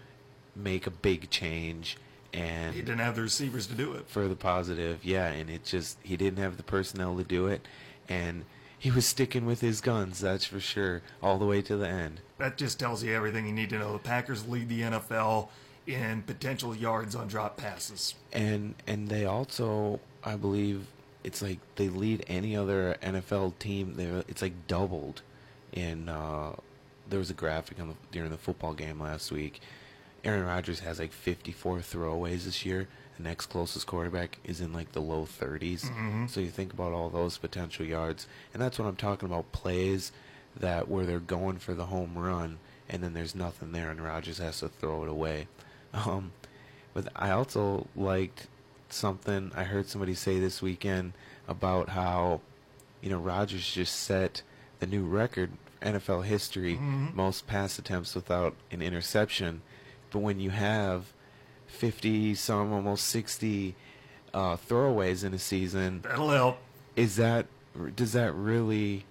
make 0.55 0.87
a 0.87 0.91
big 0.91 1.31
change 1.31 1.97
and 2.33 2.75
he 2.75 2.81
didn't 2.81 3.01
have 3.01 3.17
the 3.17 3.23
receivers 3.23 3.67
to 3.67 3.75
do 3.75 3.93
it 3.93 4.09
for 4.09 4.29
the 4.29 4.37
positive. 4.37 5.05
Yeah, 5.05 5.27
and 5.27 5.51
it 5.51 5.65
just 5.65 5.99
he 6.03 6.17
didn't 6.17 6.39
have 6.39 6.57
the 6.57 6.63
personnel 6.63 7.17
to 7.17 7.25
do 7.25 7.47
it, 7.47 7.67
and 8.09 8.45
he 8.79 8.91
was 8.91 9.07
sticking 9.07 9.45
with 9.45 9.61
his 9.61 9.81
guns. 9.81 10.21
That's 10.21 10.45
for 10.45 10.61
sure, 10.61 11.03
all 11.23 11.39
the 11.39 11.45
way 11.45 11.63
to 11.63 11.77
the 11.77 11.89
end. 11.89 12.21
That 12.39 12.57
just 12.57 12.79
tells 12.79 13.03
you 13.03 13.15
everything 13.15 13.47
you 13.47 13.53
need 13.53 13.71
to 13.71 13.79
know. 13.79 13.93
The 13.93 13.99
Packers 13.99 14.49
lead 14.49 14.69
the 14.69 14.81
NFL 14.83 15.49
in 15.87 16.23
potential 16.23 16.75
yards 16.75 17.15
on 17.15 17.29
drop 17.29 17.57
passes, 17.57 18.15
and 18.33 18.75
and 18.87 19.09
they 19.09 19.27
also, 19.27 20.01
I 20.25 20.37
believe, 20.37 20.87
it's 21.25 21.43
like 21.43 21.59
they 21.77 21.89
lead 21.89 22.25
any 22.29 22.57
other 22.57 22.97
NFL 23.03 23.59
team. 23.59 23.95
They 23.97 24.07
it's 24.29 24.43
like 24.43 24.67
doubled 24.67 25.23
in. 25.73 26.09
Uh, 26.09 26.57
there 27.09 27.19
was 27.19 27.31
a 27.31 27.35
graphic 27.35 27.77
the, 27.77 27.87
during 28.11 28.31
the 28.31 28.39
football 28.39 28.73
game 28.73 29.01
last 29.01 29.31
week 29.31 29.61
Aaron 30.25 30.45
Rodgers 30.45 30.81
has 30.81 30.99
like 30.99 31.13
54 31.13 31.79
throwaways 31.79 32.45
this 32.45 32.65
year. 32.65 32.89
The 33.17 33.25
next 33.25 33.47
closest 33.47 33.87
quarterback 33.87 34.39
is 34.45 34.61
in 34.61 34.73
like 34.73 34.93
the 34.93 35.01
low 35.01 35.25
30s. 35.25 35.87
Mm-hmm. 35.87 36.27
So 36.27 36.41
you 36.41 36.49
think 36.49 36.73
about 36.73 36.93
all 36.93 37.11
those 37.11 37.39
potential 37.39 37.85
yards, 37.85 38.27
and 38.53 38.63
that's 38.63 38.79
what 38.79 38.87
I'm 38.87 38.97
talking 38.97 39.29
about. 39.29 39.53
Plays 39.53 40.13
that 40.57 40.89
where 40.89 41.05
they're 41.05 41.19
going 41.19 41.59
for 41.59 41.75
the 41.75 41.87
home 41.87 42.17
run, 42.17 42.59
and 42.89 43.03
then 43.03 43.15
there's 43.15 43.35
nothing 43.35 43.73
there, 43.73 43.91
and 43.91 44.01
Rodgers 44.01 44.39
has 44.39 44.61
to 44.61 44.69
throw 44.69 45.03
it 45.03 45.09
away. 45.09 45.49
Um, 45.95 46.33
but 46.95 47.09
I 47.15 47.33
also 47.33 47.87
liked 47.95 48.47
something 48.93 49.53
I 49.55 49.65
heard 49.65 49.89
somebody 49.89 50.15
say 50.15 50.39
this 50.39 50.63
weekend 50.63 51.13
about 51.49 51.91
how 51.91 52.41
you 53.01 53.11
know 53.11 53.19
Rodgers 53.19 53.69
just 53.73 53.95
set 53.97 54.43
the 54.81 54.87
new 54.87 55.05
record 55.05 55.51
NFL 55.81 56.25
history 56.25 56.75
mm-hmm. 56.75 57.09
most 57.15 57.47
pass 57.47 57.79
attempts 57.79 58.15
without 58.15 58.55
an 58.71 58.83
interception 58.83 59.63
but 60.11 60.21
when 60.21 60.39
you 60.39 60.51
have 60.51 61.13
50, 61.73 62.35
some 62.35 62.73
almost 62.73 63.07
60 63.07 63.75
uh, 64.33 64.57
throwaways 64.57 65.25
in 65.25 65.35
a 65.35 65.39
season. 65.39 66.03
That'll 66.03 66.31
help. 66.31 66.59
Is 66.95 67.17
that 67.17 67.47
does 67.97 68.13
that 68.13 68.33
really, 68.35 69.07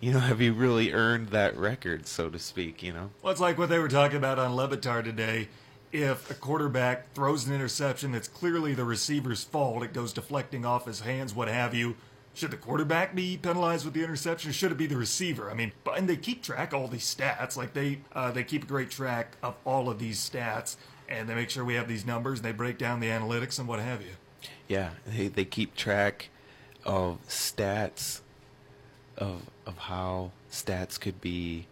you 0.00 0.12
know, 0.12 0.20
have 0.20 0.40
you 0.40 0.52
really 0.52 0.92
earned 0.92 1.28
that 1.30 1.56
record, 1.56 2.06
so 2.06 2.30
to 2.30 2.38
speak? 2.38 2.82
You 2.82 2.92
know. 2.92 3.10
Well, 3.22 3.32
it's 3.32 3.40
like 3.40 3.58
what 3.58 3.68
they 3.68 3.78
were 3.78 3.88
talking 3.88 4.16
about 4.16 4.38
on 4.38 4.54
Le 4.54 4.68
Batard 4.68 5.04
today. 5.04 5.48
If 5.92 6.30
a 6.30 6.34
quarterback 6.34 7.12
throws 7.14 7.46
an 7.46 7.54
interception 7.54 8.12
that's 8.12 8.28
clearly 8.28 8.74
the 8.74 8.84
receiver's 8.84 9.44
fault, 9.44 9.82
it 9.82 9.92
goes 9.92 10.12
deflecting 10.12 10.64
off 10.66 10.86
his 10.86 11.00
hands, 11.00 11.34
what 11.34 11.48
have 11.48 11.74
you. 11.74 11.96
Should 12.34 12.50
the 12.50 12.58
quarterback 12.58 13.14
be 13.14 13.38
penalized 13.38 13.86
with 13.86 13.94
the 13.94 14.04
interception? 14.04 14.50
Or 14.50 14.52
should 14.52 14.70
it 14.70 14.76
be 14.76 14.86
the 14.86 14.96
receiver? 14.96 15.50
I 15.50 15.54
mean, 15.54 15.72
but 15.84 15.96
and 15.96 16.06
they 16.06 16.16
keep 16.16 16.42
track 16.42 16.74
of 16.74 16.80
all 16.80 16.88
these 16.88 17.04
stats. 17.14 17.56
Like 17.56 17.72
they 17.72 18.00
uh, 18.12 18.30
they 18.30 18.44
keep 18.44 18.64
a 18.64 18.66
great 18.66 18.90
track 18.90 19.36
of 19.42 19.54
all 19.64 19.88
of 19.88 19.98
these 19.98 20.18
stats, 20.18 20.76
and 21.08 21.28
they 21.28 21.34
make 21.34 21.48
sure 21.48 21.64
we 21.64 21.74
have 21.74 21.88
these 21.88 22.04
numbers. 22.04 22.40
and 22.40 22.44
They 22.44 22.52
break 22.52 22.76
down 22.76 23.00
the 23.00 23.06
analytics 23.08 23.58
and 23.58 23.66
what 23.66 23.80
have 23.80 24.02
you. 24.02 24.12
Yeah, 24.68 24.90
they 25.06 25.28
they 25.28 25.46
keep 25.46 25.76
track 25.76 26.28
of 26.84 27.26
stats 27.26 28.20
of 29.16 29.44
of 29.64 29.78
how 29.78 30.32
stats 30.52 31.00
could 31.00 31.22
be 31.22 31.66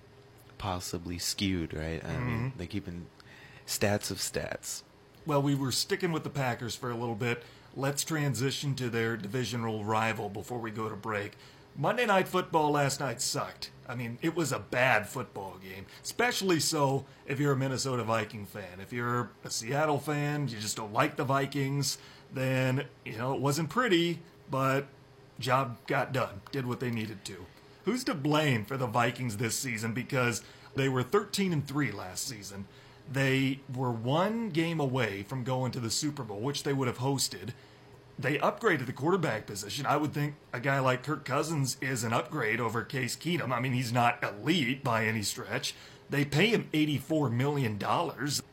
possibly 0.56 1.18
skewed, 1.18 1.74
right? 1.74 2.02
I 2.02 2.16
mean, 2.16 2.52
they 2.56 2.66
keep 2.66 2.88
in 2.88 3.04
stats 3.66 4.10
of 4.10 4.18
stats. 4.18 4.82
Well, 5.26 5.42
we 5.42 5.54
were 5.54 5.72
sticking 5.72 6.12
with 6.12 6.24
the 6.24 6.30
Packers 6.30 6.76
for 6.76 6.90
a 6.90 6.96
little 6.96 7.14
bit. 7.14 7.42
Let's 7.76 8.04
transition 8.04 8.74
to 8.76 8.88
their 8.88 9.16
divisional 9.16 9.84
rival 9.84 10.28
before 10.28 10.58
we 10.58 10.70
go 10.70 10.88
to 10.88 10.96
break. 10.96 11.32
Monday 11.76 12.06
Night 12.06 12.28
Football 12.28 12.70
last 12.70 13.00
night 13.00 13.20
sucked. 13.20 13.70
I 13.88 13.94
mean, 13.94 14.18
it 14.22 14.36
was 14.36 14.52
a 14.52 14.58
bad 14.58 15.08
football 15.08 15.56
game, 15.62 15.86
especially 16.02 16.60
so 16.60 17.04
if 17.26 17.40
you're 17.40 17.52
a 17.52 17.56
Minnesota 17.56 18.04
Viking 18.04 18.46
fan. 18.46 18.80
If 18.80 18.92
you're 18.92 19.30
a 19.44 19.50
Seattle 19.50 19.98
fan, 19.98 20.48
you 20.48 20.58
just 20.58 20.76
don't 20.76 20.92
like 20.92 21.16
the 21.16 21.24
Vikings, 21.24 21.98
then, 22.32 22.84
you 23.04 23.18
know, 23.18 23.34
it 23.34 23.40
wasn't 23.40 23.70
pretty, 23.70 24.20
but 24.50 24.86
job 25.38 25.78
got 25.86 26.12
done, 26.12 26.42
did 26.52 26.66
what 26.66 26.80
they 26.80 26.90
needed 26.90 27.24
to. 27.26 27.44
Who's 27.84 28.04
to 28.04 28.14
blame 28.14 28.64
for 28.64 28.76
the 28.76 28.86
Vikings 28.86 29.36
this 29.36 29.58
season 29.58 29.92
because 29.92 30.42
they 30.76 30.88
were 30.88 31.02
13 31.02 31.52
and 31.52 31.66
3 31.66 31.92
last 31.92 32.26
season. 32.26 32.66
They 33.10 33.60
were 33.74 33.90
one 33.90 34.50
game 34.50 34.80
away 34.80 35.22
from 35.22 35.44
going 35.44 35.72
to 35.72 35.80
the 35.80 35.90
Super 35.90 36.22
Bowl, 36.22 36.40
which 36.40 36.62
they 36.62 36.72
would 36.72 36.88
have 36.88 36.98
hosted. 36.98 37.50
They 38.18 38.38
upgraded 38.38 38.86
the 38.86 38.92
quarterback 38.92 39.46
position. 39.46 39.86
I 39.86 39.96
would 39.96 40.14
think 40.14 40.34
a 40.52 40.60
guy 40.60 40.78
like 40.78 41.02
Kirk 41.02 41.24
Cousins 41.24 41.76
is 41.80 42.04
an 42.04 42.12
upgrade 42.12 42.60
over 42.60 42.82
Case 42.82 43.16
Keenum. 43.16 43.52
I 43.52 43.60
mean, 43.60 43.72
he's 43.72 43.92
not 43.92 44.22
elite 44.22 44.84
by 44.84 45.04
any 45.04 45.22
stretch. 45.22 45.74
They 46.10 46.24
pay 46.24 46.46
him 46.46 46.68
$84 46.72 47.32
million. 47.32 47.78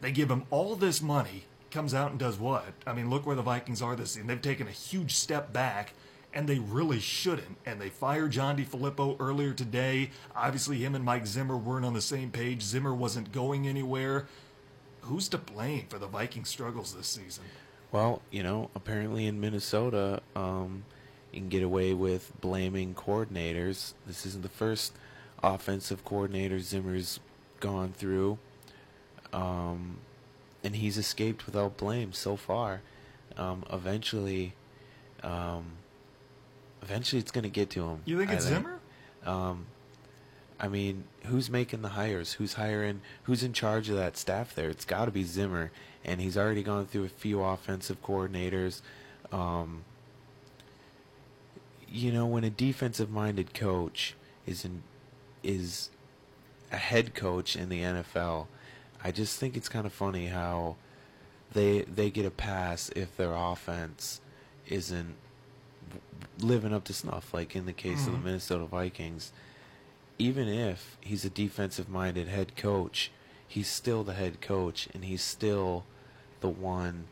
They 0.02 0.12
give 0.12 0.32
him 0.32 0.44
all 0.50 0.76
this 0.76 1.02
money. 1.02 1.44
Comes 1.70 1.94
out 1.94 2.12
and 2.12 2.20
does 2.20 2.40
what? 2.40 2.74
I 2.88 2.94
mean, 2.94 3.10
look 3.10 3.26
where 3.26 3.36
the 3.36 3.42
Vikings 3.42 3.82
are 3.82 3.96
this 3.96 4.12
season. 4.12 4.28
They've 4.28 4.42
taken 4.42 4.68
a 4.68 4.72
huge 4.72 5.16
step 5.16 5.54
back, 5.54 5.94
and 6.34 6.48
they 6.48 6.60
really 6.60 7.00
shouldn't. 7.00 7.58
And 7.66 7.80
they 7.80 7.90
fired 7.90 8.32
John 8.32 8.58
DeFilippo 8.58 9.18
earlier 9.20 9.54
today. 9.54 10.12
Obviously, 10.36 10.78
him 10.78 10.96
and 10.96 11.04
Mike 11.04 11.26
Zimmer 11.28 11.58
weren't 11.58 11.86
on 11.86 11.94
the 11.94 12.02
same 12.02 12.32
page. 12.32 12.62
Zimmer 12.62 12.94
wasn't 12.94 13.32
going 13.32 13.68
anywhere. 13.68 14.28
Who's 15.02 15.28
to 15.30 15.38
blame 15.38 15.88
for 15.90 16.00
the 16.00 16.08
Viking 16.08 16.46
struggles 16.46 16.94
this 16.94 17.08
season? 17.08 17.44
Well, 17.92 18.22
you 18.32 18.44
know, 18.44 18.70
apparently 18.76 19.26
in 19.26 19.42
Minnesota, 19.42 20.22
um, 20.36 20.84
you 21.32 21.40
can 21.40 21.50
get 21.50 21.64
away 21.64 21.94
with 21.94 22.32
blaming 22.40 22.94
coordinators. 22.94 23.94
This 24.08 24.26
isn't 24.26 24.44
the 24.44 24.50
first 24.50 24.94
offensive 25.44 26.06
coordinator 26.06 26.60
Zimmer's 26.60 27.20
gone 27.60 27.92
through, 27.92 28.38
um, 29.34 29.98
and 30.64 30.76
he's 30.76 30.98
escaped 30.98 31.46
without 31.46 31.78
blame 31.78 32.14
so 32.14 32.38
far. 32.38 32.82
Um, 33.38 33.64
eventually, 33.72 34.54
um, 35.24 35.66
eventually, 36.82 37.20
it's 37.20 37.32
going 37.32 37.44
to 37.44 37.50
get 37.50 37.70
to 37.72 37.88
him. 37.88 38.02
You 38.06 38.18
think 38.18 38.32
I 38.32 38.34
it's 38.34 38.46
Zimmer? 38.46 38.80
Um, 39.26 39.66
I 40.60 40.68
mean, 40.68 41.06
who's 41.26 41.50
making 41.50 41.82
the 41.82 41.90
hires? 41.90 42.34
Who's 42.34 42.54
hiring? 42.54 43.02
Who's 43.24 43.44
in 43.44 43.54
charge 43.54 43.90
of 43.90 43.96
that 43.96 44.18
staff 44.18 44.54
there? 44.54 44.70
It's 44.70 44.86
got 44.86 45.06
to 45.06 45.12
be 45.12 45.24
Zimmer, 45.24 45.72
and 46.06 46.22
he's 46.22 46.38
already 46.38 46.64
gone 46.64 46.86
through 46.86 47.06
a 47.06 47.10
few 47.10 47.42
offensive 47.42 48.02
coordinators. 48.04 48.82
Um, 49.32 49.84
you 51.90 52.12
know, 52.12 52.26
when 52.26 52.44
a 52.44 52.50
defensive-minded 52.50 53.54
coach 53.54 54.16
is 54.46 54.64
in, 54.64 54.84
is 55.44 55.90
a 56.72 56.78
head 56.78 57.14
coach 57.16 57.56
in 57.56 57.70
the 57.70 57.82
NFL, 57.82 58.48
I 59.04 59.12
just 59.12 59.40
think 59.40 59.58
it's 59.58 59.70
kind 59.70 59.86
of 59.86 59.94
funny 59.94 60.28
how 60.28 60.76
they 61.54 61.82
they 61.82 62.10
get 62.10 62.26
a 62.26 62.32
pass 62.32 62.90
if 62.96 63.18
their 63.18 63.34
offense 63.34 64.22
isn't 64.68 65.16
living 66.40 66.74
up 66.74 66.84
to 66.86 66.94
snuff, 66.94 67.34
like 67.34 67.56
in 67.56 67.66
the 67.66 67.74
case 67.74 68.00
of 68.00 68.06
the 68.06 68.12
mm-hmm. 68.12 68.26
Minnesota 68.26 68.66
Vikings 68.66 69.32
even 70.22 70.48
if 70.48 70.98
he's 71.02 71.26
a 71.26 71.30
defensive 71.30 71.90
minded 71.90 72.28
head 72.28 72.56
coach, 72.56 73.12
he's 73.48 73.68
still 73.68 74.04
the 74.04 74.14
head 74.14 74.40
coach 74.40 74.88
and 74.94 75.06
he's 75.06 75.24
still 75.24 75.84
the 76.42 76.50
one 76.50 77.06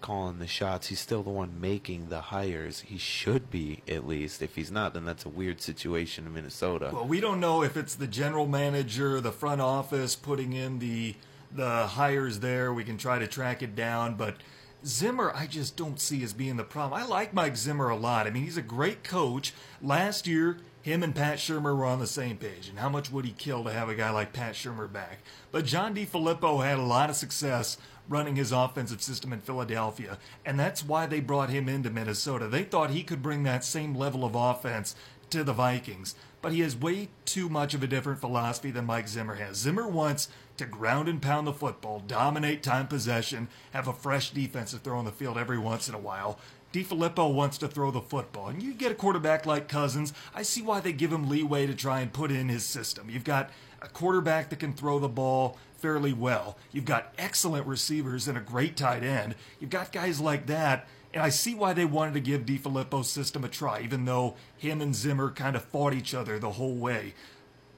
calling 0.00 0.38
the 0.38 0.46
shots. 0.46 0.88
He's 0.88 1.00
still 1.00 1.22
the 1.22 1.30
one 1.30 1.60
making 1.60 2.10
the 2.10 2.20
hires. 2.20 2.80
He 2.80 2.98
should 2.98 3.50
be, 3.50 3.82
at 3.88 4.06
least. 4.06 4.40
If 4.40 4.54
he's 4.54 4.70
not, 4.70 4.94
then 4.94 5.04
that's 5.04 5.24
a 5.24 5.28
weird 5.28 5.60
situation 5.60 6.26
in 6.26 6.34
Minnesota. 6.34 6.90
Well, 6.92 7.06
we 7.06 7.20
don't 7.20 7.40
know 7.40 7.62
if 7.62 7.76
it's 7.76 7.96
the 7.96 8.06
general 8.06 8.46
manager, 8.46 9.20
the 9.20 9.32
front 9.32 9.60
office 9.60 10.14
putting 10.14 10.52
in 10.52 10.78
the 10.78 11.14
the 11.50 11.86
hires 11.86 12.40
there. 12.40 12.72
We 12.72 12.84
can 12.84 12.98
try 12.98 13.18
to 13.18 13.28
track 13.28 13.62
it 13.62 13.76
down, 13.76 14.16
but 14.16 14.36
Zimmer, 14.84 15.32
I 15.34 15.46
just 15.46 15.76
don't 15.76 15.98
see 16.00 16.22
as 16.22 16.32
being 16.32 16.56
the 16.56 16.64
problem. 16.64 17.00
I 17.00 17.06
like 17.06 17.32
Mike 17.32 17.56
Zimmer 17.56 17.88
a 17.88 17.96
lot. 17.96 18.26
I 18.26 18.30
mean, 18.30 18.44
he's 18.44 18.58
a 18.58 18.62
great 18.62 19.02
coach. 19.02 19.54
Last 19.80 20.26
year, 20.26 20.58
him 20.82 21.02
and 21.02 21.14
Pat 21.14 21.38
Shurmur 21.38 21.74
were 21.76 21.86
on 21.86 21.98
the 21.98 22.06
same 22.06 22.36
page, 22.36 22.68
and 22.68 22.78
how 22.78 22.90
much 22.90 23.10
would 23.10 23.24
he 23.24 23.32
kill 23.32 23.64
to 23.64 23.72
have 23.72 23.88
a 23.88 23.94
guy 23.94 24.10
like 24.10 24.34
Pat 24.34 24.54
Shurmur 24.54 24.92
back? 24.92 25.20
But 25.50 25.64
John 25.64 25.94
DeFilippo 25.94 26.62
had 26.62 26.78
a 26.78 26.82
lot 26.82 27.08
of 27.08 27.16
success 27.16 27.78
running 28.06 28.36
his 28.36 28.52
offensive 28.52 29.02
system 29.02 29.32
in 29.32 29.40
Philadelphia, 29.40 30.18
and 30.44 30.60
that's 30.60 30.84
why 30.84 31.06
they 31.06 31.20
brought 31.20 31.48
him 31.48 31.70
into 31.70 31.88
Minnesota. 31.88 32.48
They 32.48 32.64
thought 32.64 32.90
he 32.90 33.02
could 33.02 33.22
bring 33.22 33.44
that 33.44 33.64
same 33.64 33.94
level 33.94 34.26
of 34.26 34.34
offense 34.34 34.94
to 35.30 35.42
the 35.42 35.54
Vikings, 35.54 36.14
but 36.42 36.52
he 36.52 36.60
has 36.60 36.76
way 36.76 37.08
too 37.24 37.48
much 37.48 37.72
of 37.72 37.82
a 37.82 37.86
different 37.86 38.20
philosophy 38.20 38.70
than 38.70 38.84
Mike 38.84 39.08
Zimmer 39.08 39.36
has. 39.36 39.56
Zimmer 39.56 39.88
wants 39.88 40.28
to 40.56 40.66
ground 40.66 41.08
and 41.08 41.20
pound 41.20 41.46
the 41.46 41.52
football, 41.52 42.02
dominate 42.06 42.62
time 42.62 42.86
possession, 42.86 43.48
have 43.72 43.88
a 43.88 43.92
fresh 43.92 44.30
defense 44.30 44.70
to 44.70 44.78
throw 44.78 44.98
on 44.98 45.04
the 45.04 45.12
field 45.12 45.36
every 45.36 45.58
once 45.58 45.88
in 45.88 45.94
a 45.94 45.98
while. 45.98 46.38
DeFilippo 46.72 47.32
wants 47.32 47.56
to 47.58 47.68
throw 47.68 47.92
the 47.92 48.00
football. 48.00 48.48
And 48.48 48.62
you 48.62 48.74
get 48.74 48.90
a 48.90 48.96
quarterback 48.96 49.46
like 49.46 49.68
Cousins, 49.68 50.12
I 50.34 50.42
see 50.42 50.60
why 50.60 50.80
they 50.80 50.92
give 50.92 51.12
him 51.12 51.28
leeway 51.28 51.66
to 51.66 51.74
try 51.74 52.00
and 52.00 52.12
put 52.12 52.32
in 52.32 52.48
his 52.48 52.64
system. 52.64 53.08
You've 53.08 53.22
got 53.22 53.50
a 53.80 53.88
quarterback 53.88 54.50
that 54.50 54.58
can 54.58 54.72
throw 54.72 54.98
the 54.98 55.08
ball 55.08 55.56
fairly 55.78 56.12
well. 56.12 56.56
You've 56.72 56.84
got 56.84 57.14
excellent 57.16 57.66
receivers 57.66 58.26
and 58.26 58.36
a 58.36 58.40
great 58.40 58.76
tight 58.76 59.04
end. 59.04 59.36
You've 59.60 59.70
got 59.70 59.92
guys 59.92 60.20
like 60.20 60.46
that. 60.46 60.88
And 61.12 61.22
I 61.22 61.28
see 61.28 61.54
why 61.54 61.74
they 61.74 61.84
wanted 61.84 62.14
to 62.14 62.20
give 62.20 62.44
DeFilippo's 62.44 63.08
system 63.08 63.44
a 63.44 63.48
try, 63.48 63.80
even 63.80 64.04
though 64.04 64.34
him 64.56 64.80
and 64.80 64.96
Zimmer 64.96 65.30
kind 65.30 65.54
of 65.54 65.64
fought 65.64 65.94
each 65.94 66.12
other 66.12 66.40
the 66.40 66.52
whole 66.52 66.74
way. 66.74 67.14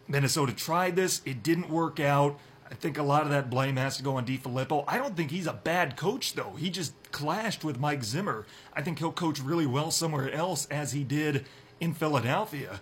Minnesota 0.09 0.55
tried 0.55 0.97
this, 0.97 1.21
it 1.27 1.43
didn't 1.43 1.69
work 1.69 2.01
out. 2.01 2.39
I 2.71 2.75
think 2.75 2.99
a 2.99 3.03
lot 3.03 3.23
of 3.23 3.31
that 3.31 3.49
blame 3.49 3.77
has 3.77 3.97
to 3.97 4.03
go 4.03 4.17
on 4.17 4.27
DeFilippo. 4.27 4.85
I 4.89 4.99
don't 4.99 5.17
think 5.17 5.31
he's 5.31 5.47
a 5.47 5.53
bad 5.53 5.97
coach, 5.97 6.35
though. 6.35 6.55
He 6.59 6.71
just 6.71 6.95
clashed 7.13 7.65
with 7.65 7.79
Mike 7.79 8.03
Zimmer. 8.03 8.45
I 8.75 8.83
think 8.83 8.99
he'll 8.99 9.13
coach 9.13 9.41
really 9.41 9.67
well 9.67 9.91
somewhere 9.91 10.31
else, 10.31 10.67
as 10.67 10.93
he 10.93 11.05
did 11.05 11.47
in 11.81 11.95
Philadelphia. 11.95 12.81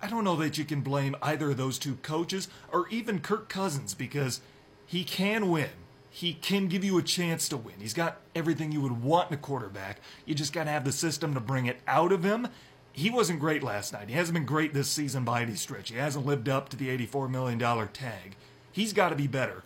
I 0.00 0.08
don't 0.08 0.24
know 0.24 0.36
that 0.36 0.58
you 0.58 0.64
can 0.64 0.80
blame 0.80 1.14
either 1.22 1.50
of 1.50 1.56
those 1.56 1.78
two 1.78 1.94
coaches 2.02 2.48
or 2.72 2.88
even 2.88 3.20
Kirk 3.20 3.48
Cousins 3.48 3.94
because 3.94 4.40
he 4.84 5.04
can 5.04 5.48
win. 5.48 5.70
He 6.10 6.34
can 6.34 6.66
give 6.66 6.84
you 6.84 6.98
a 6.98 7.02
chance 7.02 7.48
to 7.48 7.56
win. 7.56 7.76
He's 7.78 7.94
got 7.94 8.20
everything 8.34 8.72
you 8.72 8.80
would 8.80 9.02
want 9.02 9.30
in 9.30 9.34
a 9.34 9.40
quarterback. 9.40 10.00
You 10.26 10.34
just 10.34 10.52
got 10.52 10.64
to 10.64 10.70
have 10.70 10.84
the 10.84 10.92
system 10.92 11.34
to 11.34 11.40
bring 11.40 11.66
it 11.66 11.80
out 11.86 12.12
of 12.12 12.24
him. 12.24 12.48
He 12.92 13.08
wasn't 13.08 13.40
great 13.40 13.62
last 13.62 13.92
night. 13.92 14.10
He 14.10 14.16
hasn't 14.16 14.34
been 14.34 14.44
great 14.44 14.74
this 14.74 14.88
season 14.88 15.24
by 15.24 15.40
any 15.42 15.54
stretch. 15.54 15.90
He 15.90 15.96
hasn't 15.96 16.26
lived 16.26 16.48
up 16.48 16.68
to 16.70 16.76
the 16.76 16.88
$84 16.88 17.30
million 17.30 17.58
tag. 17.58 18.36
He's 18.72 18.92
got 18.92 19.10
to 19.10 19.14
be 19.16 19.26
better. 19.26 19.62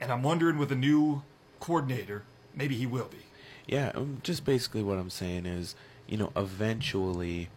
And 0.00 0.10
I'm 0.10 0.22
wondering 0.22 0.58
with 0.58 0.72
a 0.72 0.76
new 0.76 1.22
coordinator, 1.60 2.24
maybe 2.54 2.74
he 2.74 2.86
will 2.86 3.08
be. 3.08 3.18
Yeah, 3.66 3.92
um, 3.94 4.18
just 4.22 4.44
basically 4.44 4.82
what 4.82 4.98
I'm 4.98 5.10
saying 5.10 5.46
is, 5.46 5.76
you 6.08 6.16
know, 6.16 6.32
eventually, 6.34 7.48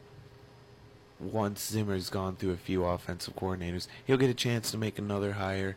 once 1.20 1.68
Zimmer's 1.68 2.10
gone 2.10 2.36
through 2.36 2.52
a 2.52 2.58
few 2.58 2.86
offensive 2.86 3.36
coordinators, 3.36 3.88
he'll 4.06 4.18
get 4.18 4.30
a 4.30 4.36
chance 4.36 4.70
to 4.72 4.78
make 4.78 5.00
another 5.00 5.34
hire, 5.34 5.76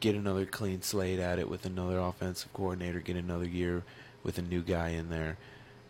get 0.00 0.14
another 0.14 0.46
clean 0.46 0.80
slate 0.80 1.18
at 1.18 1.38
it 1.38 1.50
with 1.50 1.66
another 1.66 1.98
offensive 1.98 2.52
coordinator, 2.54 3.00
get 3.00 3.16
another 3.16 3.44
year 3.44 3.82
with 4.22 4.38
a 4.38 4.42
new 4.42 4.62
guy 4.62 4.88
in 4.88 5.10
there. 5.10 5.36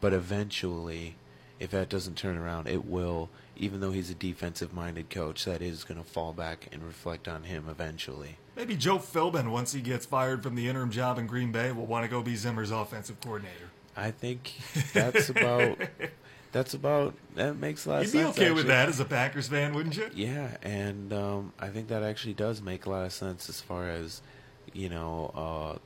But 0.00 0.12
eventually, 0.12 1.14
if 1.60 1.70
that 1.70 1.88
doesn't 1.88 2.16
turn 2.16 2.36
around, 2.36 2.66
it 2.66 2.84
will, 2.84 3.28
even 3.58 3.80
though 3.80 3.90
he's 3.90 4.10
a 4.10 4.14
defensive 4.14 4.72
minded 4.72 5.10
coach, 5.10 5.44
that 5.44 5.60
is 5.60 5.84
going 5.84 6.02
to 6.02 6.08
fall 6.08 6.32
back 6.32 6.68
and 6.72 6.82
reflect 6.82 7.26
on 7.28 7.42
him 7.42 7.66
eventually. 7.68 8.36
Maybe 8.56 8.76
Joe 8.76 8.98
Philbin, 8.98 9.50
once 9.50 9.72
he 9.72 9.80
gets 9.80 10.06
fired 10.06 10.42
from 10.42 10.54
the 10.54 10.68
interim 10.68 10.90
job 10.90 11.18
in 11.18 11.26
Green 11.26 11.52
Bay, 11.52 11.72
will 11.72 11.86
want 11.86 12.04
to 12.04 12.08
go 12.10 12.22
be 12.22 12.36
Zimmer's 12.36 12.70
offensive 12.70 13.20
coordinator. 13.20 13.70
I 13.96 14.12
think 14.12 14.52
that's 14.92 15.28
about 15.28 15.78
that's 16.52 16.74
about 16.74 17.14
that 17.34 17.56
makes 17.56 17.84
a 17.86 17.90
lot 17.90 17.98
of 17.98 18.04
You'd 18.06 18.12
be 18.12 18.24
sense. 18.24 18.38
okay 18.38 18.50
with 18.52 18.66
that 18.68 18.88
as 18.88 19.00
a 19.00 19.04
Packers 19.04 19.48
fan, 19.48 19.74
wouldn't 19.74 19.96
you? 19.96 20.08
Yeah, 20.14 20.56
and 20.62 21.12
um, 21.12 21.52
I 21.58 21.68
think 21.68 21.88
that 21.88 22.02
actually 22.02 22.34
does 22.34 22.62
make 22.62 22.86
a 22.86 22.90
lot 22.90 23.04
of 23.04 23.12
sense 23.12 23.48
as 23.48 23.60
far 23.60 23.88
as 23.88 24.22
you 24.72 24.88
know 24.88 25.32
uh, 25.34 25.78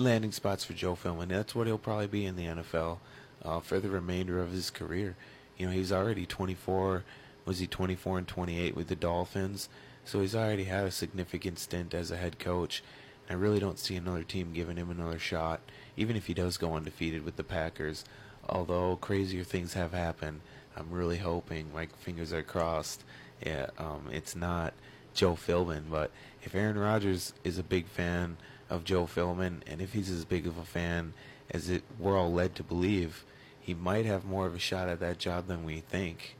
landing 0.00 0.32
spots 0.32 0.64
for 0.64 0.72
Joe 0.74 0.94
Philbin. 0.94 1.28
That's 1.28 1.54
what 1.54 1.66
he'll 1.66 1.78
probably 1.78 2.06
be 2.06 2.24
in 2.24 2.36
the 2.36 2.44
NFL 2.44 2.98
uh, 3.44 3.60
for 3.60 3.80
the 3.80 3.88
remainder 3.88 4.40
of 4.40 4.52
his 4.52 4.70
career. 4.70 5.16
You 5.56 5.66
know, 5.66 5.72
he's 5.72 5.92
already 5.92 6.26
24. 6.26 7.04
Was 7.44 7.58
he 7.58 7.66
24 7.66 8.18
and 8.18 8.28
28 8.28 8.76
with 8.76 8.88
the 8.88 8.96
Dolphins? 8.96 9.68
So 10.04 10.20
he's 10.20 10.34
already 10.34 10.64
had 10.64 10.84
a 10.84 10.90
significant 10.90 11.58
stint 11.58 11.94
as 11.94 12.10
a 12.10 12.16
head 12.16 12.38
coach. 12.38 12.82
I 13.28 13.34
really 13.34 13.58
don't 13.58 13.78
see 13.78 13.96
another 13.96 14.22
team 14.22 14.52
giving 14.52 14.76
him 14.76 14.90
another 14.90 15.18
shot, 15.18 15.60
even 15.96 16.14
if 16.14 16.26
he 16.26 16.34
does 16.34 16.56
go 16.56 16.74
undefeated 16.74 17.24
with 17.24 17.36
the 17.36 17.44
Packers. 17.44 18.04
Although 18.48 18.96
crazier 18.96 19.42
things 19.42 19.72
have 19.74 19.92
happened, 19.92 20.42
I'm 20.76 20.90
really 20.90 21.18
hoping, 21.18 21.72
my 21.72 21.86
fingers 21.98 22.32
are 22.32 22.42
crossed, 22.42 23.02
yeah, 23.44 23.66
um, 23.78 24.08
it's 24.12 24.36
not 24.36 24.74
Joe 25.14 25.34
Philbin. 25.34 25.84
But 25.90 26.10
if 26.42 26.54
Aaron 26.54 26.78
Rodgers 26.78 27.32
is 27.42 27.58
a 27.58 27.64
big 27.64 27.86
fan 27.86 28.36
of 28.70 28.84
Joe 28.84 29.06
Philbin, 29.06 29.62
and 29.66 29.80
if 29.80 29.92
he's 29.92 30.10
as 30.10 30.24
big 30.24 30.46
of 30.46 30.58
a 30.58 30.64
fan 30.64 31.14
as 31.50 31.68
it 31.68 31.82
we're 31.98 32.18
all 32.18 32.32
led 32.32 32.54
to 32.56 32.62
believe, 32.62 33.24
he 33.66 33.74
might 33.74 34.06
have 34.06 34.24
more 34.24 34.46
of 34.46 34.54
a 34.54 34.60
shot 34.60 34.88
at 34.88 35.00
that 35.00 35.18
job 35.18 35.48
than 35.48 35.64
we 35.64 35.80
think. 35.80 36.36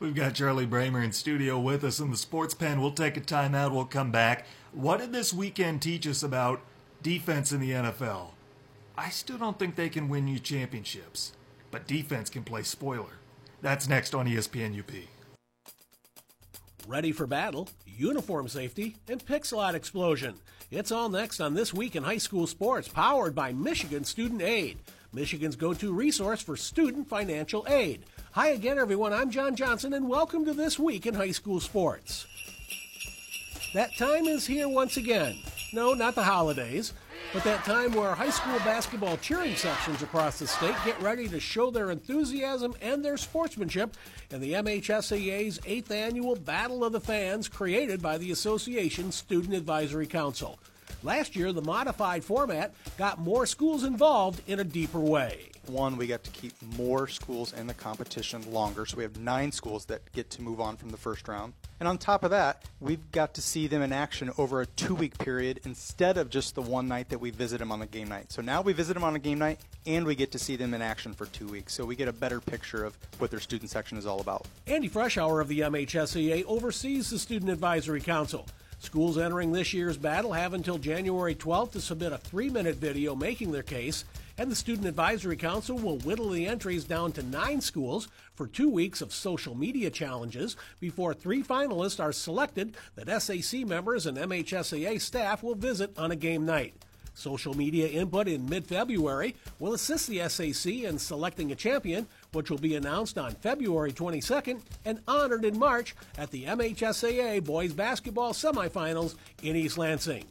We've 0.00 0.12
got 0.12 0.34
Charlie 0.34 0.66
Bramer 0.66 1.04
in 1.04 1.12
studio 1.12 1.56
with 1.56 1.84
us 1.84 2.00
in 2.00 2.10
the 2.10 2.16
sports 2.16 2.52
pen. 2.52 2.80
We'll 2.80 2.90
take 2.90 3.16
a 3.16 3.20
timeout. 3.20 3.70
We'll 3.70 3.84
come 3.84 4.10
back. 4.10 4.44
What 4.72 4.98
did 4.98 5.12
this 5.12 5.32
weekend 5.32 5.80
teach 5.80 6.04
us 6.04 6.24
about 6.24 6.60
defense 7.00 7.52
in 7.52 7.60
the 7.60 7.70
NFL? 7.70 8.30
I 8.98 9.10
still 9.10 9.38
don't 9.38 9.56
think 9.56 9.76
they 9.76 9.88
can 9.88 10.08
win 10.08 10.26
you 10.26 10.40
championships, 10.40 11.34
but 11.70 11.86
defense 11.86 12.28
can 12.28 12.42
play 12.42 12.64
spoiler. 12.64 13.20
That's 13.60 13.88
next 13.88 14.12
on 14.12 14.26
ESPN 14.26 14.76
UP. 14.76 14.90
Ready 16.88 17.12
for 17.12 17.28
battle, 17.28 17.68
uniform 17.86 18.48
safety, 18.48 18.96
and 19.08 19.24
pixel 19.24 19.64
art 19.64 19.76
explosion. 19.76 20.40
It's 20.72 20.90
all 20.90 21.08
next 21.08 21.38
on 21.38 21.54
This 21.54 21.72
Week 21.72 21.94
in 21.94 22.02
High 22.02 22.18
School 22.18 22.48
Sports, 22.48 22.88
powered 22.88 23.36
by 23.36 23.52
Michigan 23.52 24.02
Student 24.02 24.42
Aid, 24.42 24.78
Michigan's 25.14 25.56
go 25.56 25.74
to 25.74 25.92
resource 25.92 26.40
for 26.40 26.56
student 26.56 27.06
financial 27.06 27.66
aid. 27.68 28.04
Hi 28.32 28.48
again, 28.48 28.78
everyone. 28.78 29.12
I'm 29.12 29.30
John 29.30 29.54
Johnson, 29.54 29.92
and 29.92 30.08
welcome 30.08 30.46
to 30.46 30.54
This 30.54 30.78
Week 30.78 31.04
in 31.04 31.12
High 31.12 31.32
School 31.32 31.60
Sports. 31.60 32.26
That 33.74 33.94
time 33.98 34.24
is 34.24 34.46
here 34.46 34.70
once 34.70 34.96
again. 34.96 35.36
No, 35.74 35.92
not 35.92 36.14
the 36.14 36.22
holidays, 36.22 36.94
but 37.34 37.44
that 37.44 37.62
time 37.62 37.92
where 37.92 38.14
high 38.14 38.30
school 38.30 38.58
basketball 38.60 39.18
cheering 39.18 39.54
sections 39.54 40.02
across 40.02 40.38
the 40.38 40.46
state 40.46 40.76
get 40.82 40.98
ready 41.02 41.28
to 41.28 41.38
show 41.38 41.70
their 41.70 41.90
enthusiasm 41.90 42.74
and 42.80 43.04
their 43.04 43.18
sportsmanship 43.18 43.94
in 44.30 44.40
the 44.40 44.54
MHSAA's 44.54 45.58
8th 45.58 45.90
annual 45.90 46.36
Battle 46.36 46.84
of 46.84 46.92
the 46.92 47.00
Fans 47.00 47.48
created 47.48 48.00
by 48.00 48.16
the 48.16 48.30
Association's 48.30 49.14
Student 49.14 49.52
Advisory 49.52 50.06
Council. 50.06 50.58
Last 51.04 51.34
year, 51.34 51.52
the 51.52 51.62
modified 51.62 52.22
format 52.22 52.72
got 52.96 53.18
more 53.18 53.44
schools 53.44 53.82
involved 53.82 54.40
in 54.46 54.60
a 54.60 54.64
deeper 54.64 55.00
way. 55.00 55.48
One, 55.66 55.96
we 55.96 56.06
got 56.06 56.22
to 56.24 56.30
keep 56.30 56.54
more 56.76 57.08
schools 57.08 57.52
in 57.52 57.66
the 57.66 57.74
competition 57.74 58.52
longer, 58.52 58.86
so 58.86 58.96
we 58.96 59.02
have 59.02 59.18
nine 59.18 59.50
schools 59.50 59.84
that 59.86 60.00
get 60.12 60.30
to 60.30 60.42
move 60.42 60.60
on 60.60 60.76
from 60.76 60.90
the 60.90 60.96
first 60.96 61.26
round. 61.26 61.54
And 61.80 61.88
on 61.88 61.98
top 61.98 62.22
of 62.22 62.30
that, 62.30 62.62
we've 62.80 63.10
got 63.10 63.34
to 63.34 63.42
see 63.42 63.66
them 63.66 63.82
in 63.82 63.92
action 63.92 64.30
over 64.38 64.60
a 64.60 64.66
two 64.66 64.94
week 64.94 65.18
period 65.18 65.60
instead 65.64 66.18
of 66.18 66.30
just 66.30 66.54
the 66.54 66.62
one 66.62 66.86
night 66.86 67.08
that 67.08 67.18
we 67.18 67.30
visit 67.30 67.58
them 67.58 67.72
on 67.72 67.80
the 67.80 67.86
game 67.86 68.08
night. 68.08 68.30
So 68.30 68.40
now 68.40 68.60
we 68.60 68.72
visit 68.72 68.94
them 68.94 69.02
on 69.02 69.16
a 69.16 69.18
game 69.18 69.38
night 69.38 69.58
and 69.86 70.06
we 70.06 70.14
get 70.14 70.30
to 70.32 70.38
see 70.38 70.54
them 70.54 70.74
in 70.74 70.82
action 70.82 71.12
for 71.12 71.26
two 71.26 71.48
weeks. 71.48 71.74
So 71.74 71.84
we 71.84 71.96
get 71.96 72.06
a 72.06 72.12
better 72.12 72.40
picture 72.40 72.84
of 72.84 72.96
what 73.18 73.32
their 73.32 73.40
student 73.40 73.70
section 73.70 73.98
is 73.98 74.06
all 74.06 74.20
about. 74.20 74.46
Andy 74.68 74.88
Frushour 74.88 75.40
of 75.40 75.48
the 75.48 75.60
MHSAA 75.60 76.44
oversees 76.46 77.10
the 77.10 77.18
Student 77.18 77.50
Advisory 77.50 78.00
Council. 78.00 78.46
Schools 78.82 79.16
entering 79.16 79.52
this 79.52 79.72
year's 79.72 79.96
battle 79.96 80.32
have 80.32 80.54
until 80.54 80.76
January 80.76 81.36
12th 81.36 81.70
to 81.70 81.80
submit 81.80 82.12
a 82.12 82.18
three 82.18 82.50
minute 82.50 82.74
video 82.74 83.14
making 83.14 83.52
their 83.52 83.62
case, 83.62 84.04
and 84.36 84.50
the 84.50 84.56
Student 84.56 84.88
Advisory 84.88 85.36
Council 85.36 85.78
will 85.78 85.98
whittle 85.98 86.30
the 86.30 86.48
entries 86.48 86.82
down 86.82 87.12
to 87.12 87.22
nine 87.22 87.60
schools 87.60 88.08
for 88.34 88.48
two 88.48 88.68
weeks 88.68 89.00
of 89.00 89.12
social 89.12 89.54
media 89.54 89.88
challenges 89.88 90.56
before 90.80 91.14
three 91.14 91.44
finalists 91.44 92.02
are 92.02 92.12
selected 92.12 92.76
that 92.96 93.22
SAC 93.22 93.60
members 93.60 94.04
and 94.04 94.18
MHSAA 94.18 95.00
staff 95.00 95.44
will 95.44 95.54
visit 95.54 95.96
on 95.96 96.10
a 96.10 96.16
game 96.16 96.44
night. 96.44 96.74
Social 97.14 97.54
media 97.54 97.86
input 97.86 98.26
in 98.26 98.48
mid 98.48 98.66
February 98.66 99.36
will 99.60 99.74
assist 99.74 100.08
the 100.08 100.28
SAC 100.28 100.72
in 100.72 100.98
selecting 100.98 101.52
a 101.52 101.54
champion, 101.54 102.08
which 102.32 102.50
will 102.50 102.58
be 102.58 102.76
announced 102.76 103.18
on 103.18 103.32
February 103.32 103.92
22nd 103.92 104.60
and 104.84 105.00
honored 105.06 105.44
in 105.44 105.58
March 105.58 105.94
at 106.16 106.30
the 106.30 106.44
MHSAA 106.44 107.44
Boys 107.44 107.72
Basketball 107.72 108.32
Semifinals 108.32 109.16
in 109.42 109.54
East 109.54 109.76
Lansing. 109.76 110.24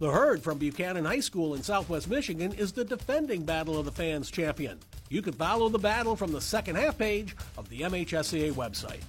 The 0.00 0.10
Herd 0.10 0.42
from 0.42 0.58
Buchanan 0.58 1.04
High 1.04 1.20
School 1.20 1.54
in 1.54 1.62
southwest 1.62 2.10
Michigan 2.10 2.52
is 2.52 2.72
the 2.72 2.84
defending 2.84 3.44
Battle 3.44 3.78
of 3.78 3.84
the 3.84 3.92
Fans 3.92 4.30
champion. 4.30 4.80
You 5.08 5.22
can 5.22 5.32
follow 5.32 5.68
the 5.68 5.78
battle 5.78 6.16
from 6.16 6.32
the 6.32 6.40
second 6.40 6.74
half 6.76 6.98
page 6.98 7.36
of 7.56 7.68
the 7.68 7.82
MHSAA 7.82 8.52
website. 8.52 9.02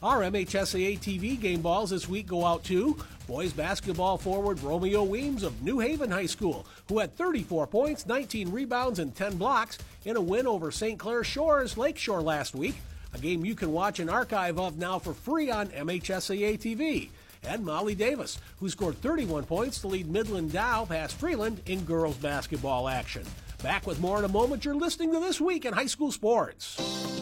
Our 0.00 0.20
MHSAA 0.22 1.00
TV 1.00 1.38
game 1.38 1.60
balls 1.60 1.90
this 1.90 2.08
week 2.08 2.28
go 2.28 2.44
out 2.44 2.62
to 2.64 2.96
boys 3.26 3.52
basketball 3.52 4.16
forward 4.16 4.62
Romeo 4.62 5.02
Weems 5.02 5.42
of 5.42 5.60
New 5.60 5.80
Haven 5.80 6.12
High 6.12 6.26
School, 6.26 6.66
who 6.88 7.00
had 7.00 7.16
34 7.16 7.66
points, 7.66 8.06
19 8.06 8.52
rebounds, 8.52 9.00
and 9.00 9.12
10 9.12 9.36
blocks 9.36 9.76
in 10.04 10.16
a 10.16 10.20
win 10.20 10.46
over 10.46 10.70
St. 10.70 11.00
Clair 11.00 11.24
Shores 11.24 11.76
Lakeshore 11.76 12.22
last 12.22 12.54
week, 12.54 12.76
a 13.12 13.18
game 13.18 13.44
you 13.44 13.56
can 13.56 13.72
watch 13.72 13.98
an 13.98 14.08
archive 14.08 14.56
of 14.56 14.78
now 14.78 15.00
for 15.00 15.14
free 15.14 15.50
on 15.50 15.66
MHSAA 15.68 16.60
TV. 16.60 17.08
And 17.42 17.64
Molly 17.64 17.96
Davis, 17.96 18.38
who 18.60 18.68
scored 18.68 19.00
31 19.02 19.46
points 19.46 19.80
to 19.80 19.88
lead 19.88 20.08
Midland 20.08 20.52
Dow 20.52 20.84
past 20.84 21.16
Freeland 21.16 21.60
in 21.66 21.84
girls 21.84 22.16
basketball 22.16 22.88
action. 22.88 23.24
Back 23.64 23.84
with 23.84 24.00
more 24.00 24.20
in 24.20 24.24
a 24.24 24.28
moment. 24.28 24.64
You're 24.64 24.74
listening 24.76 25.12
to 25.12 25.18
This 25.18 25.40
Week 25.40 25.64
in 25.64 25.72
High 25.72 25.86
School 25.86 26.12
Sports. 26.12 27.17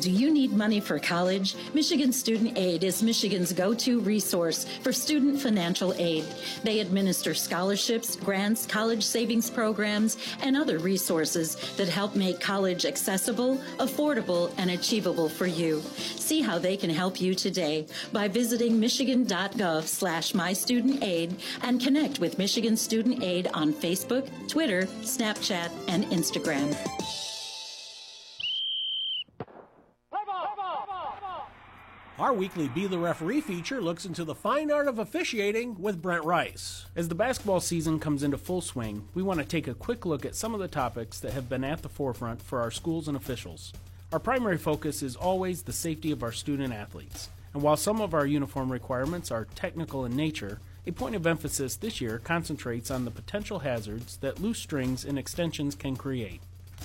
Do 0.00 0.10
you 0.10 0.32
need 0.32 0.52
money 0.52 0.80
for 0.80 0.98
college? 0.98 1.54
Michigan 1.72 2.12
Student 2.12 2.58
Aid 2.58 2.82
is 2.82 3.00
Michigan's 3.00 3.52
go 3.52 3.72
to 3.74 4.00
resource 4.00 4.66
for 4.82 4.92
student 4.92 5.40
financial 5.40 5.94
aid. 5.94 6.24
They 6.64 6.80
administer 6.80 7.32
scholarships, 7.32 8.16
grants, 8.16 8.66
college 8.66 9.04
savings 9.04 9.48
programs, 9.50 10.16
and 10.42 10.56
other 10.56 10.78
resources 10.78 11.56
that 11.76 11.88
help 11.88 12.16
make 12.16 12.40
college 12.40 12.84
accessible, 12.84 13.56
affordable, 13.78 14.52
and 14.58 14.72
achievable 14.72 15.28
for 15.28 15.46
you. 15.46 15.80
See 15.96 16.40
how 16.40 16.58
they 16.58 16.76
can 16.76 16.90
help 16.90 17.20
you 17.20 17.34
today 17.36 17.86
by 18.12 18.26
visiting 18.26 18.80
michigan.gov 18.80 19.84
slash 19.84 20.32
mystudentaid 20.32 21.38
and 21.62 21.80
connect 21.80 22.18
with 22.18 22.36
Michigan 22.36 22.76
Student 22.76 23.22
Aid 23.22 23.48
on 23.54 23.72
Facebook, 23.72 24.28
Twitter, 24.48 24.86
Snapchat, 25.02 25.70
and 25.86 26.04
Instagram. 26.06 27.23
Our 32.16 32.32
weekly 32.32 32.68
Be 32.68 32.86
the 32.86 32.96
Referee 32.96 33.40
feature 33.40 33.80
looks 33.80 34.04
into 34.04 34.22
the 34.22 34.36
fine 34.36 34.70
art 34.70 34.86
of 34.86 35.00
officiating 35.00 35.74
with 35.80 36.00
Brent 36.00 36.24
Rice. 36.24 36.86
As 36.94 37.08
the 37.08 37.14
basketball 37.16 37.58
season 37.58 37.98
comes 37.98 38.22
into 38.22 38.38
full 38.38 38.60
swing, 38.60 39.08
we 39.14 39.22
want 39.24 39.40
to 39.40 39.44
take 39.44 39.66
a 39.66 39.74
quick 39.74 40.06
look 40.06 40.24
at 40.24 40.36
some 40.36 40.54
of 40.54 40.60
the 40.60 40.68
topics 40.68 41.18
that 41.18 41.32
have 41.32 41.48
been 41.48 41.64
at 41.64 41.82
the 41.82 41.88
forefront 41.88 42.40
for 42.40 42.60
our 42.60 42.70
schools 42.70 43.08
and 43.08 43.16
officials. 43.16 43.72
Our 44.12 44.20
primary 44.20 44.58
focus 44.58 45.02
is 45.02 45.16
always 45.16 45.62
the 45.62 45.72
safety 45.72 46.12
of 46.12 46.22
our 46.22 46.30
student 46.30 46.72
athletes. 46.72 47.30
And 47.52 47.64
while 47.64 47.76
some 47.76 48.00
of 48.00 48.14
our 48.14 48.26
uniform 48.26 48.70
requirements 48.70 49.32
are 49.32 49.48
technical 49.56 50.04
in 50.04 50.14
nature, 50.14 50.60
a 50.86 50.92
point 50.92 51.16
of 51.16 51.26
emphasis 51.26 51.74
this 51.74 52.00
year 52.00 52.20
concentrates 52.22 52.92
on 52.92 53.04
the 53.04 53.10
potential 53.10 53.58
hazards 53.58 54.18
that 54.18 54.40
loose 54.40 54.60
strings 54.60 55.04
and 55.04 55.18
extensions 55.18 55.74
can 55.74 55.96
create. 55.96 56.40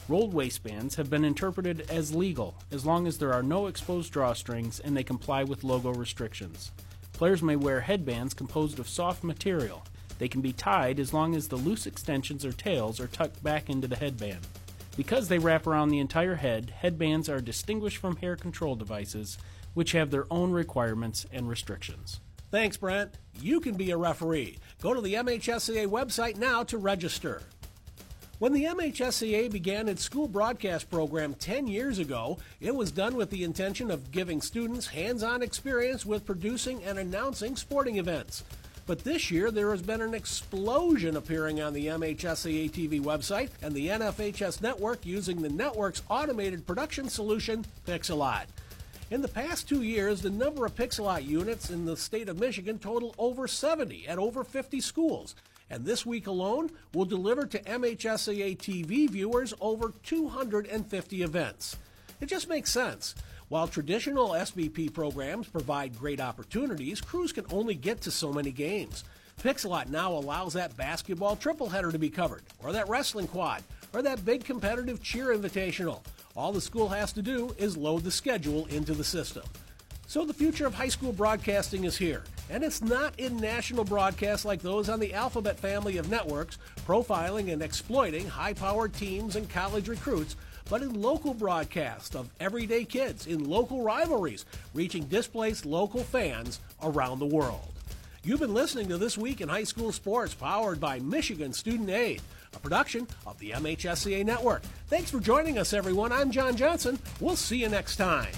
Rolled 0.10 0.34
waistbands 0.34 0.96
have 0.96 1.08
been 1.08 1.24
interpreted 1.24 1.86
as 1.88 2.16
legal 2.16 2.56
as 2.72 2.84
long 2.84 3.06
as 3.06 3.20
there 3.20 3.32
are 3.32 3.44
no 3.44 3.68
exposed 3.68 4.12
drawstrings 4.12 4.82
and 4.84 4.98
they 4.98 5.04
comply 5.04 5.44
with 5.44 5.64
logo 5.64 5.94
restrictions. 5.94 6.72
Players 7.14 7.44
may 7.44 7.56
wear 7.56 7.82
headbands 7.82 8.34
composed 8.34 8.80
of 8.80 8.90
soft 8.90 9.24
material. 9.24 9.86
They 10.18 10.28
can 10.28 10.42
be 10.42 10.52
tied 10.52 11.00
as 11.00 11.14
long 11.14 11.36
as 11.36 11.48
the 11.48 11.58
loose 11.58 11.86
extensions 11.86 12.44
or 12.44 12.52
tails 12.52 13.00
are 13.00 13.06
tucked 13.06 13.44
back 13.44 13.70
into 13.70 13.88
the 13.88 13.98
headband. 13.98 14.48
Because 14.98 15.28
they 15.28 15.38
wrap 15.38 15.68
around 15.68 15.90
the 15.90 16.00
entire 16.00 16.36
head, 16.36 16.74
headbands 16.76 17.30
are 17.30 17.40
distinguished 17.40 17.98
from 17.98 18.16
hair 18.16 18.36
control 18.36 18.76
devices, 18.76 19.38
which 19.76 19.92
have 19.92 20.10
their 20.10 20.26
own 20.32 20.52
requirements 20.52 21.28
and 21.32 21.48
restrictions. 21.48 22.20
Thanks, 22.50 22.78
Brent. 22.78 23.20
You 23.40 23.60
can 23.60 23.76
be 23.76 23.92
a 23.92 23.98
referee. 23.98 24.58
Go 24.82 24.96
to 24.96 25.02
the 25.02 25.14
MHSAA 25.14 25.86
website 25.86 26.38
now 26.38 26.64
to 26.64 26.80
register. 26.80 27.44
When 28.40 28.54
the 28.54 28.64
MHSAA 28.64 29.52
began 29.52 29.90
its 29.90 30.02
school 30.02 30.30
broadcast 30.30 30.90
program 30.90 31.34
10 31.34 31.68
years 31.68 32.00
ago, 32.00 32.38
it 32.62 32.74
was 32.74 32.90
done 32.90 33.18
with 33.18 33.32
the 33.32 33.44
intention 33.44 33.92
of 33.92 34.12
giving 34.12 34.40
students 34.40 34.88
hands 34.88 35.24
on 35.24 35.44
experience 35.44 36.06
with 36.06 36.26
producing 36.26 36.82
and 36.86 36.98
announcing 36.98 37.58
sporting 37.58 37.98
events. 37.98 38.46
But 38.88 39.04
this 39.04 39.30
year, 39.30 39.52
there 39.52 39.72
has 39.72 39.82
been 39.82 40.00
an 40.00 40.14
explosion 40.14 41.18
appearing 41.18 41.62
on 41.62 41.74
the 41.74 41.88
MHSAA 41.88 42.72
TV 42.72 43.02
website 43.02 43.50
and 43.62 43.76
the 43.76 43.90
NFHS 43.90 44.62
network 44.62 45.06
using 45.06 45.42
the 45.42 45.50
network's 45.50 46.02
automated 46.10 46.66
production 46.66 47.10
solution, 47.10 47.66
Pixellot. 47.86 48.46
In 49.12 49.22
the 49.22 49.28
past 49.28 49.68
two 49.68 49.82
years, 49.82 50.22
the 50.22 50.30
number 50.30 50.66
of 50.66 50.76
Pixellot 50.76 51.26
units 51.26 51.72
in 51.72 51.84
the 51.84 51.98
state 51.98 52.30
of 52.30 52.40
Michigan 52.40 52.80
total 52.80 53.14
over 53.18 53.50
70 53.50 54.08
at 54.08 54.18
over 54.18 54.46
50 54.46 54.80
schools. 54.80 55.36
And 55.70 55.86
this 55.86 56.06
week 56.06 56.28
alone, 56.28 56.72
will 56.94 57.06
deliver 57.06 57.46
to 57.46 57.64
MHSAA 57.64 58.58
TV 58.58 59.10
viewers 59.10 59.54
over 59.62 59.94
250 60.04 61.22
events. 61.22 61.78
It 62.22 62.26
just 62.26 62.50
makes 62.50 62.72
sense. 62.72 63.16
While 63.50 63.68
traditional 63.68 64.30
SVP 64.30 64.94
programs 64.94 65.48
provide 65.48 65.98
great 65.98 66.22
opportunities, 66.22 67.02
crews 67.02 67.32
can 67.32 67.46
only 67.52 67.74
get 67.76 68.02
to 68.02 68.12
so 68.12 68.32
many 68.32 68.52
games. 68.52 69.04
Pixellot 69.42 69.90
now 69.90 70.12
allows 70.12 70.54
that 70.54 70.76
basketball 70.76 71.36
triple 71.36 71.70
header 71.70 71.92
to 71.92 71.98
be 71.98 72.10
covered, 72.10 72.44
or 72.62 72.72
that 72.74 72.90
wrestling 72.90 73.28
quad, 73.28 73.64
or 73.94 74.02
that 74.02 74.26
big 74.26 74.44
competitive 74.44 75.02
cheer 75.02 75.28
invitational. 75.36 76.02
All 76.36 76.52
the 76.52 76.62
school 76.62 76.90
has 76.90 77.14
to 77.14 77.22
do 77.22 77.56
is 77.58 77.78
load 77.78 78.04
the 78.04 78.12
schedule 78.12 78.66
into 78.68 78.94
the 78.94 79.04
system. 79.04 79.44
So 80.08 80.26
the 80.26 80.34
future 80.34 80.68
of 80.68 80.74
high 80.74 80.90
school 80.90 81.14
broadcasting 81.14 81.86
is 81.86 81.98
here, 81.98 82.24
and 82.50 82.64
it's 82.64 82.82
not 82.82 83.18
in 83.20 83.38
national 83.38 83.84
broadcasts 83.84 84.46
like 84.46 84.62
those 84.62 84.90
on 84.90 85.00
the 85.00 85.14
Alphabet 85.14 85.60
family 85.60 85.98
of 85.98 86.10
networks, 86.10 86.58
profiling 86.86 87.54
and 87.54 87.62
exploiting 87.62 88.28
high 88.28 88.54
powered 88.54 88.94
teams 88.94 89.36
and 89.36 89.50
college 89.50 89.88
recruits, 89.88 90.36
but 90.70 90.82
in 90.82 91.02
local 91.02 91.34
broadcasts 91.34 92.16
of 92.16 92.30
everyday 92.40 92.86
kids 92.86 93.28
in 93.28 93.50
local 93.50 93.84
rivalries, 93.84 94.46
reaching 94.74 95.04
displaced 95.06 95.66
local 95.66 96.04
fans 96.04 96.60
around 96.84 97.20
the 97.20 97.26
world. 97.26 97.72
You've 98.24 98.42
been 98.42 98.54
listening 98.54 98.90
to 98.90 98.98
This 98.98 99.18
Week 99.18 99.42
in 99.42 99.50
High 99.50 99.64
School 99.64 99.92
Sports, 99.92 100.34
powered 100.34 100.80
by 100.80 101.00
Michigan 101.00 101.54
Student 101.54 101.90
Aid 101.90 102.22
a 102.56 102.60
production 102.60 103.08
of 103.26 103.38
the 103.40 103.52
MHSAA 103.52 104.26
Network. 104.26 104.64
Thanks 104.88 105.12
for 105.12 105.20
joining 105.20 105.58
us, 105.58 105.74
everyone. 105.74 106.12
I'm 106.12 106.32
John 106.32 106.56
Johnson. 106.56 107.00
We'll 107.20 107.36
see 107.36 107.58
you 107.58 107.70
next 107.70 107.98
time. 107.98 108.32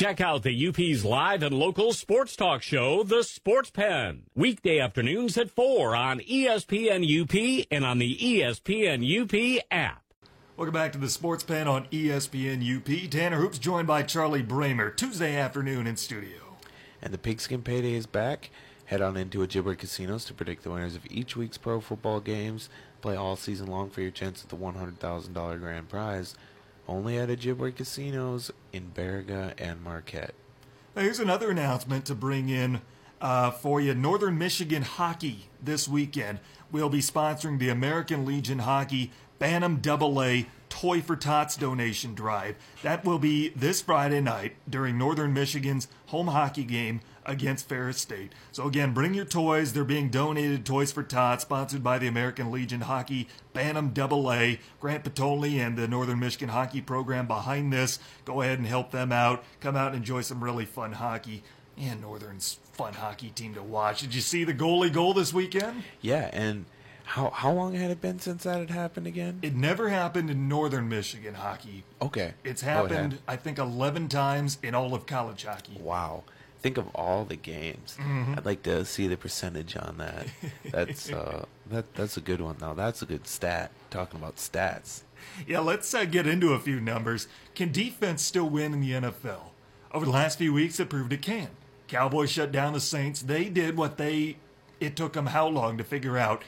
Check 0.00 0.22
out 0.22 0.44
the 0.44 0.68
UP's 0.68 1.04
live 1.04 1.42
and 1.42 1.54
local 1.54 1.92
sports 1.92 2.34
talk 2.34 2.62
show, 2.62 3.02
The 3.02 3.22
Sports 3.22 3.68
Pen, 3.68 4.22
weekday 4.34 4.78
afternoons 4.78 5.36
at 5.36 5.50
4 5.50 5.94
on 5.94 6.20
ESPN 6.20 7.04
UP 7.04 7.66
and 7.70 7.84
on 7.84 7.98
the 7.98 8.16
ESPN 8.16 9.04
UP 9.04 9.62
app. 9.70 10.02
Welcome 10.56 10.72
back 10.72 10.92
to 10.92 10.98
the 10.98 11.10
Sports 11.10 11.44
Pen 11.44 11.68
on 11.68 11.84
ESPN 11.88 12.64
UP. 12.64 13.10
Tanner 13.10 13.36
Hoops 13.36 13.58
joined 13.58 13.86
by 13.86 14.02
Charlie 14.02 14.42
Bramer 14.42 14.96
Tuesday 14.96 15.36
afternoon 15.36 15.86
in 15.86 15.98
studio. 15.98 16.56
And 17.02 17.12
the 17.12 17.18
pigskin 17.18 17.60
payday 17.60 17.92
is 17.92 18.06
back. 18.06 18.48
Head 18.86 19.02
on 19.02 19.18
into 19.18 19.42
a 19.42 19.46
Ojibwa 19.46 19.76
Casinos 19.76 20.24
to 20.24 20.32
predict 20.32 20.62
the 20.62 20.70
winners 20.70 20.96
of 20.96 21.04
each 21.10 21.36
week's 21.36 21.58
pro 21.58 21.78
football 21.78 22.20
games. 22.20 22.70
Play 23.02 23.16
all 23.16 23.36
season 23.36 23.66
long 23.66 23.90
for 23.90 24.00
your 24.00 24.12
chance 24.12 24.42
at 24.42 24.48
the 24.48 24.56
$100,000 24.56 25.60
grand 25.60 25.90
prize. 25.90 26.36
Only 26.88 27.18
at 27.18 27.28
Ojibwa 27.28 27.74
Casinos 27.74 28.50
in 28.72 28.92
Baraga 28.94 29.54
and 29.58 29.82
Marquette. 29.82 30.34
Here's 30.94 31.20
another 31.20 31.50
announcement 31.50 32.04
to 32.06 32.14
bring 32.14 32.48
in 32.48 32.80
uh, 33.20 33.50
for 33.50 33.80
you. 33.80 33.94
Northern 33.94 34.36
Michigan 34.38 34.82
Hockey 34.82 35.48
this 35.62 35.86
weekend 35.86 36.40
We'll 36.72 36.88
be 36.88 37.00
sponsoring 37.00 37.58
the 37.58 37.68
American 37.68 38.24
Legion 38.24 38.60
Hockey 38.60 39.10
Bantam 39.40 39.76
Double 39.76 40.22
A 40.22 40.46
Toy 40.70 41.02
for 41.02 41.16
Tots 41.16 41.56
donation 41.56 42.14
drive. 42.14 42.56
That 42.82 43.04
will 43.04 43.18
be 43.18 43.50
this 43.50 43.82
Friday 43.82 44.22
night 44.22 44.56
during 44.68 44.96
Northern 44.96 45.34
Michigan's 45.34 45.88
home 46.06 46.28
hockey 46.28 46.64
game 46.64 47.02
against 47.26 47.68
Ferris 47.68 47.98
State. 47.98 48.32
So 48.50 48.66
again, 48.66 48.94
bring 48.94 49.12
your 49.12 49.26
toys. 49.26 49.72
They're 49.72 49.84
being 49.84 50.08
donated. 50.08 50.64
Toys 50.64 50.90
for 50.90 51.02
Tots, 51.02 51.42
sponsored 51.42 51.82
by 51.82 51.98
the 51.98 52.06
American 52.06 52.50
Legion 52.50 52.80
Hockey 52.82 53.28
Bantam 53.52 53.90
Double 53.90 54.32
A. 54.32 54.58
Grant 54.80 55.04
Potulny 55.04 55.58
and 55.58 55.76
the 55.76 55.86
Northern 55.86 56.18
Michigan 56.18 56.48
Hockey 56.48 56.80
Program 56.80 57.26
behind 57.26 57.72
this. 57.72 57.98
Go 58.24 58.40
ahead 58.40 58.58
and 58.58 58.66
help 58.66 58.90
them 58.90 59.12
out. 59.12 59.44
Come 59.60 59.76
out 59.76 59.88
and 59.88 59.96
enjoy 59.96 60.22
some 60.22 60.42
really 60.42 60.64
fun 60.64 60.92
hockey. 60.92 61.42
And 61.76 62.00
Northern's 62.00 62.58
fun 62.72 62.94
hockey 62.94 63.30
team 63.30 63.54
to 63.54 63.62
watch. 63.62 64.00
Did 64.00 64.14
you 64.14 64.20
see 64.20 64.44
the 64.44 64.54
goalie 64.54 64.92
goal 64.92 65.12
this 65.14 65.32
weekend? 65.32 65.82
Yeah, 66.00 66.30
and 66.32 66.64
how 67.10 67.30
how 67.30 67.50
long 67.50 67.74
had 67.74 67.90
it 67.90 68.00
been 68.00 68.20
since 68.20 68.44
that 68.44 68.60
had 68.60 68.70
happened 68.70 69.06
again? 69.08 69.40
It 69.42 69.56
never 69.56 69.88
happened 69.88 70.30
in 70.30 70.48
Northern 70.48 70.88
Michigan 70.88 71.34
hockey. 71.34 71.82
Okay. 72.00 72.34
It's 72.44 72.62
happened, 72.62 73.18
I 73.26 73.34
think, 73.34 73.58
11 73.58 74.08
times 74.08 74.58
in 74.62 74.76
all 74.76 74.94
of 74.94 75.06
college 75.06 75.44
hockey. 75.44 75.78
Wow 75.80 76.22
think 76.60 76.76
of 76.76 76.86
all 76.94 77.24
the 77.24 77.36
games. 77.36 77.96
Mm-hmm. 77.98 78.34
I'd 78.36 78.44
like 78.44 78.62
to 78.64 78.84
see 78.84 79.06
the 79.06 79.16
percentage 79.16 79.78
on 79.78 79.96
that. 79.96 80.26
That's 80.70 81.10
uh, 81.10 81.46
that 81.70 81.94
that's 81.94 82.18
a 82.18 82.20
good 82.20 82.42
one. 82.42 82.56
Now 82.60 82.74
that's 82.74 83.00
a 83.00 83.06
good 83.06 83.26
stat. 83.26 83.70
Talking 83.88 84.20
about 84.20 84.36
stats. 84.36 85.02
Yeah, 85.46 85.60
let's 85.60 85.94
uh, 85.94 86.04
get 86.04 86.26
into 86.26 86.52
a 86.52 86.58
few 86.58 86.80
numbers. 86.80 87.28
Can 87.54 87.72
defense 87.72 88.22
still 88.22 88.48
win 88.48 88.74
in 88.74 88.80
the 88.82 88.90
NFL? 88.90 89.52
Over 89.92 90.04
the 90.04 90.10
last 90.10 90.36
few 90.36 90.52
weeks, 90.52 90.78
it 90.78 90.90
proved 90.90 91.14
it 91.14 91.22
can. 91.22 91.48
Cowboys 91.88 92.30
shut 92.30 92.52
down 92.52 92.74
the 92.74 92.80
Saints. 92.80 93.22
They 93.22 93.48
did 93.48 93.76
what 93.76 93.96
they 93.96 94.36
it 94.80 94.96
took 94.96 95.12
them 95.12 95.26
how 95.26 95.46
long 95.46 95.78
to 95.78 95.84
figure 95.84 96.18
out. 96.18 96.42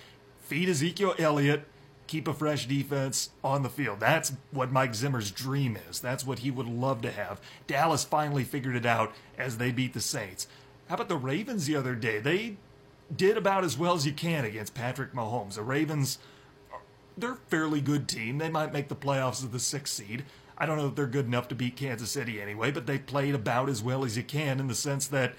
Feed 0.52 0.68
Ezekiel 0.68 1.14
Elliott 1.18 1.66
keep 2.06 2.28
a 2.28 2.34
fresh 2.34 2.66
defense 2.66 3.30
on 3.42 3.62
the 3.62 3.70
field. 3.70 4.00
That's 4.00 4.34
what 4.50 4.70
Mike 4.70 4.94
Zimmer's 4.94 5.30
dream 5.30 5.78
is. 5.88 5.98
That's 5.98 6.26
what 6.26 6.40
he 6.40 6.50
would 6.50 6.66
love 6.66 7.00
to 7.00 7.10
have. 7.10 7.40
Dallas 7.66 8.04
finally 8.04 8.44
figured 8.44 8.76
it 8.76 8.84
out 8.84 9.14
as 9.38 9.56
they 9.56 9.72
beat 9.72 9.94
the 9.94 10.00
Saints. 10.02 10.46
How 10.90 10.96
about 10.96 11.08
the 11.08 11.16
Ravens 11.16 11.64
the 11.64 11.74
other 11.74 11.94
day? 11.94 12.18
They 12.18 12.56
did 13.16 13.38
about 13.38 13.64
as 13.64 13.78
well 13.78 13.94
as 13.94 14.04
you 14.04 14.12
can 14.12 14.44
against 14.44 14.74
Patrick 14.74 15.14
Mahomes. 15.14 15.54
The 15.54 15.62
Ravens, 15.62 16.18
they're 17.16 17.32
a 17.32 17.36
fairly 17.48 17.80
good 17.80 18.06
team. 18.06 18.36
They 18.36 18.50
might 18.50 18.74
make 18.74 18.88
the 18.88 18.94
playoffs 18.94 19.42
as 19.42 19.48
the 19.48 19.58
sixth 19.58 19.94
seed. 19.94 20.26
I 20.58 20.66
don't 20.66 20.76
know 20.76 20.88
if 20.88 20.96
they're 20.96 21.06
good 21.06 21.24
enough 21.24 21.48
to 21.48 21.54
beat 21.54 21.76
Kansas 21.76 22.10
City 22.10 22.42
anyway, 22.42 22.72
but 22.72 22.84
they 22.84 22.98
played 22.98 23.34
about 23.34 23.70
as 23.70 23.82
well 23.82 24.04
as 24.04 24.18
you 24.18 24.22
can 24.22 24.60
in 24.60 24.68
the 24.68 24.74
sense 24.74 25.06
that 25.06 25.32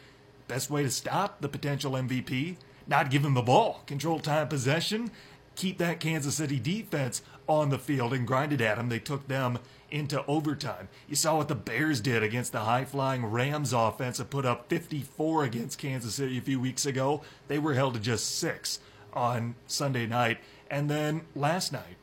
best 0.47 0.71
way 0.71 0.81
to 0.81 0.89
stop 0.89 1.39
the 1.39 1.49
potential 1.49 1.91
MVP, 1.91 2.55
not 2.87 3.09
give 3.09 3.23
him 3.23 3.33
the 3.33 3.41
ball, 3.41 3.81
control 3.85 4.19
time 4.19 4.47
possession, 4.47 5.11
keep 5.55 5.77
that 5.77 5.99
Kansas 5.99 6.35
City 6.35 6.59
defense 6.59 7.21
on 7.47 7.69
the 7.69 7.79
field 7.79 8.13
and 8.13 8.27
grinded 8.27 8.61
at 8.61 8.77
them. 8.77 8.89
They 8.89 8.99
took 8.99 9.27
them 9.27 9.59
into 9.91 10.25
overtime. 10.25 10.87
You 11.07 11.15
saw 11.15 11.37
what 11.37 11.47
the 11.47 11.55
Bears 11.55 12.01
did 12.01 12.23
against 12.23 12.51
the 12.51 12.61
high 12.61 12.85
flying 12.85 13.25
Rams 13.25 13.73
offense 13.73 14.19
and 14.19 14.29
put 14.29 14.45
up 14.45 14.67
54 14.69 15.43
against 15.43 15.77
Kansas 15.77 16.15
City 16.15 16.37
a 16.37 16.41
few 16.41 16.59
weeks 16.59 16.85
ago. 16.85 17.21
They 17.47 17.59
were 17.59 17.75
held 17.75 17.93
to 17.93 17.99
just 17.99 18.37
six 18.37 18.79
on 19.13 19.55
Sunday 19.67 20.07
night. 20.07 20.39
And 20.69 20.89
then 20.89 21.21
last 21.35 21.71
night, 21.71 21.97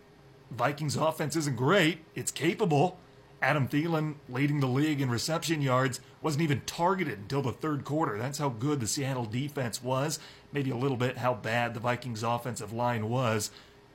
Vikings 0.51 0.97
offense 0.97 1.35
isn't 1.37 1.57
great, 1.57 1.99
it's 2.15 2.31
capable. 2.31 2.99
Adam 3.43 3.69
Thielen, 3.69 4.17
leading 4.29 4.61
the 4.61 4.67
league 4.67 5.01
in 5.01 5.09
reception 5.09 5.63
yards, 5.63 6.01
wasn't 6.21 6.43
even 6.43 6.61
targeted 6.67 7.19
until 7.21 7.41
the 7.41 7.53
third 7.53 7.85
quarter. 7.85 8.19
That's 8.19 8.39
how 8.39 8.51
good 8.51 8.81
the 8.81 8.87
Seattle 8.87 9.25
defense 9.25 9.83
was. 9.83 10.19
Maybe 10.53 10.71
a 10.71 10.77
little 10.77 10.97
bit 10.97 11.19
how 11.19 11.35
bad 11.35 11.73
the 11.73 11.81
Vikings 11.81 12.23
offensive 12.23 12.73
line 12.73 13.09
was. 13.09 13.51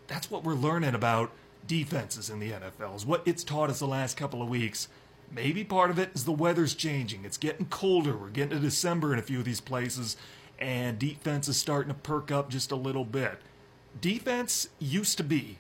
That's 0.08 0.32
what 0.32 0.44
we're 0.44 0.56
learning 0.56 0.96
about 0.96 1.32
defenses 1.68 2.30
in 2.30 2.40
the 2.40 2.52
NFL, 2.52 2.96
is 2.96 3.06
what 3.06 3.24
it's 3.26 3.44
taught 3.44 3.70
us 3.70 3.80
the 3.80 3.88
last 3.88 4.18
couple 4.18 4.42
of 4.42 4.50
weeks. 4.50 4.88
Maybe 5.32 5.64
part 5.64 5.90
of 5.90 6.00
it 6.00 6.12
is 6.14 6.26
the 6.26 6.32
weather's 6.32 6.76
changing. 6.76 7.26
It's 7.26 7.38
getting 7.38 7.66
colder. 7.66 8.16
We're 8.16 8.30
getting 8.30 8.58
to 8.58 8.60
December 8.60 9.14
in 9.14 9.20
a 9.20 9.24
few 9.24 9.40
of 9.40 9.46
these 9.46 9.62
places, 9.62 10.18
and 10.60 10.98
defense 10.98 11.48
is 11.48 11.58
starting 11.58 11.94
to 11.94 12.00
perk 12.00 12.32
up 12.32 12.50
just 12.50 12.72
a 12.72 12.76
little 12.76 13.06
bit. 13.06 13.40
Defense 14.00 14.70
used 14.80 15.18
to 15.18 15.24
be 15.24 15.58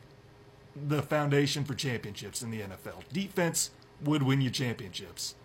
the 0.75 1.01
foundation 1.01 1.63
for 1.63 1.73
championships 1.73 2.41
in 2.41 2.51
the 2.51 2.61
NFL. 2.61 3.03
Defense 3.11 3.71
would 4.03 4.23
win 4.23 4.41
you 4.41 4.49
championships. 4.49 5.35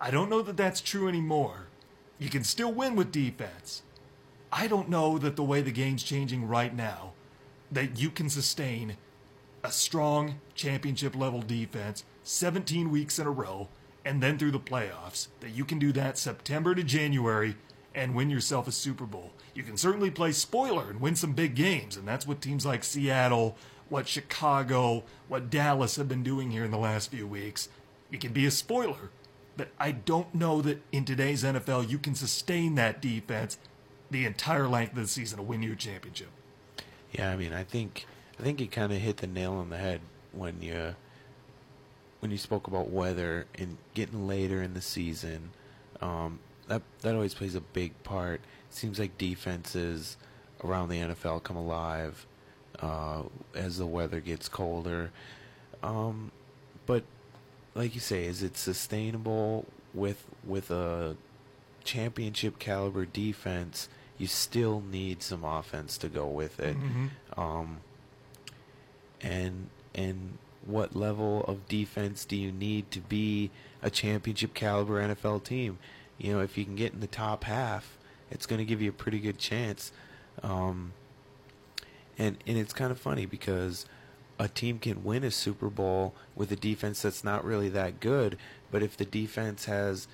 I 0.00 0.10
don't 0.10 0.30
know 0.30 0.42
that 0.42 0.56
that's 0.56 0.80
true 0.80 1.08
anymore. 1.08 1.68
You 2.18 2.28
can 2.28 2.44
still 2.44 2.72
win 2.72 2.96
with 2.96 3.12
defense. 3.12 3.82
I 4.52 4.66
don't 4.66 4.88
know 4.88 5.18
that 5.18 5.36
the 5.36 5.44
way 5.44 5.60
the 5.60 5.70
game's 5.70 6.02
changing 6.02 6.46
right 6.46 6.74
now, 6.74 7.12
that 7.70 7.98
you 7.98 8.10
can 8.10 8.30
sustain 8.30 8.96
a 9.62 9.70
strong 9.70 10.40
championship 10.54 11.14
level 11.16 11.42
defense 11.42 12.04
17 12.22 12.90
weeks 12.90 13.18
in 13.18 13.26
a 13.26 13.30
row 13.30 13.68
and 14.04 14.22
then 14.22 14.38
through 14.38 14.52
the 14.52 14.60
playoffs, 14.60 15.28
that 15.40 15.50
you 15.50 15.64
can 15.64 15.78
do 15.78 15.92
that 15.92 16.16
September 16.16 16.74
to 16.74 16.82
January 16.82 17.56
and 17.94 18.14
win 18.14 18.30
yourself 18.30 18.68
a 18.68 18.72
Super 18.72 19.04
Bowl. 19.04 19.32
You 19.54 19.62
can 19.62 19.76
certainly 19.76 20.10
play 20.10 20.32
spoiler 20.32 20.88
and 20.88 21.00
win 21.00 21.16
some 21.16 21.32
big 21.32 21.54
games, 21.54 21.96
and 21.96 22.06
that's 22.06 22.26
what 22.26 22.40
teams 22.40 22.64
like 22.64 22.84
Seattle, 22.84 23.56
what 23.88 24.08
Chicago, 24.08 25.04
what 25.28 25.50
Dallas 25.50 25.96
have 25.96 26.08
been 26.08 26.22
doing 26.22 26.50
here 26.50 26.64
in 26.64 26.70
the 26.70 26.78
last 26.78 27.10
few 27.10 27.26
weeks. 27.26 27.68
You 28.10 28.18
can 28.18 28.32
be 28.32 28.46
a 28.46 28.50
spoiler, 28.50 29.10
but 29.56 29.68
I 29.78 29.92
don't 29.92 30.34
know 30.34 30.62
that 30.62 30.82
in 30.92 31.04
today's 31.04 31.44
NFL 31.44 31.88
you 31.88 31.98
can 31.98 32.14
sustain 32.14 32.74
that 32.76 33.00
defense 33.00 33.58
the 34.10 34.24
entire 34.24 34.68
length 34.68 34.92
of 34.92 35.02
the 35.02 35.08
season 35.08 35.36
to 35.38 35.42
win 35.42 35.62
you 35.62 35.72
a 35.72 35.76
championship. 35.76 36.28
Yeah, 37.12 37.30
I 37.30 37.36
mean, 37.36 37.52
I 37.52 37.64
think 37.64 38.06
I 38.38 38.42
think 38.42 38.60
you 38.60 38.68
kind 38.68 38.92
of 38.92 38.98
hit 38.98 39.18
the 39.18 39.26
nail 39.26 39.54
on 39.54 39.70
the 39.70 39.76
head 39.76 40.00
when 40.32 40.62
you 40.62 40.94
when 42.20 42.30
you 42.30 42.38
spoke 42.38 42.66
about 42.66 42.90
weather 42.90 43.46
and 43.54 43.78
getting 43.94 44.26
later 44.26 44.62
in 44.62 44.74
the 44.74 44.80
season. 44.80 45.50
Um, 46.00 46.38
that 46.68 46.82
that 47.00 47.14
always 47.14 47.34
plays 47.34 47.54
a 47.54 47.60
big 47.60 48.02
part. 48.02 48.40
It 48.68 48.74
seems 48.74 48.98
like 48.98 49.18
defenses 49.18 50.16
around 50.62 50.88
the 50.88 50.98
NFL 50.98 51.42
come 51.42 51.56
alive 51.56 52.26
uh, 52.80 53.22
as 53.54 53.78
the 53.78 53.86
weather 53.86 54.20
gets 54.20 54.48
colder. 54.48 55.10
Um, 55.82 56.32
but 56.86 57.04
like 57.74 57.94
you 57.94 58.00
say, 58.00 58.24
is 58.24 58.42
it 58.42 58.56
sustainable 58.56 59.66
with 59.94 60.24
with 60.44 60.70
a 60.70 61.16
championship 61.84 62.58
caliber 62.58 63.04
defense? 63.04 63.88
You 64.16 64.26
still 64.26 64.80
need 64.80 65.22
some 65.22 65.44
offense 65.44 65.96
to 65.98 66.08
go 66.08 66.26
with 66.26 66.58
it. 66.58 66.76
Mm-hmm. 66.76 67.40
Um, 67.40 67.78
and 69.20 69.68
and 69.94 70.38
what 70.64 70.94
level 70.94 71.44
of 71.44 71.66
defense 71.68 72.24
do 72.24 72.36
you 72.36 72.52
need 72.52 72.90
to 72.90 73.00
be 73.00 73.50
a 73.82 73.90
championship 73.90 74.54
caliber 74.54 75.00
NFL 75.00 75.44
team? 75.44 75.78
You 76.18 76.34
know, 76.34 76.40
if 76.40 76.58
you 76.58 76.64
can 76.64 76.74
get 76.74 76.92
in 76.92 77.00
the 77.00 77.06
top 77.06 77.44
half, 77.44 77.96
it's 78.30 78.44
going 78.44 78.58
to 78.58 78.64
give 78.64 78.82
you 78.82 78.90
a 78.90 78.92
pretty 78.92 79.18
good 79.18 79.38
chance. 79.38 79.92
Um, 80.42 80.92
and 82.18 82.36
and 82.46 82.58
it's 82.58 82.72
kind 82.72 82.90
of 82.90 82.98
funny 82.98 83.26
because 83.26 83.86
a 84.38 84.48
team 84.48 84.78
can 84.78 85.04
win 85.04 85.24
a 85.24 85.30
Super 85.30 85.68
Bowl 85.68 86.14
with 86.34 86.52
a 86.52 86.56
defense 86.56 87.02
that's 87.02 87.24
not 87.24 87.44
really 87.44 87.68
that 87.70 88.00
good, 88.00 88.38
but 88.70 88.82
if 88.82 88.96
the 88.96 89.04
defense 89.04 89.64
has 89.64 90.06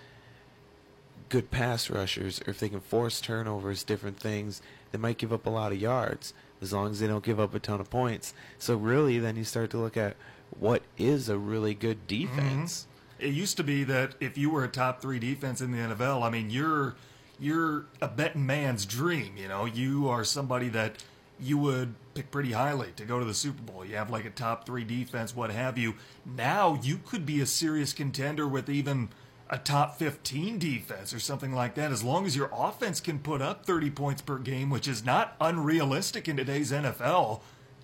good 1.28 1.50
pass 1.50 1.90
rushers 1.90 2.40
or 2.46 2.50
if 2.50 2.60
they 2.60 2.68
can 2.68 2.80
force 2.80 3.20
turnovers, 3.20 3.82
different 3.82 4.18
things, 4.18 4.62
they 4.92 4.98
might 4.98 5.18
give 5.18 5.32
up 5.32 5.46
a 5.46 5.50
lot 5.50 5.72
of 5.72 5.80
yards 5.80 6.32
as 6.62 6.72
long 6.72 6.90
as 6.90 7.00
they 7.00 7.06
don't 7.06 7.24
give 7.24 7.40
up 7.40 7.54
a 7.54 7.58
ton 7.58 7.80
of 7.80 7.90
points. 7.90 8.32
So 8.58 8.76
really 8.76 9.18
then 9.18 9.36
you 9.36 9.44
start 9.44 9.70
to 9.70 9.78
look 9.78 9.96
at 9.96 10.16
what 10.58 10.82
is 10.96 11.28
a 11.28 11.36
really 11.36 11.74
good 11.74 12.06
defense. 12.06 12.86
Mm-hmm. 13.18 13.26
It 13.26 13.34
used 13.34 13.56
to 13.56 13.64
be 13.64 13.84
that 13.84 14.14
if 14.20 14.38
you 14.38 14.50
were 14.50 14.64
a 14.64 14.68
top 14.68 15.00
three 15.00 15.18
defense 15.18 15.60
in 15.60 15.72
the 15.72 15.78
NFL, 15.78 16.22
I 16.22 16.30
mean, 16.30 16.50
you're 16.50 16.94
you're 17.38 17.86
a 18.00 18.08
betting 18.08 18.46
man's 18.46 18.86
dream. 18.86 19.36
You 19.36 19.48
know, 19.48 19.64
you 19.64 20.08
are 20.08 20.24
somebody 20.24 20.68
that 20.70 21.02
you 21.40 21.58
would 21.58 21.94
pick 22.14 22.30
pretty 22.30 22.52
highly 22.52 22.92
to 22.96 23.04
go 23.04 23.18
to 23.18 23.24
the 23.24 23.34
Super 23.34 23.62
Bowl. 23.62 23.84
You 23.84 23.96
have 23.96 24.10
like 24.10 24.24
a 24.24 24.30
top 24.30 24.66
three 24.66 24.84
defense, 24.84 25.34
what 25.34 25.50
have 25.50 25.76
you. 25.76 25.94
Now 26.24 26.78
you 26.82 26.98
could 27.04 27.26
be 27.26 27.40
a 27.40 27.46
serious 27.46 27.92
contender 27.92 28.46
with 28.46 28.68
even 28.68 29.10
a 29.50 29.58
top 29.58 29.98
15 29.98 30.58
defense 30.58 31.12
or 31.12 31.20
something 31.20 31.54
like 31.54 31.74
that, 31.74 31.92
as 31.92 32.02
long 32.02 32.26
as 32.26 32.34
your 32.34 32.50
offense 32.52 33.00
can 33.00 33.18
put 33.18 33.42
up 33.42 33.66
30 33.66 33.90
points 33.90 34.22
per 34.22 34.38
game, 34.38 34.70
which 34.70 34.88
is 34.88 35.04
not 35.04 35.36
unrealistic 35.40 36.28
in 36.28 36.36
today's 36.36 36.72
NFL. 36.72 37.40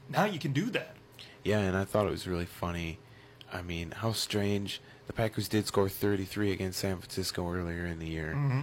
Now 0.09 0.25
you 0.25 0.39
can 0.39 0.53
do 0.53 0.71
that. 0.71 0.97
Yeah, 1.45 1.61
and 1.61 1.77
I 1.77 1.85
thought 1.85 2.07
it 2.07 2.11
was 2.11 2.27
really 2.27 2.47
funny. 2.47 2.99
I 3.53 3.63
mean, 3.63 3.93
how 3.93 4.13
strange. 4.13 4.81
The 5.07 5.13
Packers 5.13 5.49
did 5.49 5.67
score 5.67 5.89
33 5.89 6.53
against 6.53 6.79
San 6.79 6.99
Francisco 6.99 7.51
earlier 7.51 7.85
in 7.85 7.99
the 7.99 8.07
year. 8.07 8.33
Mm-hmm. 8.37 8.61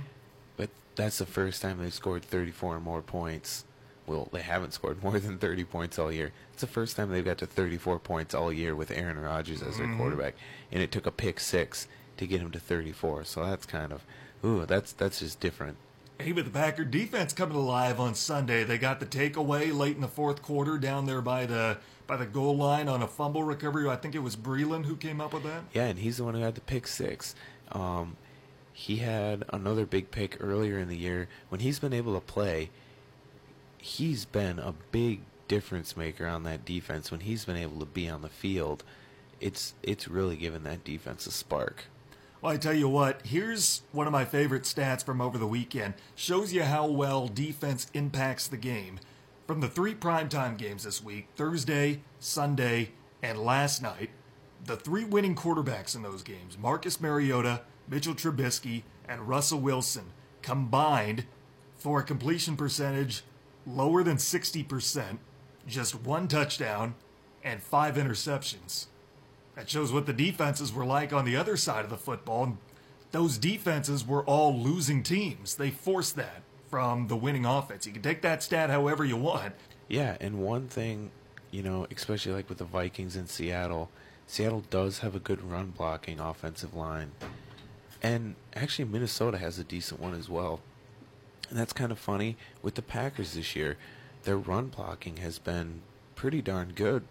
But 0.55 0.69
that's 0.95 1.17
the 1.17 1.25
first 1.25 1.61
time 1.61 1.77
they've 1.77 1.93
scored 1.93 2.23
34 2.23 2.75
or 2.75 2.79
more 2.79 3.01
points. 3.01 3.65
Well, 4.07 4.29
they 4.31 4.41
haven't 4.41 4.73
scored 4.73 5.03
more 5.03 5.19
than 5.19 5.37
30 5.37 5.65
points 5.65 5.99
all 5.99 6.11
year. 6.11 6.31
It's 6.53 6.61
the 6.61 6.67
first 6.67 6.95
time 6.95 7.09
they've 7.09 7.23
got 7.25 7.37
to 7.39 7.45
34 7.45 7.99
points 7.99 8.33
all 8.33 8.51
year 8.53 8.73
with 8.73 8.89
Aaron 8.89 9.19
Rodgers 9.19 9.61
as 9.61 9.77
their 9.77 9.85
Mhm. 9.87 9.97
quarterback. 9.97 10.33
And 10.71 10.81
it 10.81 10.91
took 10.91 11.05
a 11.05 11.11
pick 11.11 11.39
six 11.41 11.87
to 12.15 12.25
get 12.25 12.41
him 12.41 12.49
to 12.51 12.59
34. 12.59 13.25
So 13.25 13.45
that's 13.45 13.65
kind 13.65 13.91
of, 13.91 14.03
ooh, 14.43 14.65
that's 14.65 14.93
that's 14.93 15.19
just 15.19 15.39
different. 15.41 15.75
Hey, 16.19 16.31
but 16.31 16.45
the 16.45 16.49
Packer 16.51 16.83
defense 16.85 17.31
coming 17.33 17.57
alive 17.57 17.99
on 17.99 18.15
Sunday. 18.15 18.63
They 18.63 18.77
got 18.79 18.99
the 18.99 19.05
takeaway 19.05 19.71
late 19.77 19.95
in 19.95 20.01
the 20.01 20.07
fourth 20.07 20.41
quarter 20.41 20.77
down 20.79 21.05
there 21.05 21.21
by 21.21 21.45
the 21.45 21.77
by 22.07 22.15
the 22.15 22.25
goal 22.25 22.55
line 22.55 22.87
on 22.87 23.03
a 23.03 23.07
fumble 23.07 23.43
recovery. 23.43 23.87
I 23.89 23.97
think 23.97 24.15
it 24.15 24.19
was 24.19 24.37
Breeland 24.37 24.85
who 24.85 24.95
came 24.95 25.19
up 25.19 25.33
with 25.33 25.43
that. 25.43 25.63
Yeah, 25.73 25.87
and 25.87 25.99
he's 25.99 26.15
the 26.17 26.23
one 26.23 26.33
who 26.35 26.39
had 26.41 26.55
the 26.55 26.61
pick 26.61 26.87
six. 26.87 27.35
Um, 27.73 28.15
he 28.71 28.97
had 28.97 29.43
another 29.49 29.85
big 29.85 30.09
pick 30.09 30.37
earlier 30.39 30.79
in 30.79 30.87
the 30.87 30.95
year. 30.97 31.27
When 31.49 31.59
he's 31.59 31.79
been 31.79 31.91
able 31.93 32.13
to 32.15 32.21
play, 32.21 32.69
he's 33.87 34.25
been 34.25 34.59
a 34.59 34.73
big 34.91 35.21
difference 35.47 35.95
maker 35.95 36.27
on 36.27 36.43
that 36.43 36.65
defense. 36.65 37.09
When 37.09 37.21
he's 37.21 37.45
been 37.45 37.55
able 37.55 37.79
to 37.79 37.85
be 37.85 38.09
on 38.09 38.21
the 38.21 38.29
field, 38.29 38.83
it's 39.39 39.73
it's 39.81 40.07
really 40.07 40.35
given 40.35 40.63
that 40.63 40.83
defense 40.83 41.25
a 41.25 41.31
spark. 41.31 41.85
Well, 42.41 42.51
I 42.51 42.57
tell 42.57 42.73
you 42.73 42.87
what, 42.87 43.25
here's 43.25 43.81
one 43.91 44.05
of 44.05 44.13
my 44.13 44.25
favorite 44.25 44.63
stats 44.63 45.03
from 45.03 45.21
over 45.21 45.37
the 45.37 45.47
weekend. 45.47 45.95
Shows 46.15 46.53
you 46.53 46.63
how 46.63 46.85
well 46.85 47.27
defense 47.27 47.87
impacts 47.93 48.47
the 48.47 48.57
game. 48.57 48.99
From 49.47 49.61
the 49.61 49.69
three 49.69 49.95
primetime 49.95 50.57
games 50.57 50.83
this 50.83 51.01
week 51.01 51.29
Thursday, 51.35 52.01
Sunday, 52.19 52.91
and 53.23 53.39
last 53.39 53.81
night 53.81 54.09
the 54.65 54.75
three 54.75 55.05
winning 55.05 55.35
quarterbacks 55.35 55.95
in 55.95 56.01
those 56.01 56.23
games, 56.23 56.57
Marcus 56.57 56.99
Mariota, 56.99 57.61
Mitchell 57.87 58.15
Trubisky, 58.15 58.83
and 59.07 59.29
Russell 59.29 59.59
Wilson, 59.59 60.11
combined 60.41 61.23
for 61.77 61.99
a 61.99 62.03
completion 62.03 62.57
percentage 62.57 63.23
lower 63.67 64.03
than 64.03 64.17
60%, 64.17 65.17
just 65.67 66.01
one 66.03 66.27
touchdown, 66.27 66.95
and 67.43 67.61
five 67.61 67.95
interceptions. 67.95 68.87
That 69.55 69.69
shows 69.69 69.91
what 69.91 70.05
the 70.05 70.13
defenses 70.13 70.71
were 70.71 70.85
like 70.85 71.11
on 71.11 71.25
the 71.25 71.35
other 71.35 71.57
side 71.57 71.83
of 71.83 71.89
the 71.89 71.97
football. 71.97 72.57
Those 73.11 73.37
defenses 73.37 74.05
were 74.05 74.23
all 74.23 74.57
losing 74.57 75.03
teams. 75.03 75.55
They 75.55 75.71
forced 75.71 76.15
that 76.15 76.43
from 76.69 77.07
the 77.07 77.15
winning 77.15 77.45
offense. 77.45 77.85
You 77.87 77.93
can 77.93 78.01
take 78.01 78.21
that 78.21 78.43
stat 78.43 78.69
however 78.69 79.03
you 79.03 79.17
want. 79.17 79.53
Yeah, 79.87 80.17
and 80.19 80.39
one 80.39 80.67
thing, 80.67 81.11
you 81.51 81.63
know, 81.63 81.87
especially 81.95 82.33
like 82.33 82.49
with 82.49 82.57
the 82.57 82.65
Vikings 82.65 83.15
in 83.15 83.27
Seattle, 83.27 83.89
Seattle 84.27 84.63
does 84.69 84.99
have 84.99 85.15
a 85.15 85.19
good 85.19 85.41
run 85.41 85.67
blocking 85.67 86.19
offensive 86.19 86.75
line. 86.75 87.11
And 88.03 88.35
actually 88.53 88.85
Minnesota 88.85 89.37
has 89.37 89.57
a 89.57 89.63
decent 89.63 89.99
one 89.99 90.13
as 90.13 90.29
well. 90.29 90.59
And 91.49 91.57
that's 91.57 91.73
kind 91.73 91.91
of 91.91 91.99
funny 91.99 92.37
with 92.61 92.75
the 92.75 92.81
Packers 92.81 93.33
this 93.33 93.55
year. 93.55 93.77
Their 94.23 94.37
run 94.37 94.67
blocking 94.67 95.17
has 95.17 95.39
been 95.39 95.81
pretty 96.15 96.41
darn 96.41 96.73
good. 96.75 97.03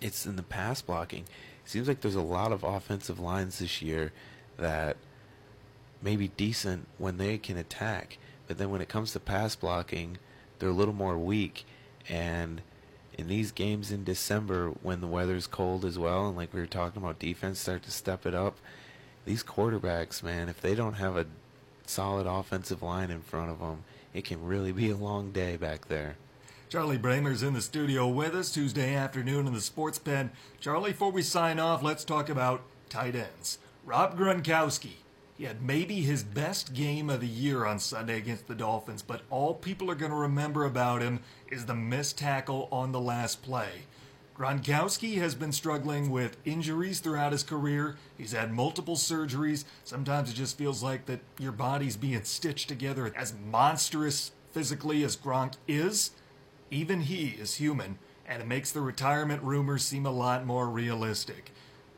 It's 0.00 0.26
in 0.26 0.36
the 0.36 0.42
pass 0.42 0.82
blocking. 0.82 1.24
It 1.64 1.70
seems 1.70 1.88
like 1.88 2.00
there's 2.00 2.14
a 2.14 2.22
lot 2.22 2.52
of 2.52 2.64
offensive 2.64 3.18
lines 3.18 3.58
this 3.58 3.82
year 3.82 4.12
that 4.58 4.96
may 6.02 6.16
be 6.16 6.28
decent 6.28 6.86
when 6.98 7.18
they 7.18 7.38
can 7.38 7.56
attack, 7.56 8.18
but 8.46 8.58
then 8.58 8.70
when 8.70 8.80
it 8.80 8.88
comes 8.88 9.12
to 9.12 9.20
pass 9.20 9.54
blocking, 9.54 10.18
they're 10.58 10.68
a 10.68 10.72
little 10.72 10.94
more 10.94 11.16
weak. 11.16 11.64
And 12.08 12.60
in 13.16 13.28
these 13.28 13.52
games 13.52 13.92
in 13.92 14.04
December, 14.04 14.70
when 14.82 15.00
the 15.00 15.06
weather's 15.06 15.46
cold 15.46 15.84
as 15.84 15.98
well, 15.98 16.28
and 16.28 16.36
like 16.36 16.52
we 16.52 16.60
were 16.60 16.66
talking 16.66 17.02
about, 17.02 17.18
defense 17.18 17.60
start 17.60 17.82
to 17.84 17.90
step 17.90 18.26
it 18.26 18.34
up. 18.34 18.56
These 19.24 19.44
quarterbacks, 19.44 20.22
man, 20.22 20.48
if 20.48 20.60
they 20.60 20.74
don't 20.74 20.94
have 20.94 21.16
a 21.16 21.26
solid 21.92 22.26
offensive 22.26 22.82
line 22.82 23.10
in 23.10 23.20
front 23.20 23.50
of 23.50 23.60
them, 23.60 23.84
it 24.14 24.24
can 24.24 24.42
really 24.44 24.72
be 24.72 24.90
a 24.90 24.96
long 24.96 25.30
day 25.30 25.56
back 25.56 25.88
there. 25.88 26.16
Charlie 26.70 26.96
Bramer's 26.96 27.42
in 27.42 27.52
the 27.52 27.60
studio 27.60 28.08
with 28.08 28.34
us 28.34 28.50
Tuesday 28.50 28.94
afternoon 28.94 29.46
in 29.46 29.52
the 29.52 29.60
Sports 29.60 29.98
Pen. 29.98 30.30
Charlie, 30.58 30.92
before 30.92 31.12
we 31.12 31.20
sign 31.20 31.58
off, 31.58 31.82
let's 31.82 32.02
talk 32.02 32.30
about 32.30 32.62
tight 32.88 33.14
ends. 33.14 33.58
Rob 33.84 34.18
Gronkowski. 34.18 34.92
He 35.36 35.44
had 35.44 35.60
maybe 35.60 36.00
his 36.00 36.22
best 36.22 36.72
game 36.72 37.10
of 37.10 37.20
the 37.20 37.26
year 37.26 37.66
on 37.66 37.78
Sunday 37.78 38.16
against 38.16 38.48
the 38.48 38.54
Dolphins, 38.54 39.02
but 39.02 39.22
all 39.28 39.54
people 39.54 39.90
are 39.90 39.94
going 39.94 40.12
to 40.12 40.16
remember 40.16 40.64
about 40.64 41.02
him 41.02 41.20
is 41.50 41.66
the 41.66 41.74
missed 41.74 42.16
tackle 42.16 42.68
on 42.72 42.92
the 42.92 43.00
last 43.00 43.42
play. 43.42 43.82
Gronkowski 44.42 45.18
has 45.18 45.36
been 45.36 45.52
struggling 45.52 46.10
with 46.10 46.36
injuries 46.44 46.98
throughout 46.98 47.30
his 47.30 47.44
career. 47.44 47.94
He's 48.18 48.32
had 48.32 48.52
multiple 48.52 48.96
surgeries. 48.96 49.62
Sometimes 49.84 50.30
it 50.30 50.34
just 50.34 50.58
feels 50.58 50.82
like 50.82 51.06
that 51.06 51.20
your 51.38 51.52
body's 51.52 51.96
being 51.96 52.24
stitched 52.24 52.68
together. 52.68 53.12
As 53.14 53.36
monstrous 53.48 54.32
physically 54.50 55.04
as 55.04 55.16
Gronk 55.16 55.54
is, 55.68 56.10
even 56.72 57.02
he 57.02 57.36
is 57.38 57.54
human, 57.54 58.00
and 58.26 58.42
it 58.42 58.48
makes 58.48 58.72
the 58.72 58.80
retirement 58.80 59.44
rumors 59.44 59.84
seem 59.84 60.06
a 60.06 60.10
lot 60.10 60.44
more 60.44 60.68
realistic. 60.68 61.52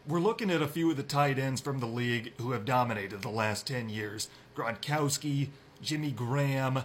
We're 0.07 0.20
looking 0.20 0.51
at 0.51 0.61
a 0.61 0.68
few 0.68 0.90
of 0.90 0.99
the 0.99 1.03
tight 1.03 1.38
ends 1.38 1.62
from 1.62 1.78
the 1.78 1.86
league 1.86 2.34
who 2.36 2.51
have 2.51 2.66
dominated 2.66 3.22
the 3.22 3.30
last 3.30 3.66
10 3.66 3.88
years. 3.88 4.28
Gronkowski, 4.55 5.49
Jimmy 5.80 6.11
Graham, 6.11 6.80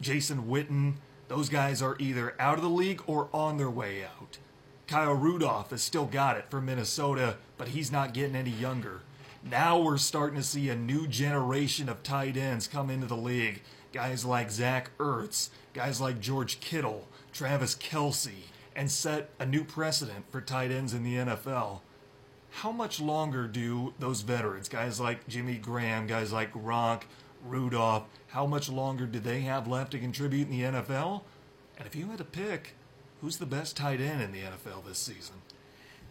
Jason 0.00 0.44
Witten. 0.44 0.94
Those 1.28 1.50
guys 1.50 1.82
are 1.82 1.96
either 1.98 2.34
out 2.40 2.56
of 2.56 2.62
the 2.62 2.70
league 2.70 3.02
or 3.06 3.28
on 3.34 3.58
their 3.58 3.68
way 3.68 4.02
out. 4.02 4.38
Kyle 4.86 5.14
Rudolph 5.14 5.70
has 5.70 5.82
still 5.82 6.06
got 6.06 6.36
it 6.36 6.50
for 6.50 6.60
Minnesota, 6.60 7.36
but 7.56 7.68
he's 7.68 7.92
not 7.92 8.14
getting 8.14 8.36
any 8.36 8.50
younger. 8.50 9.00
Now 9.42 9.80
we're 9.80 9.98
starting 9.98 10.36
to 10.36 10.42
see 10.42 10.68
a 10.68 10.76
new 10.76 11.06
generation 11.06 11.88
of 11.88 12.02
tight 12.02 12.36
ends 12.36 12.68
come 12.68 12.90
into 12.90 13.06
the 13.06 13.16
league. 13.16 13.62
Guys 13.92 14.24
like 14.24 14.50
Zach 14.50 14.96
Ertz, 14.98 15.50
guys 15.74 16.00
like 16.00 16.20
George 16.20 16.60
Kittle, 16.60 17.08
Travis 17.32 17.74
Kelce, 17.74 18.46
and 18.74 18.90
set 18.90 19.30
a 19.38 19.46
new 19.46 19.64
precedent 19.64 20.24
for 20.30 20.40
tight 20.40 20.70
ends 20.70 20.94
in 20.94 21.02
the 21.02 21.16
NFL. 21.16 21.80
How 22.50 22.70
much 22.70 23.00
longer 23.00 23.48
do 23.48 23.94
those 23.98 24.20
veterans, 24.20 24.68
guys 24.68 25.00
like 25.00 25.26
Jimmy 25.26 25.56
Graham, 25.56 26.06
guys 26.06 26.32
like 26.32 26.52
Gronk, 26.52 27.02
Rudolph, 27.44 28.04
how 28.28 28.46
much 28.46 28.68
longer 28.68 29.06
do 29.06 29.18
they 29.18 29.40
have 29.40 29.66
left 29.66 29.92
to 29.92 29.98
contribute 29.98 30.48
in 30.48 30.58
the 30.58 30.62
NFL? 30.62 31.22
And 31.78 31.86
if 31.86 31.96
you 31.96 32.08
had 32.08 32.18
to 32.18 32.24
pick, 32.24 32.74
who's 33.22 33.38
the 33.38 33.46
best 33.46 33.76
tight 33.76 34.00
end 34.02 34.20
in 34.20 34.32
the 34.32 34.40
NFL 34.40 34.84
this 34.86 34.98
season? 34.98 35.36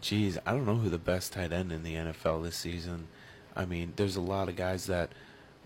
Geez, 0.00 0.36
I 0.44 0.50
don't 0.50 0.66
know 0.66 0.76
who 0.78 0.88
the 0.88 0.98
best 0.98 1.32
tight 1.32 1.52
end 1.52 1.70
in 1.70 1.84
the 1.84 1.94
NFL 1.94 2.42
this 2.42 2.56
season. 2.56 3.06
I 3.54 3.64
mean, 3.66 3.92
there's 3.94 4.16
a 4.16 4.20
lot 4.20 4.48
of 4.48 4.56
guys 4.56 4.86
that 4.86 5.10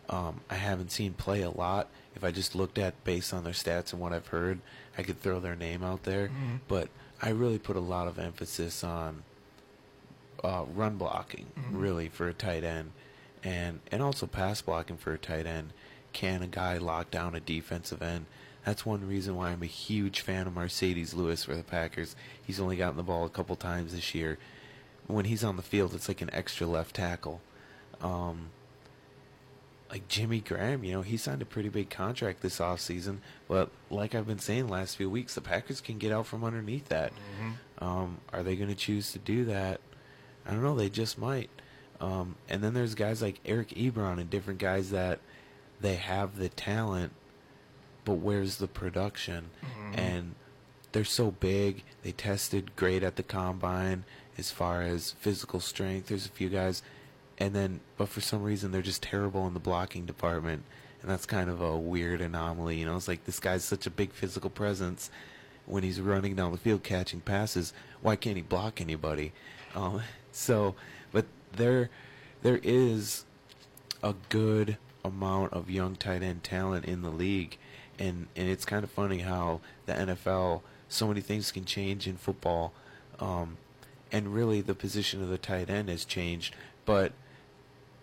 Um, 0.09 0.41
I 0.49 0.55
haven't 0.55 0.93
seen 0.93 1.15
play 1.15 1.43
a 1.43 1.51
lot. 1.51 1.89
If 2.15 2.23
I 2.23 2.31
just 2.31 2.55
looked 2.55 2.79
at 2.79 3.03
based 3.03 3.35
on 3.35 3.43
their 3.43 3.53
stats 3.53 3.93
and 3.93 4.01
what 4.01 4.13
I've 4.13 4.29
heard, 4.29 4.61
I 4.97 5.03
could 5.03 5.21
throw 5.21 5.41
their 5.41 5.57
name 5.57 5.83
out 5.83 6.05
there. 6.05 6.29
Mhm. 6.29 6.61
But 6.69 6.91
I 7.21 7.31
really 7.31 7.59
put 7.59 7.75
a 7.75 7.81
lot 7.81 8.07
of 8.07 8.17
emphasis 8.17 8.85
on 8.85 9.25
uh, 10.45 10.65
run 10.75 10.97
blocking, 10.97 11.47
Mhm. 11.59 11.81
really, 11.81 12.09
for 12.09 12.29
a 12.29 12.33
tight 12.35 12.63
end, 12.63 12.93
and 13.43 13.81
and 13.91 14.01
also 14.01 14.27
pass 14.29 14.63
blocking 14.63 14.97
for 14.97 15.13
a 15.13 15.19
tight 15.19 15.45
end. 15.47 15.73
Can 16.13 16.41
a 16.41 16.47
guy 16.47 16.77
lock 16.79 17.11
down 17.11 17.35
a 17.35 17.41
defensive 17.41 18.01
end? 18.01 18.27
That's 18.67 18.85
one 18.85 19.07
reason 19.07 19.37
why 19.37 19.51
I'm 19.51 19.63
a 19.63 19.67
huge 19.67 20.21
fan 20.21 20.49
of 20.49 20.55
Marcedes 20.55 21.15
Lewis 21.15 21.45
for 21.45 21.55
the 21.55 21.63
Packers. 21.63 22.17
He's 22.45 22.59
only 22.59 22.75
gotten 22.75 22.97
the 22.97 23.05
ball 23.05 23.25
a 23.25 23.31
couple 23.31 23.55
times 23.55 23.95
this 23.95 24.13
year. 24.13 24.39
When 25.07 25.25
he's 25.25 25.45
on 25.45 25.55
the 25.55 25.63
field, 25.63 25.95
it's 25.95 26.09
like 26.09 26.21
an 26.21 26.31
extra 26.33 26.67
left 26.67 26.97
tackle. 26.97 27.41
Um, 28.03 28.49
like 29.89 30.09
Jimmy 30.09 30.41
Graham, 30.41 30.83
you 30.83 30.91
know, 30.95 31.03
he 31.03 31.17
signed 31.17 31.43
a 31.43 31.47
pretty 31.47 31.69
big 31.69 31.91
contract 31.91 32.43
this 32.43 32.59
offseason. 32.59 33.19
But 33.47 33.71
like 33.89 34.17
I've 34.17 34.27
been 34.27 34.41
saying 34.41 34.67
the 34.67 34.73
last 34.73 34.97
few 34.97 35.09
weeks, 35.09 35.37
the 35.37 35.41
Packers 35.41 35.81
can 35.81 35.99
get 35.99 36.11
out 36.11 36.27
from 36.27 36.43
underneath 36.43 36.89
that. 36.89 37.13
Um, 37.79 38.19
are 38.33 38.43
they 38.43 38.57
going 38.57 38.69
to 38.69 38.75
choose 38.75 39.13
to 39.13 39.21
do 39.21 39.45
that? 39.45 39.81
I 40.45 40.51
don't 40.51 40.63
know. 40.65 40.75
They 40.75 40.91
just 40.91 41.19
might. 41.19 41.51
Um, 42.01 42.35
and 42.49 42.65
then 42.65 42.75
there's 42.75 42.97
guys 42.97 43.23
like 43.23 43.39
Eric 43.47 43.69
Ebron 43.71 44.19
and 44.19 44.29
different 44.29 44.59
guys 44.59 44.91
that 44.91 45.21
they 45.81 45.95
have 45.95 46.37
the 46.37 46.49
talent, 46.49 47.13
but 48.07 48.15
where's 48.15 48.57
the 48.57 48.67
production? 48.69 49.51
Mhm. 49.63 49.99
And 49.99 50.35
they're 50.93 51.05
so 51.05 51.31
big. 51.33 51.83
They 52.03 52.13
tested 52.13 52.75
great 52.77 53.03
at 53.03 53.17
the 53.17 53.23
combine 53.23 54.05
as 54.39 54.51
far 54.51 54.81
as 54.81 55.11
physical 55.13 55.61
strength. 55.61 56.07
There's 56.09 56.25
a 56.25 56.31
few 56.31 56.49
guys, 56.49 56.83
and 57.37 57.55
then 57.55 57.81
but 57.99 58.09
for 58.09 58.23
some 58.23 58.43
reason 58.43 58.71
they're 58.71 58.81
just 58.81 59.03
terrible 59.03 59.47
in 59.47 59.53
the 59.53 59.61
blocking 59.61 60.07
department, 60.07 60.63
and 61.03 61.11
that's 61.11 61.27
kind 61.27 61.51
of 61.51 61.61
a 61.61 61.77
weird 61.77 62.23
anomaly. 62.23 62.79
You 62.81 62.87
know, 62.87 62.97
it's 62.97 63.09
like 63.09 63.27
this 63.27 63.41
guy's 63.41 63.65
such 63.65 63.87
a 63.87 63.91
big 63.91 64.13
physical 64.13 64.49
presence 64.49 65.11
when 65.67 65.83
he's 65.83 66.01
running 66.01 66.35
down 66.37 66.53
the 66.53 66.59
field 66.59 66.83
catching 66.83 67.21
passes. 67.21 67.75
Why 68.01 68.17
can't 68.17 68.37
he 68.37 68.43
block 68.43 68.81
anybody? 68.81 69.33
Um, 69.75 70.01
so, 70.33 70.77
but 71.13 71.27
there, 71.53 71.91
there 72.43 72.61
is 72.63 73.25
a 74.03 74.15
good 74.29 74.79
amount 75.05 75.53
of 75.53 75.71
young 75.71 75.97
tight 75.97 76.23
end 76.23 76.43
talent 76.45 76.85
in 76.85 77.03
the 77.03 77.11
league, 77.11 77.59
and 77.99 78.27
and 78.37 78.49
it's 78.49 78.65
kind 78.65 78.85
of 78.85 78.91
funny 78.91 79.19
how 79.19 79.61
the 79.87 79.93
NFL 79.93 80.63
so 80.89 81.09
many 81.09 81.21
things 81.21 81.51
can 81.51 81.65
change 81.65 82.07
in 82.07 82.17
football, 82.17 82.73
um, 83.19 83.57
and 84.13 84.35
really 84.35 84.61
the 84.61 84.75
position 84.75 85.23
of 85.23 85.29
the 85.29 85.39
tight 85.39 85.69
end 85.69 85.89
has 85.89 86.05
changed, 86.05 86.55
but 86.85 87.13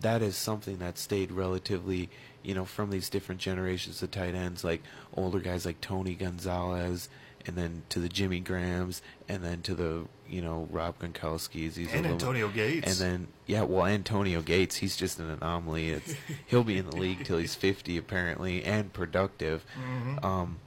that 0.01 0.21
is 0.21 0.35
something 0.35 0.79
that 0.79 0.97
stayed 0.97 1.31
relatively, 1.31 2.09
you 2.41 2.53
know, 2.53 2.65
from 2.65 2.89
these 2.89 3.09
different 3.09 3.39
generations 3.39 4.03
of 4.03 4.11
tight 4.11 4.35
ends, 4.35 4.63
like 4.63 4.83
older 5.15 5.39
guys 5.39 5.65
like 5.65 5.79
Tony 5.79 6.13
Gonzalez, 6.13 7.07
and 7.45 7.55
then 7.55 7.83
to 7.89 7.99
the 7.99 8.09
Jimmy 8.09 8.39
Grahams, 8.39 9.01
and 9.27 9.43
then 9.43 9.61
to 9.63 9.75
the, 9.75 10.05
you 10.29 10.41
know, 10.41 10.67
Rob 10.71 10.99
Gronkowski's. 10.99 11.75
He's 11.75 11.87
And 11.91 12.03
little- 12.03 12.11
Antonio 12.13 12.47
Gates. 12.49 12.99
And 13.01 13.11
then, 13.11 13.27
yeah, 13.47 13.63
well, 13.63 13.85
Antonio 13.85 14.41
Gates, 14.41 14.77
he's 14.77 14.95
just 14.95 15.19
an 15.19 15.29
anomaly. 15.29 15.89
It's, 15.89 16.13
he'll 16.47 16.63
be 16.63 16.77
in 16.77 16.89
the 16.89 16.95
league 16.95 17.25
till 17.25 17.37
he's 17.37 17.55
50, 17.55 17.97
apparently, 17.97 18.63
and 18.63 18.93
productive. 18.93 19.65
Mhm. 19.77 20.23
Um, 20.23 20.59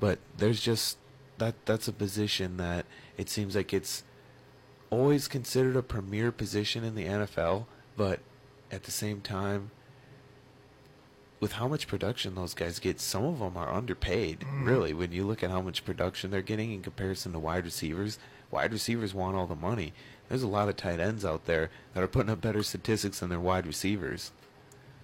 but 0.00 0.18
there's 0.36 0.60
just 0.60 0.98
that 1.38 1.54
that's 1.66 1.86
a 1.88 1.92
position 1.92 2.56
that 2.58 2.84
it 3.16 3.28
seems 3.28 3.54
like 3.56 3.72
it's 3.72 4.02
always 4.90 5.28
considered 5.28 5.76
a 5.76 5.82
premier 5.82 6.30
position 6.32 6.82
in 6.84 6.94
the 6.94 7.04
NFL, 7.04 7.66
but 7.96 8.20
at 8.70 8.84
the 8.84 8.90
same 8.90 9.20
time, 9.20 9.70
with 11.40 11.52
how 11.52 11.68
much 11.68 11.86
production 11.86 12.34
those 12.34 12.54
guys 12.54 12.78
get, 12.78 13.00
some 13.00 13.24
of 13.24 13.38
them 13.38 13.56
are 13.56 13.72
underpaid. 13.72 14.40
Mhm. 14.40 14.66
Really, 14.66 14.92
when 14.92 15.12
you 15.12 15.24
look 15.26 15.42
at 15.42 15.50
how 15.50 15.60
much 15.60 15.84
production 15.84 16.30
they're 16.30 16.42
getting 16.42 16.72
in 16.72 16.82
comparison 16.82 17.32
to 17.32 17.38
wide 17.38 17.64
receivers, 17.64 18.18
wide 18.50 18.72
receivers 18.72 19.14
want 19.14 19.36
all 19.36 19.46
the 19.46 19.54
money. 19.54 19.92
There's 20.28 20.42
a 20.42 20.48
lot 20.48 20.68
of 20.68 20.76
tight 20.76 21.00
ends 21.00 21.24
out 21.24 21.46
there 21.46 21.70
that 21.94 22.02
are 22.02 22.08
putting 22.08 22.30
up 22.30 22.40
better 22.40 22.62
statistics 22.62 23.20
than 23.20 23.28
their 23.30 23.40
wide 23.40 23.66
receivers. 23.66 24.32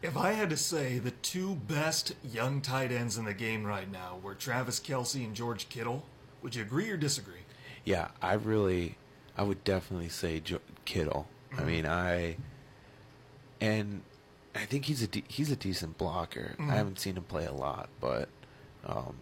If 0.03 0.17
I 0.19 0.33
had 0.33 0.51
to 0.51 0.57
say 0.57 0.99
the 0.99 1.13
two 1.13 1.55
best 1.55 2.15
young 2.23 2.61
tight 2.61 2.93
ends 2.93 3.17
in 3.17 3.25
the 3.25 3.33
game 3.33 3.65
right 3.65 3.91
now 3.91 4.19
were 4.23 4.35
Travis 4.35 4.79
Kelce 4.81 5.25
and 5.25 5.35
George 5.35 5.69
Kittle, 5.71 6.05
would 6.43 6.55
you 6.55 6.63
agree 6.63 6.91
or 6.91 6.97
disagree? 6.99 7.41
Yeah, 7.85 8.09
I 8.21 8.35
really, 8.35 8.99
I 9.37 9.45
would 9.45 9.65
definitely 9.65 10.11
say 10.11 10.43
Kittle. 10.85 11.27
I 11.57 11.61
Mhm. 11.63 11.67
mean, 11.67 11.87
I, 11.87 12.37
and 13.61 14.03
I 14.55 14.65
think 14.67 14.85
he's 14.85 15.03
a 15.03 15.07
de- 15.09 15.25
he's 15.29 15.51
a 15.51 15.57
decent 15.57 15.99
blocker. 15.99 16.55
Mhm. 16.59 16.71
I 16.71 16.77
haven't 16.77 16.99
seen 17.01 17.17
him 17.17 17.25
play 17.25 17.45
a 17.47 17.53
lot, 17.53 17.89
but 18.01 18.29
um, 18.87 19.17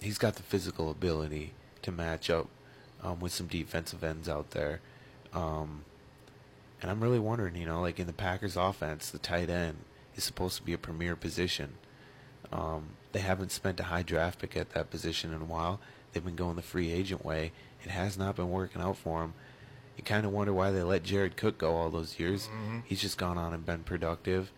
he's 0.00 0.18
got 0.18 0.36
the 0.36 0.42
physical 0.42 0.90
ability 0.90 1.52
to 1.82 1.92
match 1.92 2.30
up 2.30 2.48
um, 3.02 3.20
with 3.20 3.32
some 3.32 3.48
defensive 3.48 4.02
ends 4.04 4.28
out 4.28 4.50
there. 4.52 4.80
Um, 5.34 5.84
and 6.80 6.90
I'm 6.90 7.02
really 7.02 7.18
wondering, 7.18 7.54
you 7.56 7.66
know, 7.66 7.80
like 7.80 7.98
in 8.00 8.06
the 8.06 8.12
Packers 8.12 8.56
offense, 8.56 9.10
the 9.10 9.18
tight 9.18 9.50
end 9.50 9.78
is 10.16 10.24
supposed 10.24 10.56
to 10.56 10.62
be 10.62 10.72
a 10.72 10.78
premier 10.78 11.16
position. 11.16 11.74
Um, 12.52 12.90
they 13.12 13.20
haven't 13.20 13.52
spent 13.52 13.80
a 13.80 13.84
high 13.84 14.02
draft 14.02 14.38
pick 14.40 14.56
at 14.56 14.70
that 14.70 14.90
position 14.90 15.32
in 15.32 15.40
a 15.42 15.44
while. 15.44 15.80
They've 16.12 16.24
been 16.24 16.36
going 16.36 16.56
the 16.56 16.62
free 16.62 16.90
agent 16.90 17.24
way. 17.24 17.52
It 17.84 17.90
has 17.90 18.16
not 18.18 18.36
been 18.36 18.50
working 18.50 18.82
out 18.82 18.96
for 18.96 19.20
them. 19.20 19.34
You 19.96 20.04
kind 20.04 20.24
of 20.26 20.32
wonder 20.32 20.52
why 20.52 20.70
they 20.70 20.82
let 20.82 21.02
Jared 21.02 21.36
Cook 21.36 21.58
go 21.58 21.74
all 21.76 21.90
those 21.90 22.18
years. 22.18 22.48
Mhm. 22.48 22.82
He's 22.86 23.00
just 23.00 23.18
gone 23.18 23.38
on 23.38 23.52
and 23.54 23.64
been 23.64 23.84
productive. 23.84 24.50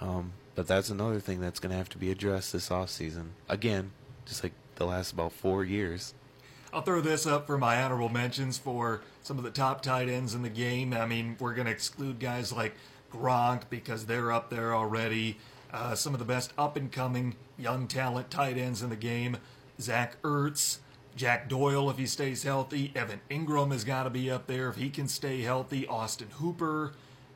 Um, 0.00 0.32
but 0.54 0.66
that's 0.66 0.90
another 0.90 1.20
thing 1.20 1.40
that's 1.40 1.60
going 1.60 1.70
to 1.70 1.76
have 1.76 1.88
to 1.90 1.98
be 1.98 2.10
addressed 2.10 2.52
this 2.52 2.68
offseason. 2.68 3.30
Again, 3.48 3.92
just 4.24 4.42
like 4.42 4.52
the 4.76 4.86
last 4.86 5.12
about 5.12 5.32
four 5.32 5.64
years. 5.64 6.14
I'll 6.72 6.82
throw 6.82 7.00
this 7.00 7.26
up 7.26 7.46
for 7.46 7.56
my 7.56 7.80
honorable 7.82 8.08
mentions 8.08 8.58
for 8.58 9.02
some 9.22 9.38
of 9.38 9.44
the 9.44 9.50
top 9.50 9.80
tight 9.82 10.08
ends 10.08 10.34
in 10.34 10.42
the 10.42 10.48
game. 10.48 10.92
I 10.92 11.06
mean, 11.06 11.36
we're 11.38 11.54
going 11.54 11.66
to 11.66 11.72
exclude 11.72 12.18
guys 12.18 12.52
like 12.52 12.74
Gronk 13.12 13.62
because 13.70 14.06
they're 14.06 14.32
up 14.32 14.50
there 14.50 14.74
already. 14.74 15.38
Uh, 15.72 15.94
some 15.94 16.14
of 16.14 16.18
the 16.18 16.24
best 16.24 16.52
up 16.58 16.76
and 16.76 16.90
coming 16.90 17.36
young 17.58 17.86
talent 17.86 18.30
tight 18.30 18.56
ends 18.56 18.82
in 18.82 18.90
the 18.90 18.96
game 18.96 19.36
Zach 19.80 20.20
Ertz, 20.22 20.78
Jack 21.16 21.48
Doyle, 21.48 21.90
if 21.90 21.98
he 21.98 22.06
stays 22.06 22.42
healthy. 22.42 22.92
Evan 22.94 23.20
Engram 23.30 23.72
has 23.72 23.84
got 23.84 24.04
to 24.04 24.10
be 24.10 24.30
up 24.30 24.46
there 24.46 24.68
if 24.68 24.76
he 24.76 24.90
can 24.90 25.08
stay 25.08 25.42
healthy. 25.42 25.86
Austin 25.86 26.28
Hooper. 26.38 26.92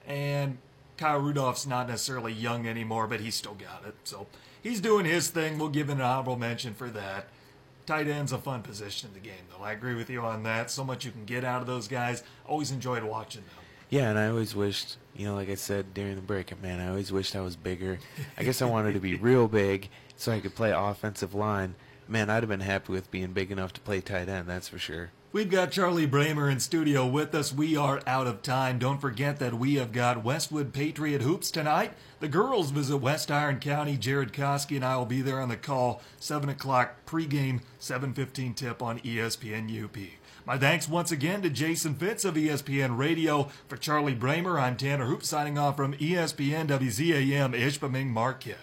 And 0.07 0.59
Kyle 0.99 1.19
Rudolph's 1.19 1.67
not 1.67 1.89
necessarily 1.89 2.33
young 2.33 2.67
anymore, 2.67 3.07
but 3.07 3.21
he's 3.21 3.37
still 3.37 3.55
got 3.55 3.85
it. 3.87 3.95
So 4.05 4.27
he's 4.61 4.81
doing 4.81 5.07
his 5.07 5.31
thing. 5.31 5.59
We'll 5.59 5.69
give 5.69 5.89
him 5.89 5.99
an 5.99 6.05
honorable 6.05 6.37
mention 6.37 6.75
for 6.75 6.91
that. 6.91 7.29
Tight 7.87 8.09
end's 8.09 8.33
a 8.33 8.39
fun 8.39 8.63
position 8.63 9.09
in 9.09 9.15
the 9.15 9.27
game, 9.27 9.45
though. 9.49 9.65
I 9.65 9.73
agree 9.73 9.95
with 9.95 10.11
you 10.11 10.21
on 10.21 10.43
that. 10.43 10.71
So 10.71 10.85
much 10.85 11.07
you 11.07 11.11
can 11.11 11.25
get 11.25 11.45
out 11.45 11.63
of 11.63 11.67
those 11.67 11.89
guys. 11.89 12.23
Always 12.45 12.71
enjoyed 12.71 13.03
watching 13.03 13.43
them. 13.43 13.65
Yeah, 13.89 14.11
and 14.11 14.19
I 14.19 14.29
always 14.29 14.55
wished, 14.55 14.99
you 15.17 15.25
know, 15.25 15.35
like 15.35 15.49
I 15.49 15.55
said 15.55 15.95
during 15.95 16.17
the 16.17 16.21
break, 16.21 16.61
man, 16.61 16.81
I 16.81 16.89
always 16.89 17.11
wished 17.11 17.35
I 17.35 17.41
was 17.41 17.57
bigger. 17.57 17.99
I 18.37 18.43
guess 18.43 18.61
I 18.61 18.67
wanted 18.67 18.93
to 18.93 19.01
be 19.01 19.15
real 19.17 19.49
big 19.49 19.89
so 20.17 20.33
I 20.33 20.41
could 20.41 20.55
play 20.55 20.73
offensive 20.73 21.33
line. 21.33 21.75
Man, 22.07 22.29
I'd 22.29 22.43
have 22.43 22.51
been 22.51 22.61
happy 22.61 22.93
with 22.93 23.11
being 23.11 23.33
big 23.33 23.51
enough 23.51 23.73
to 23.75 23.81
play 23.81 24.01
tight 24.01 24.29
end, 24.29 24.49
that's 24.49 24.69
for 24.69 24.79
sure. 24.79 25.11
We've 25.31 25.51
got 25.51 25.73
Charlie 25.73 26.07
Bramer 26.07 26.51
in 26.51 26.59
studio 26.59 27.07
with 27.07 27.35
us. 27.35 27.53
We 27.53 27.77
are 27.77 28.01
out 28.07 28.27
of 28.27 28.41
time. 28.41 28.79
Don't 28.79 28.99
forget 28.99 29.39
that 29.41 29.59
we 29.59 29.75
have 29.75 29.93
got 29.93 30.25
Westwood 30.25 30.73
Patriot 30.73 31.21
Hoops 31.21 31.51
tonight. 31.51 31.93
The 32.21 32.29
girls 32.29 32.71
visit 32.71 32.97
West 32.97 33.31
Iron 33.31 33.61
County. 33.61 33.99
Jared 33.99 34.33
Koski 34.33 34.77
and 34.77 34.85
I 34.87 34.97
will 34.97 35.05
be 35.05 35.21
there 35.21 35.43
on 35.43 35.51
the 35.51 35.59
call. 35.59 36.01
7 36.19 36.49
o'clock 36.49 37.05
pregame, 37.05 37.61
7.15 37.79 38.57
tip 38.57 38.83
on 38.83 39.01
ESPN 39.01 39.85
UP. 39.85 39.99
My 40.47 40.57
thanks 40.57 40.89
once 40.89 41.13
again 41.13 41.43
to 41.43 41.51
Jason 41.51 41.95
Fitz 41.95 42.25
of 42.25 42.35
ESPN 42.35 42.97
Radio. 42.97 43.51
For 43.69 43.77
Charlie 43.77 44.17
Bramer, 44.17 44.59
I'm 44.59 44.79
Tanner 44.79 45.05
Hoop 45.05 45.23
signing 45.23 45.59
off 45.59 45.77
from 45.77 45.93
ESPN 45.93 46.69
WZAM 46.69 47.53
Ishpeming 47.53 48.07
Marquette. 48.07 48.57